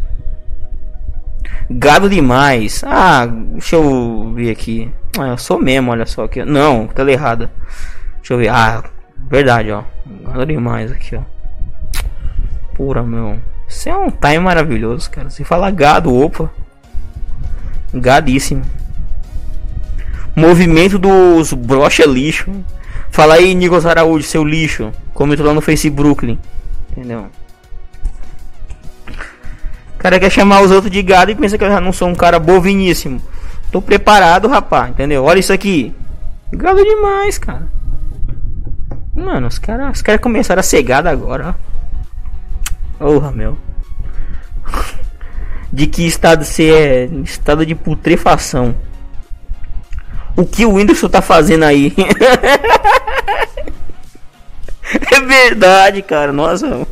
[1.73, 2.83] Gado demais.
[2.85, 4.91] Ah, deixa eu ver aqui.
[5.17, 6.45] Ah, eu sou mesmo, olha só aqui.
[6.45, 7.49] Não, tá errado.
[8.17, 8.49] Deixa eu ver.
[8.49, 8.83] Ah,
[9.29, 9.85] verdade, ó.
[10.25, 11.23] Gado demais aqui, ó.
[12.75, 13.39] Pura, meu.
[13.69, 15.31] Isso é um time maravilhoso, cara.
[15.31, 16.51] Se fala gado, opa.
[17.95, 18.65] Gadíssimo.
[20.35, 22.51] Movimento dos brocha lixo.
[23.11, 24.91] Fala aí, Nicolas Araújo, seu lixo.
[25.15, 26.37] Comentou lá no Face Brooklyn.
[26.91, 27.27] Entendeu?
[30.03, 32.15] Cara quer chamar os outros de gado e pensa que eu já não sou um
[32.15, 33.21] cara boviníssimo.
[33.71, 35.23] Tô preparado, rapaz, entendeu?
[35.25, 35.95] Olha isso aqui.
[36.53, 37.69] Gado demais, cara.
[39.15, 41.55] Mano, os caras os cara começaram a ser gado agora,
[42.99, 43.05] ó.
[43.05, 43.59] Porra, meu.
[45.73, 47.05] De que estado você é?
[47.23, 48.75] Estado de putrefação.
[50.37, 51.95] O que o Whindersson tá fazendo aí?
[55.13, 56.33] é verdade, cara.
[56.33, 56.87] Nossa.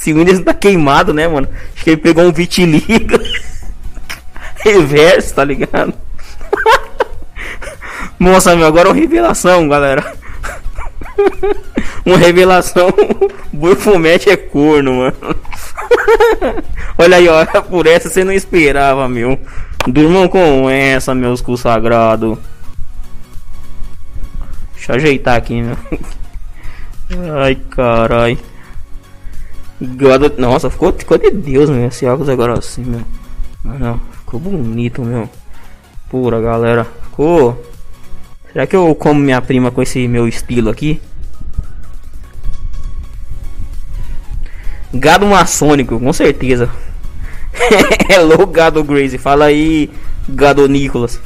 [0.00, 1.46] Se o tá queimado, né, mano?
[1.74, 3.20] Acho que ele pegou um vitiligo.
[4.64, 5.92] Reverso, tá ligado?
[8.18, 10.14] Nossa, meu, agora é uma revelação, galera.
[12.06, 12.88] uma revelação.
[13.52, 15.36] Burfumete é corno, mano.
[16.96, 17.44] Olha aí, ó.
[17.60, 19.38] Por essa você não esperava, meu.
[19.86, 22.38] Durmam com essa, meus consagrados.
[24.74, 25.76] Deixa eu ajeitar aqui, meu.
[27.38, 28.38] Ai, carai.
[29.80, 30.38] God...
[30.38, 31.86] Nossa, ficou, ficou de Deus, meu.
[31.86, 33.00] Esse óculos agora assim, meu.
[33.64, 35.28] Não, ficou bonito, meu.
[36.10, 36.86] Pura, galera.
[37.04, 37.64] Ficou.
[38.52, 41.00] Será que eu como minha prima com esse meu estilo aqui?
[44.92, 46.68] Gado maçônico, com certeza.
[48.10, 49.18] Hello, gado Grace.
[49.18, 49.88] Fala aí,
[50.28, 51.20] gado Nicolas.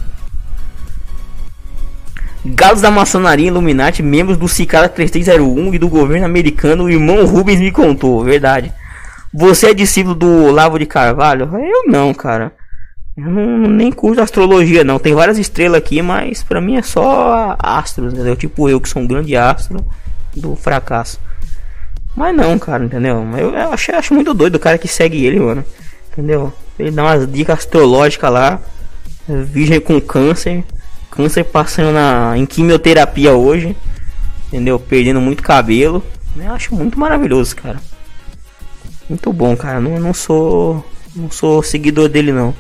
[2.64, 7.60] Gados da maçonaria Illuminati, membros do Cicada 3301 e do governo americano, o irmão Rubens
[7.60, 8.72] me contou, verdade.
[9.34, 11.44] Você é discípulo do Lavo de Carvalho?
[11.58, 12.54] Eu não, cara.
[13.14, 14.98] Eu não, nem curto astrologia, não.
[14.98, 18.34] Tem várias estrelas aqui, mas pra mim é só astros, entendeu?
[18.34, 19.84] Tipo eu, que sou um grande astro
[20.34, 21.20] do fracasso.
[22.16, 23.26] Mas não, cara, entendeu?
[23.36, 25.62] Eu, eu acho, eu acho muito doido o cara que segue ele, mano.
[26.10, 26.50] Entendeu?
[26.78, 28.58] Ele dá umas dicas astrológicas lá.
[29.28, 30.64] Virgem com câncer.
[31.14, 33.76] Câncer passando na, em quimioterapia hoje.
[34.48, 34.78] Entendeu?
[34.78, 36.02] Perdendo muito cabelo.
[36.36, 37.80] Eu acho muito maravilhoso, cara.
[39.08, 39.80] Muito bom, cara.
[39.80, 40.84] Não, não sou.
[41.14, 42.52] Não sou seguidor dele não.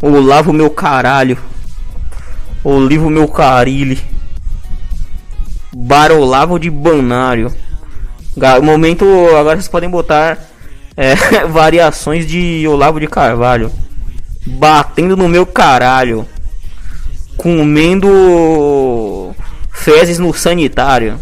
[0.00, 1.38] Ou lavo meu caralho.
[2.64, 4.00] Ou livro meu carile.
[5.74, 7.54] Barolavo de banário.
[8.62, 9.04] Momento.
[9.38, 10.38] Agora vocês podem botar
[10.96, 11.14] é,
[11.46, 13.70] variações de Olavo de Carvalho.
[14.46, 16.26] Batendo no meu caralho.
[17.36, 19.34] Comendo
[19.70, 21.18] fezes no sanitário.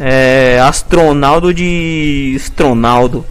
[0.00, 3.24] É, astronaudo de Astronaudo.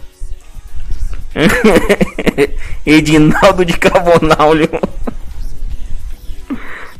[2.84, 4.68] Edinaldo de Carbonálio.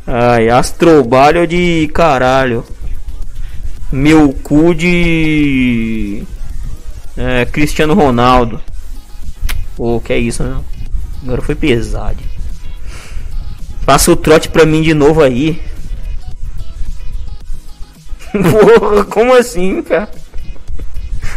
[0.07, 2.65] Ai, astrobalho de caralho.
[3.93, 6.23] Meu cu de.
[7.17, 8.61] É, Cristiano Ronaldo.
[9.77, 10.61] Pô, que é isso, né?
[11.23, 12.19] Agora foi pesado.
[13.89, 15.59] Passa o trote pra mim de novo aí.
[18.31, 20.11] Porra, como assim, cara?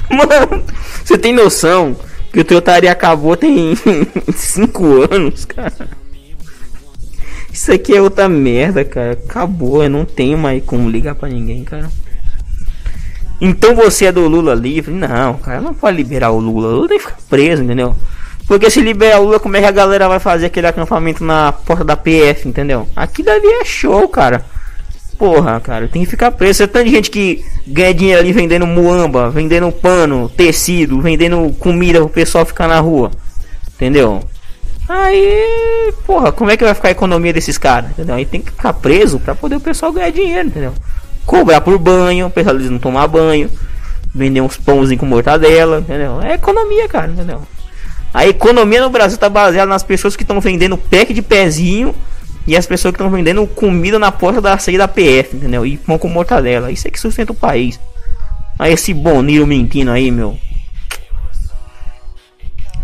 [0.09, 0.61] Mano,
[1.01, 1.95] você tem noção
[2.33, 3.73] que o Trotaria acabou tem
[4.35, 5.87] 5 anos, cara.
[7.53, 9.13] Isso aqui é outra merda, cara.
[9.13, 11.89] Acabou, eu não tenho mais como ligar pra ninguém, cara.
[13.39, 14.93] Então você é do Lula livre?
[14.93, 16.67] Não, cara, não pode liberar o Lula.
[16.67, 17.95] O Lula tem que ficar preso, entendeu?
[18.51, 21.53] Porque se liberar o Lula, como é que a galera vai fazer aquele acampamento na
[21.53, 22.85] porta da PF, entendeu?
[22.93, 24.43] Aqui dali é show, cara.
[25.17, 26.57] Porra, cara, tem que ficar preso.
[26.57, 32.09] Você tem gente que ganha dinheiro ali vendendo muamba, vendendo pano, tecido, vendendo comida pro
[32.09, 33.09] pessoal ficar na rua.
[33.75, 34.19] Entendeu?
[34.89, 37.91] Aí, porra, como é que vai ficar a economia desses caras?
[37.91, 38.15] Entendeu?
[38.15, 40.73] Aí tem que ficar preso pra poder o pessoal ganhar dinheiro, entendeu?
[41.25, 43.49] Cobrar por banho, o pessoal eles não tomar banho,
[44.13, 46.21] vender uns pãozinhos com mortadela, entendeu?
[46.21, 47.43] É economia, cara, entendeu?
[48.13, 51.95] A economia no Brasil tá baseada nas pessoas que estão vendendo pack de pezinho
[52.45, 55.65] e as pessoas que estão vendendo comida na porta da saída da PF, entendeu?
[55.65, 56.71] E pão com mortadela.
[56.71, 57.79] Isso é que sustenta o país.
[58.59, 60.37] Aí esse Boniro mentindo aí, meu.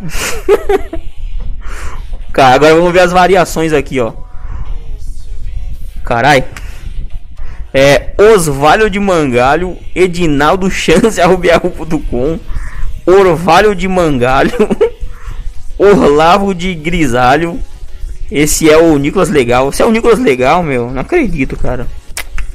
[2.31, 4.13] Cara, agora vamos ver as variações aqui, ó.
[6.03, 6.45] Carai.
[7.73, 12.39] É Osvalho de Mangalho, Edinaldo Chance, arrobiarro.com,
[13.05, 14.51] Orvalho de Mangalho,
[15.77, 17.59] Orlavo de Grisalho,
[18.31, 19.69] esse é o Nicolas Legal.
[19.69, 20.91] Esse é o Nicolas Legal, meu.
[20.91, 21.87] Não acredito, cara.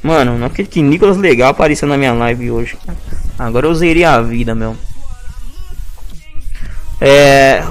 [0.03, 2.77] Mano, não acredito que Nicolas Legal apareceu na minha live hoje.
[3.39, 4.75] Agora eu zerei a vida, meu.
[7.01, 7.63] É.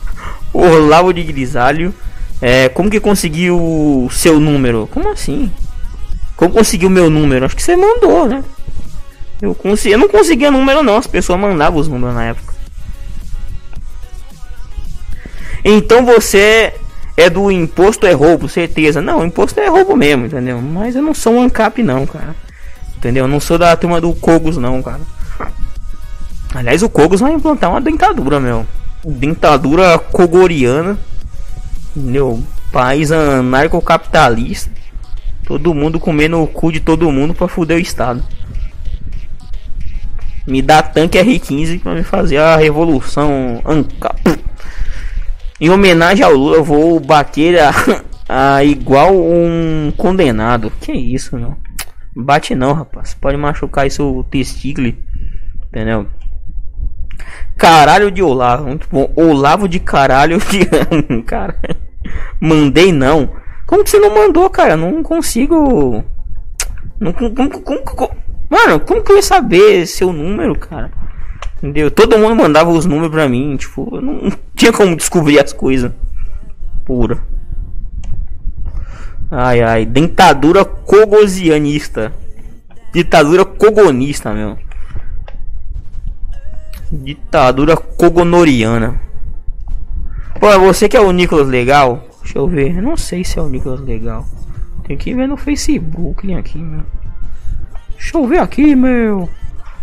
[0.52, 1.94] Olavo de Grisalho.
[2.42, 4.86] É, como que conseguiu o seu número?
[4.92, 5.50] Como assim?
[6.36, 7.46] Como conseguiu meu número?
[7.46, 8.44] Acho que você mandou, né?
[9.40, 12.54] Eu, consegui, eu não conseguia número não, as pessoas mandavam os números na época.
[15.68, 16.74] Então você
[17.16, 19.02] é do imposto é roubo, certeza.
[19.02, 20.62] Não, imposto é roubo mesmo, entendeu?
[20.62, 22.36] Mas eu não sou um ANCAP não, cara.
[22.96, 23.24] Entendeu?
[23.24, 25.00] Eu não sou da turma do Cogos não, cara.
[26.54, 28.64] Aliás, o Cogos vai implantar uma dentadura, meu.
[29.04, 30.96] Dentadura cogoriana.
[31.96, 32.40] Entendeu?
[32.70, 34.70] País anarcocapitalista.
[35.44, 38.22] Todo mundo comendo o cu de todo mundo pra fuder o Estado.
[40.46, 44.46] Me dá tanque R15 pra me fazer a revolução ANCAP.
[45.60, 47.72] Em homenagem ao Lula, eu vou bater a,
[48.28, 50.70] a igual um condenado.
[50.80, 51.56] Que isso, não?
[52.14, 53.14] Bate não, rapaz.
[53.14, 54.92] Pode machucar isso o testículo.
[55.68, 56.06] Entendeu?
[57.56, 58.66] Caralho de Olavo.
[58.66, 59.10] Muito bom.
[59.16, 60.66] Olavo de caralho de.
[61.24, 61.58] cara.
[62.40, 63.30] Mandei não.
[63.66, 64.76] Como que você não mandou, cara?
[64.76, 66.04] Não consigo.
[67.00, 68.16] Não, como, como, como,
[68.48, 70.90] mano, como que eu ia saber seu número, cara?
[71.56, 71.90] Entendeu?
[71.90, 75.90] Todo mundo mandava os números pra mim, tipo, não tinha como descobrir as coisas.
[76.84, 77.18] Pura.
[79.30, 82.12] Ai ai, dentadura cogosianista.
[82.92, 84.56] Ditadura cogonista, meu.
[86.92, 89.00] Ditadura cogonoriana.
[90.38, 92.06] Pô, é você que é o Nicolas Legal?
[92.22, 92.76] Deixa eu ver.
[92.76, 94.24] Eu não sei se é o Nicolas Legal.
[94.84, 96.82] Tem que ver no Facebook aqui, meu.
[97.90, 99.28] Deixa eu ver aqui, meu.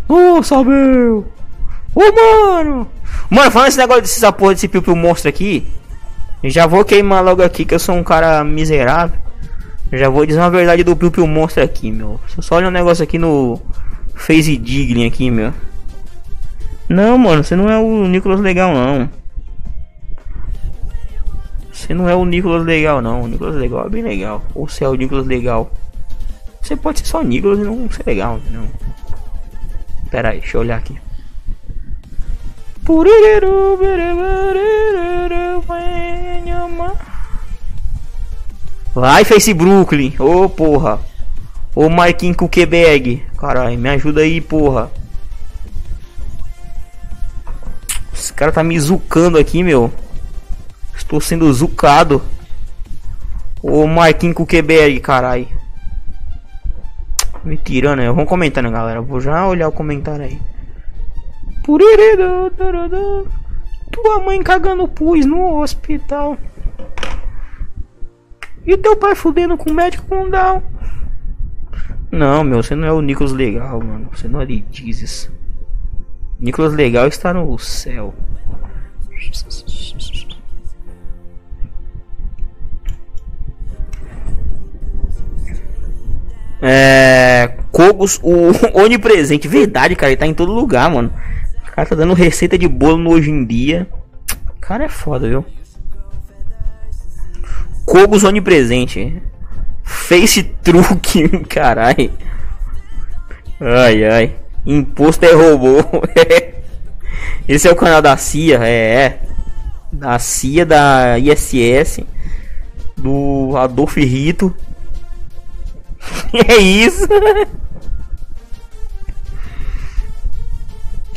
[0.07, 1.25] Nossa, meu.
[1.95, 2.87] Ô, mano!
[3.29, 5.67] Mano, falando esse negócio desse porra desse piu monstro aqui.
[6.43, 9.17] Já vou queimar logo aqui que eu sou um cara miserável.
[9.91, 12.19] Já vou dizer uma verdade do piu monstro aqui, meu.
[12.39, 13.61] Só olha um negócio aqui no
[14.15, 15.53] Face Diglin aqui, meu.
[16.89, 19.09] Não, mano, você não é o Nicolas legal, não.
[21.71, 23.23] Você não é o Nicolas legal, não.
[23.23, 24.43] O Nicolas legal é bem legal.
[24.55, 25.71] Ou você é o Nicolas legal.
[26.61, 28.67] Você pode ser só Nicolas e não ser legal, não.
[30.09, 30.97] Pera aí, deixa eu olhar aqui.
[38.93, 40.13] Vai, Face Brooklyn.
[40.19, 40.99] Ô, oh, porra.
[41.75, 43.25] Ô, Marquinhos Kukeberg.
[43.37, 44.91] Caralho, me ajuda aí, porra.
[48.13, 49.91] Esse cara tá me zucando aqui, meu.
[50.95, 52.21] Estou sendo zucado.
[53.61, 55.47] Ô, Marquinhos Kukeberg, caralho.
[57.43, 58.07] Me tirando, né?
[58.07, 59.01] Vamos comentando, galera.
[59.01, 60.39] Vou já olhar o comentário aí.
[63.91, 66.37] Tua mãe cagando pus no hospital.
[68.65, 70.61] E teu pai fudendo com o médico com down.
[72.11, 74.09] Não, meu, você não é o Nicolas Legal, mano.
[74.13, 75.31] Você não é de Jesus.
[76.39, 78.13] Nicolas Legal está no céu.
[86.61, 87.57] É.
[87.71, 89.47] Cogos, o onipresente.
[89.47, 90.11] Verdade, cara.
[90.11, 91.11] Ele tá em todo lugar, mano.
[91.73, 93.87] O cara tá dando receita de bolo hoje em dia.
[94.47, 95.43] O cara é foda, viu?
[97.83, 99.19] Cogos onipresente.
[99.83, 102.11] Face truque, carai.
[103.59, 104.35] Ai, ai.
[104.63, 105.77] Imposto é robô.
[107.49, 109.19] Esse é o canal da CIA, é, é.
[109.91, 112.01] Da CIA, da ISS.
[112.95, 114.55] Do Adolfo Rito.
[116.47, 117.07] é isso?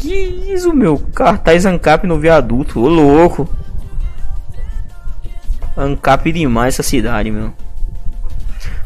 [0.07, 0.99] Que isso, meu?
[1.15, 3.49] Cartaz Ancap no viaduto, ô louco.
[5.77, 7.53] Ancap demais essa cidade, meu.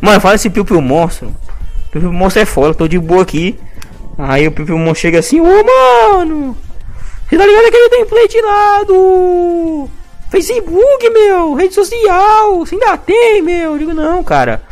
[0.01, 1.34] Mano, fala esse Piu Piu Monstro.
[1.90, 3.59] Piu Piu Monstro é foda, tô de boa aqui.
[4.18, 6.56] Aí o Piu Piu Monstro chega assim, ô mano!
[7.28, 9.88] Você tá ligado aquele template lá do
[10.30, 11.55] Facebook, meu?
[11.55, 13.72] Rede social, você ainda tem, meu?
[13.72, 14.62] Eu digo, não, cara.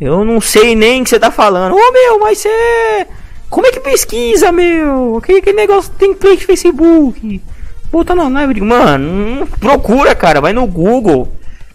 [0.00, 1.74] Eu não sei nem o que você tá falando.
[1.74, 3.06] Ô meu, mas você.
[3.50, 5.16] Como é que pesquisa, meu?
[5.16, 7.42] Aquele, aquele negócio tem template Facebook.
[7.90, 11.28] Botar na live, digo, mano, procura, cara, vai no Google.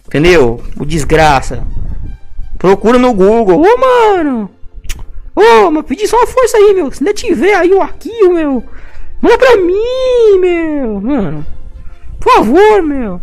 [0.06, 0.62] Entendeu?
[0.78, 1.62] O desgraça.
[2.56, 3.60] Procura no Google.
[3.60, 4.50] Ô, mano.
[5.34, 6.90] Ô, mas pedi só uma força aí, meu.
[6.90, 8.64] Se ainda tiver aí o arquivo, meu.
[9.20, 11.00] Manda pra mim, meu.
[11.00, 11.46] Mano.
[12.18, 13.20] Por favor, meu.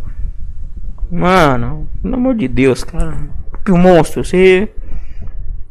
[1.11, 3.17] Mano, pelo amor de Deus, cara.
[3.67, 4.69] O monstro, você.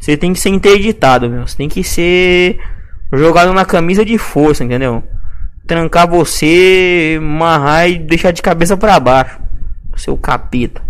[0.02, 1.46] Você tem que ser interditado, meu.
[1.46, 2.58] Você tem que ser
[3.12, 5.00] jogado na camisa de força, entendeu?
[5.64, 9.38] Trancar você, amarrar e deixar de cabeça para baixo.
[9.96, 10.82] Seu capeta.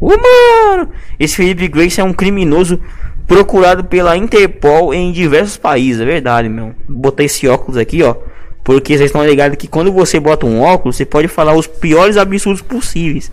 [0.00, 0.90] Ô, mano!
[1.18, 2.80] Esse Felipe Grace é um criminoso
[3.26, 6.72] procurado pela Interpol em diversos países, é verdade, meu.
[6.88, 8.14] Botei esse óculos aqui, ó.
[8.62, 12.16] Porque vocês estão ligados que quando você bota um óculos, você pode falar os piores
[12.16, 13.32] absurdos possíveis.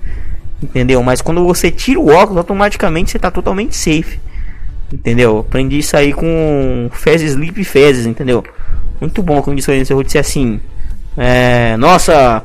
[0.62, 1.04] Entendeu?
[1.04, 4.20] Mas quando você tira o óculos, automaticamente você tá totalmente safe.
[4.92, 5.40] Entendeu?
[5.40, 8.44] Aprendi isso aí com fezes, sleep fezes, entendeu?
[9.00, 10.60] Muito bom quando isso eu vou dizer assim.
[11.18, 12.44] É, nossa,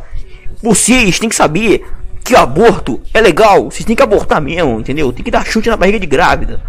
[0.63, 1.85] vocês têm que saber
[2.25, 5.13] que aborto é legal, vocês têm que abortar mesmo, entendeu?
[5.13, 6.61] Tem que dar chute na barriga de grávida.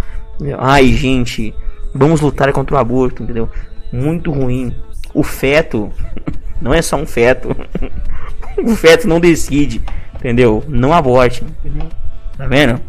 [0.57, 1.53] Ai, gente,
[1.93, 3.49] vamos lutar contra o aborto, entendeu?
[3.91, 4.75] Muito ruim.
[5.13, 5.91] O feto
[6.61, 7.55] não é só um feto.
[8.63, 9.81] o feto não decide,
[10.21, 10.63] entendeu?
[10.69, 11.43] Não aborte?
[12.37, 12.79] Tá vendo?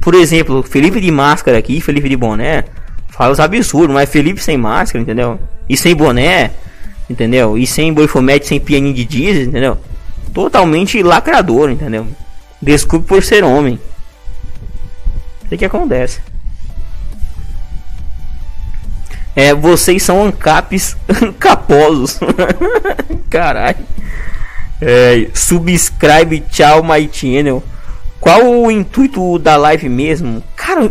[0.00, 2.64] Por exemplo, Felipe de máscara aqui, Felipe de boné,
[3.08, 5.38] fala os absurdos, mas Felipe sem máscara, entendeu?
[5.68, 6.52] E sem boné,
[7.10, 7.58] entendeu?
[7.58, 9.78] E sem boifomete, sem pianinho de diesel, entendeu?
[10.34, 12.06] totalmente lacrador, entendeu?
[12.60, 13.78] Desculpe por ser homem.
[15.50, 16.20] O que acontece?
[19.36, 20.96] É, vocês são ancapes
[21.38, 22.18] caposos.
[23.30, 23.78] Caralho.
[24.80, 27.62] É, subscribe, tchau, my channel.
[28.20, 30.42] Qual o intuito da live mesmo?
[30.56, 30.90] Cara,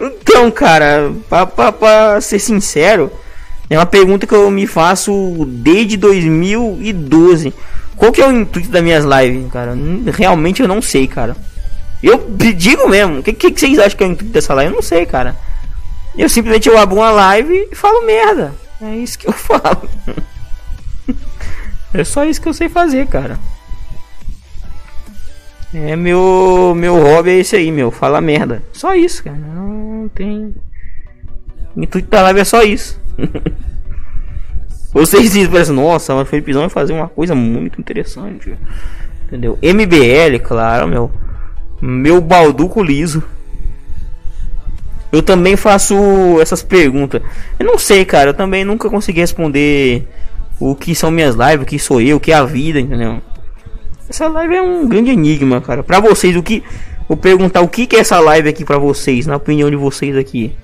[0.00, 1.12] então, cara,
[1.78, 3.12] pra, ser sincero,
[3.68, 7.52] é uma pergunta que eu me faço desde 2012.
[7.96, 9.76] Qual que é o intuito das minhas lives, cara?
[10.12, 11.36] Realmente eu não sei, cara.
[12.02, 12.26] Eu
[12.56, 13.20] digo mesmo.
[13.20, 14.72] O que, que, que, vocês acham que é o intuito dessa live?
[14.72, 15.36] Eu não sei, cara.
[16.16, 18.54] Eu simplesmente eu abro uma live e falo merda.
[18.80, 19.88] É isso que eu falo.
[21.94, 23.38] É só isso que eu sei fazer, cara.
[25.72, 28.62] É meu meu hobby é esse aí, meu, fala merda.
[28.72, 29.36] Só isso, cara.
[29.36, 30.54] Não tem
[31.76, 33.00] intuito da live é só isso.
[34.92, 38.54] Vocês dizem, parece, nossa, mas Felipezão vai fazer uma coisa muito interessante.
[39.26, 39.58] Entendeu?
[39.60, 41.10] MBL, claro, meu.
[41.82, 43.20] Meu balduco liso.
[45.10, 45.94] Eu também faço
[46.40, 47.20] essas perguntas.
[47.58, 48.30] Eu não sei, cara.
[48.30, 50.06] Eu também nunca consegui responder
[50.58, 53.20] o que são minhas lives, o que sou eu, o que é a vida, entendeu?
[54.08, 55.82] Essa live é um grande enigma, cara.
[55.82, 56.62] Pra vocês, o que.
[57.08, 60.16] Vou perguntar o que, que é essa live aqui pra vocês, na opinião de vocês
[60.16, 60.56] aqui.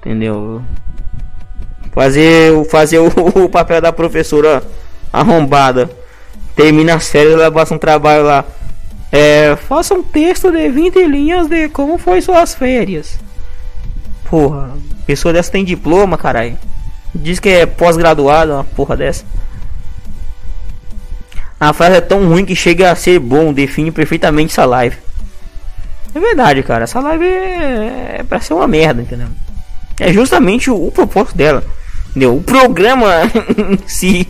[0.00, 0.62] Entendeu?
[1.92, 3.08] Fazer, fazer o,
[3.44, 4.62] o papel da professora
[5.12, 5.90] arrombada.
[6.54, 8.44] Termina as férias, ela passa um trabalho lá.
[9.10, 13.18] É, faça um texto de 20 linhas de como foi suas férias.
[14.28, 14.72] Porra,
[15.06, 16.58] pessoa dessa tem diploma, caralho.
[17.14, 19.24] Diz que é pós-graduado, uma porra dessa.
[21.60, 24.96] A frase é tão ruim que chega a ser bom, define perfeitamente essa live.
[26.14, 26.84] É verdade, cara.
[26.84, 29.28] Essa live é, é pra ser uma merda, entendeu?
[29.98, 31.64] É justamente o, o propósito dela.
[32.10, 32.36] Entendeu?
[32.36, 33.22] O programa
[33.58, 34.26] em si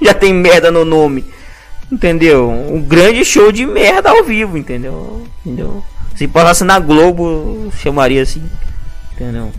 [0.00, 1.24] já tem merda no nome.
[1.92, 2.50] Entendeu?
[2.50, 5.26] Um grande show de merda ao vivo, entendeu?
[5.44, 5.84] Entendeu?
[6.16, 8.42] Se passasse na Globo, chamaria assim.
[9.12, 9.52] Entendeu?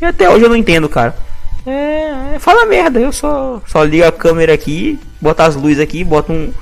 [0.00, 1.16] E até hoje eu não entendo, cara.
[1.64, 6.32] É, fala merda, eu só, só ligo a câmera aqui, boto as luzes aqui, boto
[6.32, 6.52] um,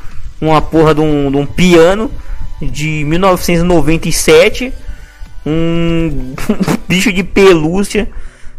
[0.40, 2.10] uma porra de um, de um piano
[2.60, 4.72] de 1997,
[5.46, 6.34] um
[6.86, 8.10] bicho de pelúcia,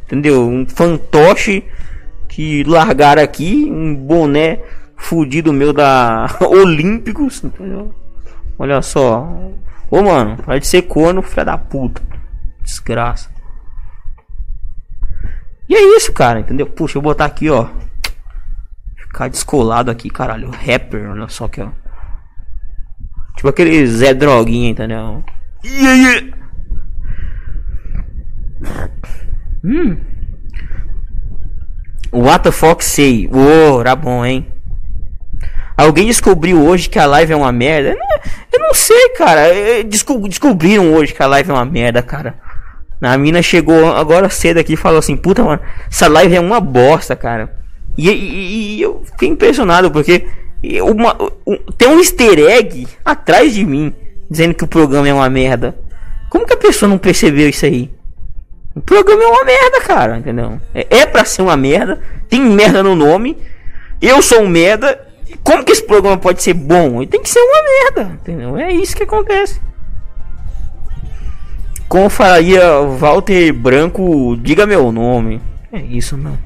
[0.05, 0.47] entendeu?
[0.47, 1.63] Um fantoche
[2.27, 4.59] que largaram aqui, um boné
[4.97, 7.93] fudido meu da Olímpicos, entendeu?
[8.57, 9.27] Olha só.
[9.89, 12.01] Ô mano, pode ser corno, filha da puta.
[12.63, 13.29] Desgraça.
[15.71, 16.67] E é isso, cara, entendeu?
[16.67, 17.69] Puxa, eu vou botar aqui, ó.
[18.97, 20.51] Ficar descolado aqui, caralho.
[20.51, 21.69] Rapper, olha só que, ó.
[23.37, 25.23] Tipo aquele Zé Droguinha, entendeu?
[25.63, 26.37] Yeah, yeah.
[29.63, 29.97] Hum.
[32.11, 32.83] What the fuck?
[33.31, 34.51] Ô, oh, era bom, hein?
[35.77, 37.97] Alguém descobriu hoje que a live é uma merda?
[38.51, 39.43] Eu não sei, cara.
[39.85, 42.40] Descobriram hoje que a live é uma merda, cara.
[43.01, 45.59] A mina chegou agora cedo aqui e falou assim: Puta, mano,
[45.89, 47.51] essa live é uma bosta, cara.
[47.97, 50.25] E, e, e eu fiquei impressionado porque
[50.83, 53.93] uma, um, tem um easter egg atrás de mim
[54.29, 55.75] dizendo que o programa é uma merda.
[56.29, 57.91] Como que a pessoa não percebeu isso aí?
[58.73, 60.61] O programa é uma merda, cara, entendeu?
[60.73, 61.99] É, é pra ser uma merda,
[62.29, 63.37] tem merda no nome.
[64.01, 65.07] Eu sou um merda.
[65.43, 67.01] Como que esse programa pode ser bom?
[67.01, 68.57] Ele tem que ser uma merda, entendeu?
[68.57, 69.59] É isso que acontece.
[71.91, 75.41] Como faria Walter Branco, diga meu nome.
[75.73, 76.37] É isso, não.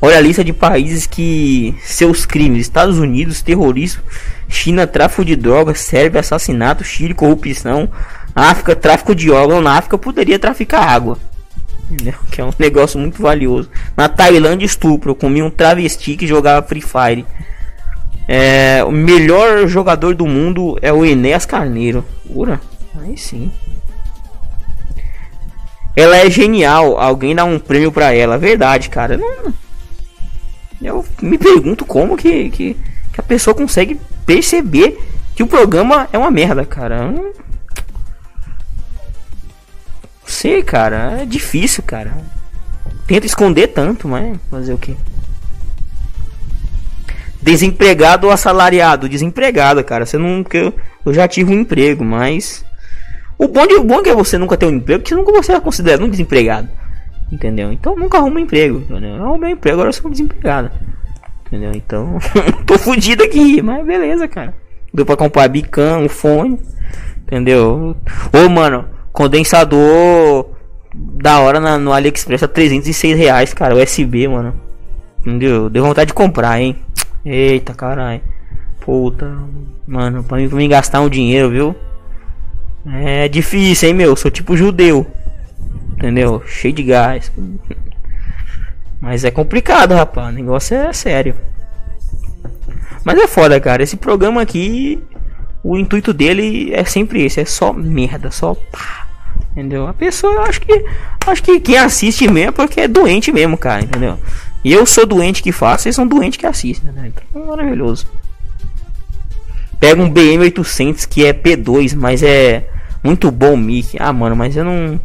[0.00, 4.02] Olha a lista de países que seus crimes: Estados Unidos, terrorismo,
[4.48, 7.88] China, tráfico de drogas, Sérvia, assassinato, Chile, corrupção,
[8.34, 9.62] África, tráfico de órgãos.
[9.62, 11.16] Na África poderia traficar água,
[12.32, 13.70] que é um negócio muito valioso.
[13.96, 15.14] Na Tailândia, estupro.
[15.14, 17.24] Comi um travesti que jogava Free Fire.
[18.26, 22.04] É, o melhor jogador do mundo é o Enéas Carneiro.
[22.28, 22.60] Ura,
[23.00, 23.48] aí sim.
[25.94, 26.98] Ela é genial.
[26.98, 28.38] Alguém dá um prêmio pra ela.
[28.38, 29.16] Verdade, cara.
[29.16, 29.54] Não...
[30.80, 34.98] Eu me pergunto como que, que, que, a pessoa consegue perceber
[35.34, 37.06] que o programa é uma merda, cara.
[37.06, 37.32] Não
[40.26, 41.20] sei, cara.
[41.20, 42.12] É difícil, cara.
[43.06, 44.96] Tenta esconder tanto, mas fazer o que?
[47.40, 49.08] Desempregado ou assalariado?
[49.08, 50.04] Desempregado, cara.
[50.04, 50.44] Você não.
[50.52, 50.74] Eu,
[51.04, 52.64] eu já tive um emprego, mas
[53.38, 55.52] o bom, de, o bom é que você nunca tem um emprego, porque nunca você
[55.52, 56.68] é considerado um desempregado.
[57.30, 57.72] Entendeu?
[57.72, 58.78] Então nunca arruma um emprego.
[58.78, 59.16] Entendeu?
[59.16, 60.70] Eu arrumei um emprego, agora eu sou desempregado.
[61.46, 61.72] Entendeu?
[61.74, 62.18] Então,
[62.66, 64.54] tô fudido aqui, mas beleza, cara.
[64.92, 66.58] Deu pra comprar bicão, um fone.
[67.22, 67.96] Entendeu?
[68.32, 70.50] Ô, mano, condensador
[70.94, 73.74] da hora na, no AliExpress a 306 reais, cara.
[73.74, 74.54] USB, mano.
[75.20, 75.70] Entendeu?
[75.70, 76.76] Deu vontade de comprar, hein?
[77.24, 78.20] Eita, caralho.
[78.80, 79.32] Puta,
[79.86, 81.76] mano, pra mim, pra mim gastar um dinheiro, viu?
[82.86, 84.16] É difícil, hein, meu?
[84.16, 85.06] Sou tipo judeu.
[85.96, 86.42] Entendeu?
[86.46, 87.30] Cheio de gás.
[89.00, 90.28] Mas é complicado, rapaz.
[90.28, 91.34] O negócio é sério.
[93.04, 93.82] Mas é foda, cara.
[93.82, 95.02] Esse programa aqui.
[95.62, 97.40] O intuito dele é sempre esse.
[97.40, 98.30] É só merda.
[98.30, 99.06] Só pá.
[99.52, 99.86] Entendeu?
[99.86, 100.84] A pessoa, acho que.
[101.26, 103.82] Acho que quem assiste mesmo é porque é doente mesmo, cara.
[103.84, 104.18] Entendeu?
[104.64, 105.84] E eu sou doente que faço.
[105.84, 107.12] Vocês são doentes que assistem, né?
[107.30, 108.06] Então é maravilhoso.
[109.78, 112.71] Pega um BM800 que é P2, mas é
[113.02, 113.96] muito bom o mic.
[113.98, 115.00] Ah, mano, mas eu não.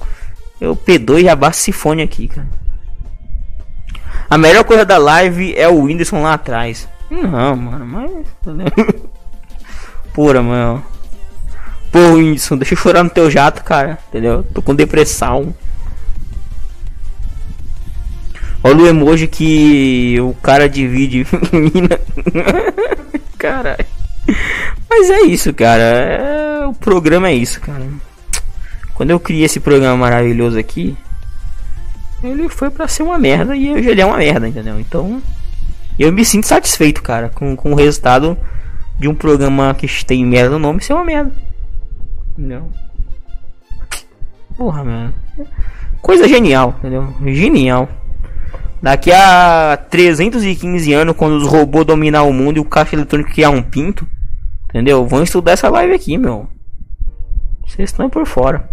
[0.60, 2.48] Eu P2 já basta sifone aqui, cara.
[4.30, 6.88] A melhor coisa da live é o Whindersson lá atrás.
[7.10, 8.12] Não, mano, mas.
[10.14, 10.84] Porra, mano.
[11.92, 13.98] Pô, Whindersson, deixa eu chorar no teu jato, cara.
[14.10, 14.44] Entendeu?
[14.54, 15.56] Tô com depressão.
[18.64, 21.26] Olha o emoji que o cara divide.
[23.38, 23.97] Caralho.
[24.90, 25.84] Mas é isso, cara.
[25.84, 26.66] É...
[26.66, 27.86] O programa é isso, cara.
[28.94, 30.98] Quando eu criei esse programa maravilhoso aqui,
[32.24, 34.80] ele foi para ser uma merda e hoje ele é uma merda, entendeu?
[34.80, 35.22] Então,
[36.00, 38.38] Eu me sinto satisfeito, cara, com, com o resultado
[39.00, 41.32] de um programa que tem merda no nome ser uma merda.
[42.38, 42.72] Não.
[44.58, 45.14] Porra, mano.
[46.02, 47.14] Coisa genial, entendeu?
[47.26, 47.90] Genial.
[48.82, 53.50] Daqui a 315 anos, quando os robôs dominar o mundo e o caixa eletrônico criar
[53.50, 54.08] um pinto,
[54.70, 55.06] entendeu?
[55.06, 56.48] Vão estudar essa live aqui, meu.
[57.66, 58.70] Vocês estão por fora.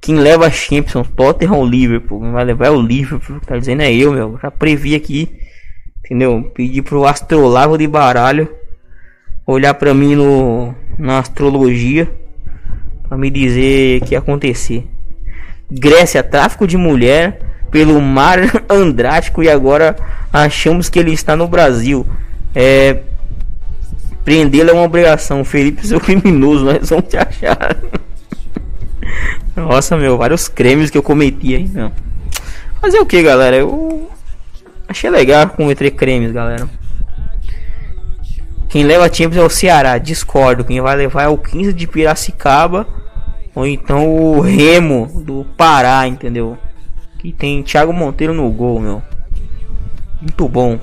[0.00, 2.20] Quem leva a Champions, Tottenham ou Liverpool?
[2.20, 3.40] Quem vai levar é o Liverpool.
[3.40, 4.38] Tá dizendo é eu, meu.
[4.40, 5.28] Já previ aqui.
[6.04, 6.50] Entendeu?
[6.54, 8.48] Pedi pro astrolago de baralho
[9.46, 12.10] olhar pra mim no, na astrologia.
[13.08, 14.86] Pra me dizer o que ia acontecer.
[15.70, 17.40] Grécia, tráfico de mulher
[17.70, 18.38] pelo mar
[18.70, 19.96] Andrático e agora
[20.32, 22.06] achamos que ele está no Brasil.
[22.54, 23.02] É,
[24.26, 25.44] Prendê-lo é uma obrigação.
[25.44, 27.76] Felipe, seu criminoso, nós vamos te achar.
[29.54, 31.92] Nossa, meu, vários cremes que eu cometi aí, meu.
[32.80, 33.54] Fazer o que, galera?
[33.54, 34.10] Eu
[34.88, 36.68] achei legal cometer cremes, galera.
[38.68, 40.64] Quem leva Champions é o Ceará, discordo.
[40.64, 42.84] Quem vai levar é o 15 de Piracicaba
[43.54, 46.58] ou então o Remo do Pará, entendeu?
[47.20, 49.00] Que tem Thiago Monteiro no gol, meu.
[50.20, 50.80] Muito bom.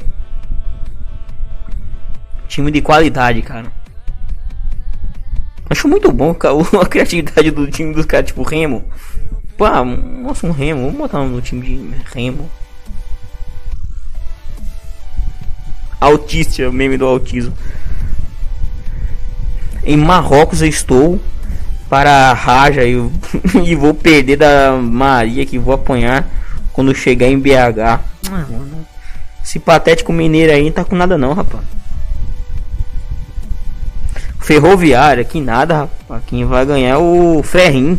[2.54, 3.66] Time de qualidade, cara.
[5.68, 6.36] Acho muito bom
[6.80, 8.86] a criatividade do time dos caras, tipo Remo.
[9.58, 9.66] Pô,
[10.22, 10.82] nossa, um Remo.
[10.82, 12.48] Vamos botar no time de Remo.
[16.00, 17.58] Autista, meme do autismo.
[19.84, 21.20] Em Marrocos eu estou
[21.90, 22.94] para Raja e,
[23.66, 26.30] e vou perder da Maria que vou apanhar
[26.72, 27.80] quando chegar em BH.
[28.32, 28.46] Ah,
[29.44, 31.64] Esse patético mineiro aí não tá com nada não, rapaz.
[34.44, 36.22] Ferroviária, que nada, rapaz.
[36.28, 37.98] Quem vai ganhar é o Ferrim.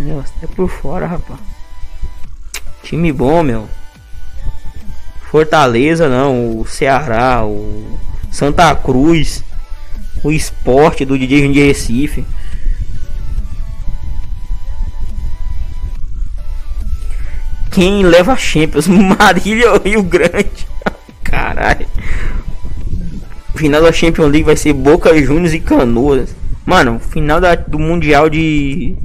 [0.00, 1.38] Nossa, é por fora, rapaz.
[2.82, 3.68] Time bom, meu.
[5.30, 7.98] Fortaleza não, o Ceará, o
[8.30, 9.44] Santa Cruz,
[10.24, 12.24] o esporte do DJ de Recife.
[17.70, 18.86] Quem leva a Champions?
[18.88, 20.66] Marília ou Rio Grande?
[21.22, 21.86] Caralho
[23.58, 26.34] final da Champions League vai ser Boca Juniors e Canoas.
[26.64, 28.96] Mano, final da, do Mundial de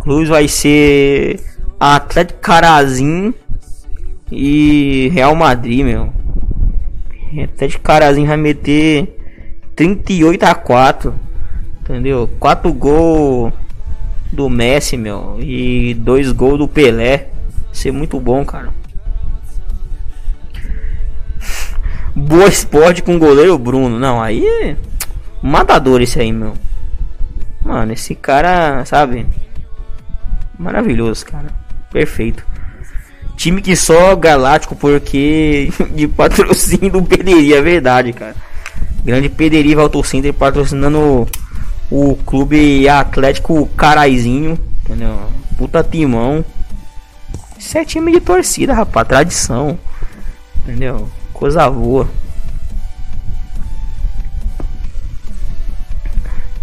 [0.00, 1.40] Cruz vai ser
[1.78, 3.34] Atlético Carazim
[4.30, 6.12] e Real Madrid, meu.
[7.42, 9.16] Atlético Carazim vai meter
[9.74, 11.14] 38 a 4.
[11.80, 12.30] Entendeu?
[12.38, 13.52] 4 gols
[14.32, 17.28] do Messi, meu, e 2 gols do Pelé.
[17.64, 18.70] Vai ser muito bom, cara.
[22.14, 23.98] Boa esporte com o goleiro Bruno.
[23.98, 24.76] Não, aí é
[25.42, 26.54] matador esse aí, meu.
[27.62, 29.26] Mano, esse cara, sabe?
[30.58, 31.48] Maravilhoso, cara.
[31.90, 32.44] Perfeito.
[33.36, 38.36] Time que só galáctico porque de patrocínio do Pederi, é verdade, cara.
[39.04, 41.26] Grande Pederi Auto Center patrocinando
[41.90, 45.18] o clube Atlético Caraizinho, entendeu?
[45.58, 46.44] Puta timão.
[47.58, 49.78] Isso é time de torcida, rapaz, tradição.
[50.58, 51.08] Entendeu?
[51.34, 52.08] Coisa boa.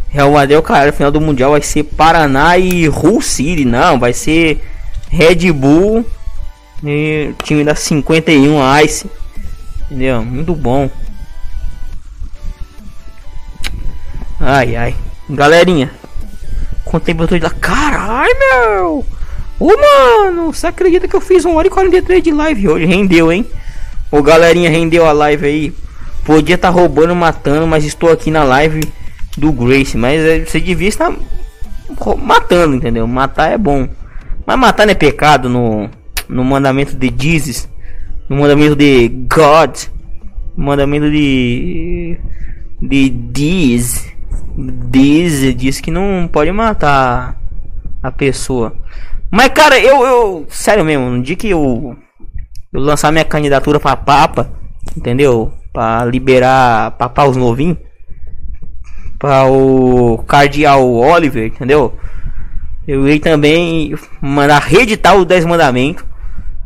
[0.10, 3.64] Real Madrid, cara, final do Mundial vai ser Paraná e Hull City.
[3.64, 4.68] Não, vai ser
[5.10, 6.06] Red Bull
[6.84, 9.10] e time da 51 Ice.
[9.86, 10.24] Entendeu?
[10.24, 10.90] Muito bom.
[14.40, 14.96] Ai, ai.
[15.30, 15.92] Galerinha.
[16.92, 17.50] Tô de lá?
[17.52, 19.06] Caralho, meu!
[19.58, 22.86] Ô, mano, você acredita que eu fiz 1 hora e 43 de live hoje?
[22.86, 23.46] Rendeu, hein?
[24.12, 25.74] Ô galerinha, rendeu a live aí.
[26.26, 28.82] Podia estar tá roubando, matando, mas estou aqui na live
[29.38, 29.98] do Grace.
[29.98, 31.14] Mas é, você devia estar
[32.18, 33.08] matando, entendeu?
[33.08, 33.88] Matar é bom.
[34.46, 35.90] Mas matar não é pecado no,
[36.28, 37.70] no mandamento de Jesus.
[38.28, 39.78] No mandamento de God.
[40.58, 42.18] No mandamento de.
[42.82, 44.12] De Diz.
[44.58, 47.38] Diz diz que não pode matar
[48.04, 48.76] a pessoa.
[49.32, 50.46] Mas cara, eu, eu.
[50.50, 51.96] Sério mesmo, no dia que eu
[52.74, 54.50] eu lançar minha candidatura para papa,
[54.96, 55.54] entendeu?
[55.74, 57.78] Para liberar papar os novinhos.
[59.20, 61.94] Para o cardeal Oliver, entendeu?
[62.88, 66.04] Eu irei também mandar reeditar os 10 mandamentos,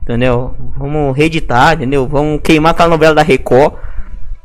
[0.04, 0.56] entendeu?
[0.78, 2.08] Vamos reeditar, entendeu?
[2.08, 3.74] Vamos queimar aquela novela da Record.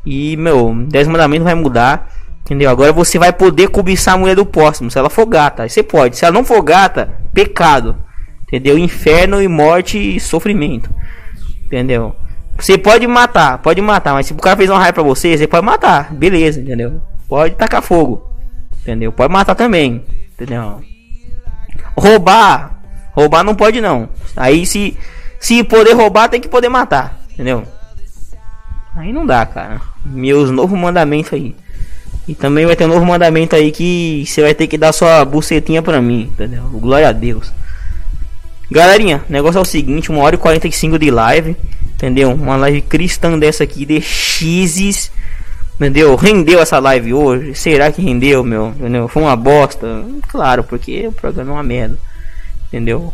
[0.05, 2.09] E, meu, 10 mandamentos vai mudar,
[2.41, 2.69] entendeu?
[2.69, 5.69] Agora você vai poder cobiçar a mulher do próximo, se ela for gata.
[5.69, 6.17] você pode.
[6.17, 7.95] Se ela não for gata, pecado.
[8.43, 8.77] Entendeu?
[8.77, 10.89] Inferno e morte e sofrimento.
[11.71, 12.13] Entendeu?
[12.59, 15.47] Você pode matar, pode matar, mas se o cara fez uma raiva pra você, você
[15.47, 17.01] pode matar, beleza, entendeu?
[17.29, 18.29] Pode tacar fogo,
[18.81, 19.09] entendeu?
[19.13, 20.03] Pode matar também,
[20.33, 20.81] entendeu?
[21.97, 22.77] Roubar,
[23.13, 24.09] roubar não pode não.
[24.35, 24.97] Aí se
[25.39, 27.63] se poder roubar, tem que poder matar, entendeu?
[28.95, 29.81] Aí não dá, cara.
[30.05, 31.55] Meus novos mandamentos aí.
[32.27, 35.23] E também vai ter um novo mandamento aí que você vai ter que dar sua
[35.25, 36.63] bucetinha pra mim, entendeu?
[36.73, 37.51] Glória a Deus.
[38.71, 41.57] Galerinha, o negócio é o seguinte, 1 hora e 45 de live,
[41.93, 42.31] entendeu?
[42.31, 45.11] Uma live cristã dessa aqui de X's,
[45.75, 46.15] entendeu?
[46.15, 47.53] Rendeu essa live hoje?
[47.53, 48.69] Será que rendeu, meu?
[48.69, 49.09] Entendeu?
[49.09, 50.05] Foi uma bosta?
[50.29, 51.99] Claro, porque o programa é uma merda,
[52.67, 53.13] entendeu?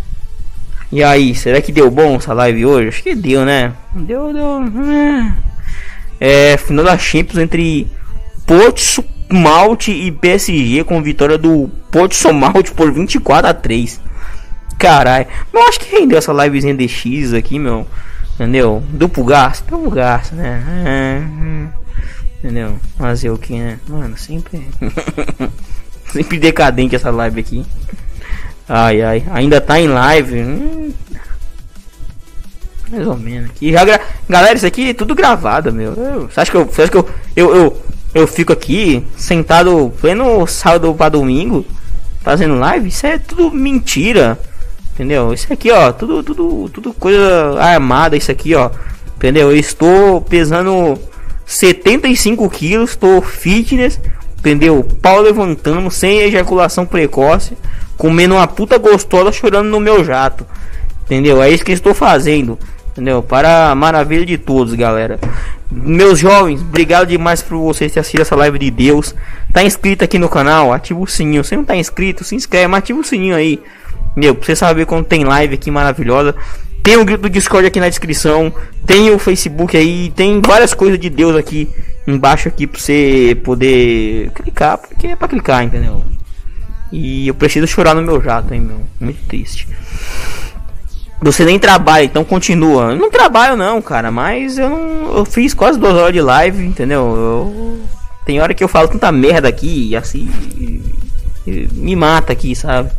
[0.91, 2.89] E aí, será que deu bom essa live hoje?
[2.89, 3.73] Acho que deu, né?
[3.95, 4.61] Deu, deu.
[6.21, 7.88] É, é final da Champions entre
[8.45, 14.01] Porto Malte e PSG com vitória do Porto Malte por 24 a 3.
[14.78, 17.88] Caralho, eu acho que rendeu essa livezinha de X aqui, meu.
[18.36, 18.84] Entendeu?
[18.90, 20.64] Duplo gasto, duplo gasto, né?
[20.86, 21.22] É,
[22.38, 22.76] entendeu?
[22.98, 23.80] Fazer o que, né?
[23.88, 24.68] Mano, sempre.
[26.12, 27.66] sempre decadente essa live aqui.
[28.70, 30.41] Ai, ai, ainda tá em live.
[30.41, 30.94] Hum.
[32.91, 33.49] Mais ou menos.
[33.49, 33.99] Aqui já gra...
[34.30, 35.94] Galera, isso aqui é tudo gravado, meu.
[35.94, 36.30] Eu...
[36.30, 36.66] Você acha que eu.
[36.66, 37.10] Você acha que eu.
[37.36, 37.82] Eu, eu,
[38.14, 41.66] eu fico aqui sentado pleno sábado para domingo
[42.22, 42.90] fazendo live?
[42.90, 44.40] Isso é tudo mentira.
[44.98, 45.32] Entendeu?
[45.32, 48.18] Isso aqui, ó, tudo, tudo, tudo coisa armada.
[48.18, 48.72] Isso aqui, ó.
[49.15, 49.52] Entendeu?
[49.52, 50.98] Eu estou pesando
[51.45, 53.99] 75 quilos, estou fitness,
[54.40, 54.84] entendeu?
[55.02, 57.56] Pau levantando, sem ejaculação precoce
[57.98, 60.45] comendo uma puta gostosa chorando no meu jato.
[61.06, 61.41] Entendeu?
[61.41, 62.57] É isso que estou fazendo.
[62.91, 63.22] Entendeu?
[63.24, 65.19] Para a maravilha de todos, galera.
[65.69, 69.14] Meus jovens, obrigado demais por vocês terem assistido essa live de Deus.
[69.52, 70.72] Tá inscrito aqui no canal?
[70.72, 71.44] Ativa o sininho.
[71.44, 73.61] Se não tá inscrito, se inscreve, mas ativa o sininho aí.
[74.18, 76.34] Meu, pra você saber quando tem live aqui maravilhosa.
[76.81, 78.52] Tem o grupo do Discord aqui na descrição.
[78.84, 80.11] Tem o Facebook aí.
[80.15, 81.69] Tem várias coisas de Deus aqui
[82.07, 84.80] embaixo aqui pra você poder clicar.
[84.80, 86.03] Porque é pra clicar, entendeu?
[86.91, 88.80] E eu preciso chorar no meu jato, hein, meu.
[88.99, 89.68] Muito triste.
[91.22, 92.94] Você nem trabalha, então continua.
[92.94, 95.18] Eu não trabalho não, cara, mas eu não.
[95.18, 97.15] Eu fiz quase duas horas de live, entendeu?
[97.15, 97.81] Eu,
[98.26, 100.27] tem hora que eu falo tanta merda aqui, e assim.
[101.45, 102.89] me mata aqui, sabe?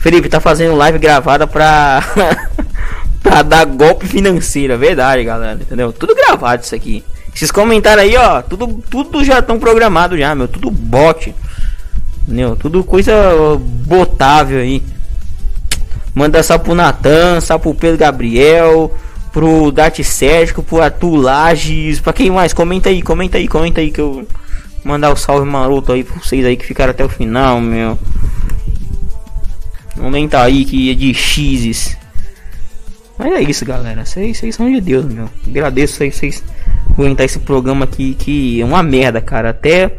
[0.00, 2.02] Felipe tá fazendo live gravada pra.
[3.22, 5.92] pra dar golpe financeiro, é verdade, galera, entendeu?
[5.92, 7.04] Tudo gravado isso aqui.
[7.34, 11.34] Esses comentários aí, ó, tudo, tudo já estão programados já, meu, tudo bot.
[12.22, 12.56] Entendeu?
[12.56, 13.12] Tudo coisa
[13.86, 14.82] botável aí.
[16.14, 18.92] Manda só pro Natan, só pro Pedro Gabriel,
[19.32, 22.52] pro Dart Sérgio, pro Arthur Lages, pra quem mais?
[22.52, 24.26] Comenta aí, comenta aí, comenta aí que eu
[24.82, 27.98] mandar o um salve maroto aí pra vocês aí que ficaram até o final, meu.
[30.00, 31.96] Comenta aí que é de X's.
[33.18, 34.04] Mas é isso, galera.
[34.06, 35.28] Vocês são de Deus, meu.
[35.46, 36.42] Agradeço vocês
[36.90, 39.50] aguentar esse programa aqui que é uma merda, cara.
[39.50, 39.92] Até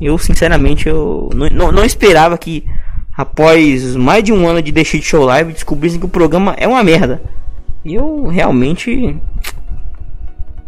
[0.00, 2.64] eu, sinceramente, eu não, não, não esperava que
[3.16, 6.68] após mais de um ano de deixar de show live descobrissem que o programa é
[6.68, 7.22] uma merda.
[7.82, 9.16] E eu realmente.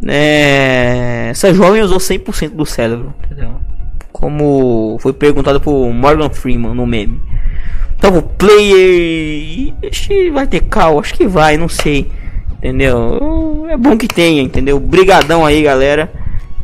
[0.07, 3.55] É, essa jovem usou 100% do cérebro, entendeu?
[4.11, 7.21] Como foi perguntado por Morgan Freeman no meme.
[8.03, 9.75] Então o player.
[9.93, 12.11] Que vai ter cal, acho que vai, não sei.
[12.59, 13.67] Entendeu?
[13.71, 14.81] É bom que tenha, entendeu?
[14.81, 16.13] Brigadão aí, galera.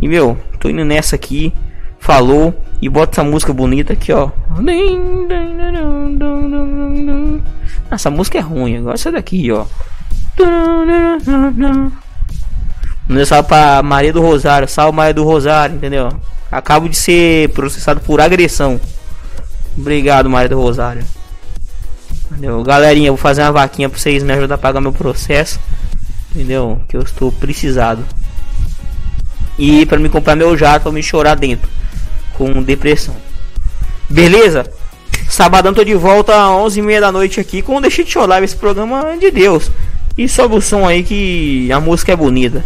[0.02, 1.52] E meu, tô indo nessa aqui
[2.00, 4.30] falou e bota essa música bonita aqui, ó.
[7.90, 9.64] Essa música é ruim, agora essa daqui, ó.
[13.08, 16.08] Não é só pra Maria do Rosário, salve Maria do Rosário, entendeu?
[16.50, 18.80] Acabo de ser processado por agressão.
[19.76, 21.04] Obrigado, Maria do Rosário.
[22.30, 22.62] Entendeu?
[22.62, 25.58] Galerinha, vou fazer uma vaquinha pra vocês me ajudar a pagar meu processo.
[26.30, 26.80] Entendeu?
[26.88, 28.04] Que eu estou precisado.
[29.58, 31.68] E para me comprar meu jato pra me chorar dentro
[32.34, 33.16] com depressão.
[34.08, 34.70] Beleza?
[35.28, 39.16] Sabadão tô de volta às 11h30 da noite aqui com Deixa de Chorar, esse programa
[39.18, 39.70] de Deus.
[40.16, 42.64] E sobe o som aí que a música é bonita.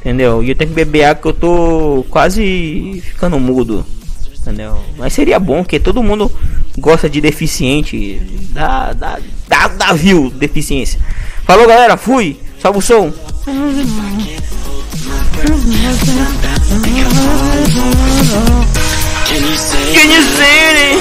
[0.00, 0.42] Entendeu?
[0.42, 3.84] E eu tenho que beber água que eu tô quase ficando mudo.
[4.40, 4.80] Entendeu?
[4.96, 6.30] Mas seria bom que todo mundo
[6.78, 8.20] gosta de deficiente.
[8.52, 10.98] Da, da, da, da view deficiência.
[11.44, 12.38] Falou galera, fui.
[12.60, 13.12] Sobe o som.
[13.42, 13.54] Can
[19.40, 20.00] you say it?
[20.00, 21.00] Can you say it?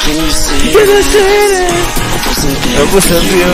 [0.00, 0.72] Can you say it?
[0.72, 2.09] Can you say it?
[2.76, 3.44] Eu percebi.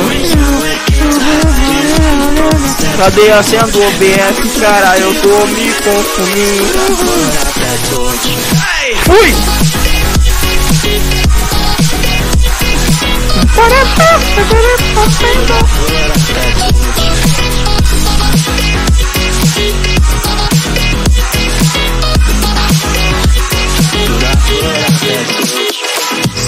[2.96, 4.98] Cadê a senha do OBS, cara?
[4.98, 6.64] Eu tô me confundindo.
[9.04, 9.34] Fui!
[13.54, 14.18] Para, para,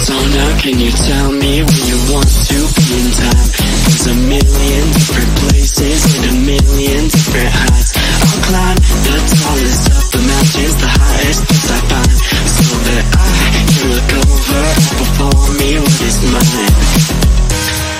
[0.09, 3.49] para, Can you tell me where you want to be in time?
[3.85, 7.93] There's a million different places and a million different heights.
[7.95, 12.17] I'll climb the tallest of the mountains, the highest place I find,
[12.57, 14.63] so that I can look over
[14.97, 16.73] before me what is mine.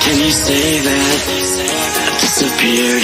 [0.04, 1.00] Can you say that
[1.94, 3.04] I disappeared?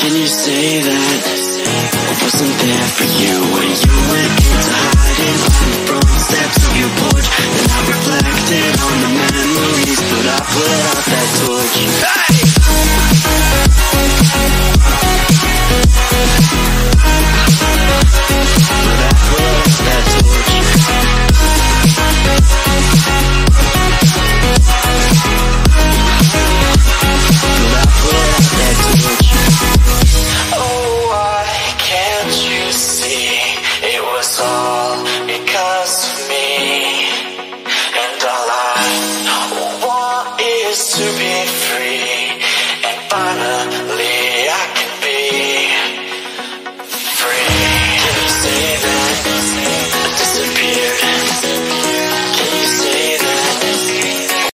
[0.00, 5.50] Can you say that I wasn't there for you when you went to hide the
[5.86, 7.30] front steps of your porch.
[7.30, 11.78] Then I reflected on the memories, but I put out that torch.
[18.82, 20.50] But I put out that torch.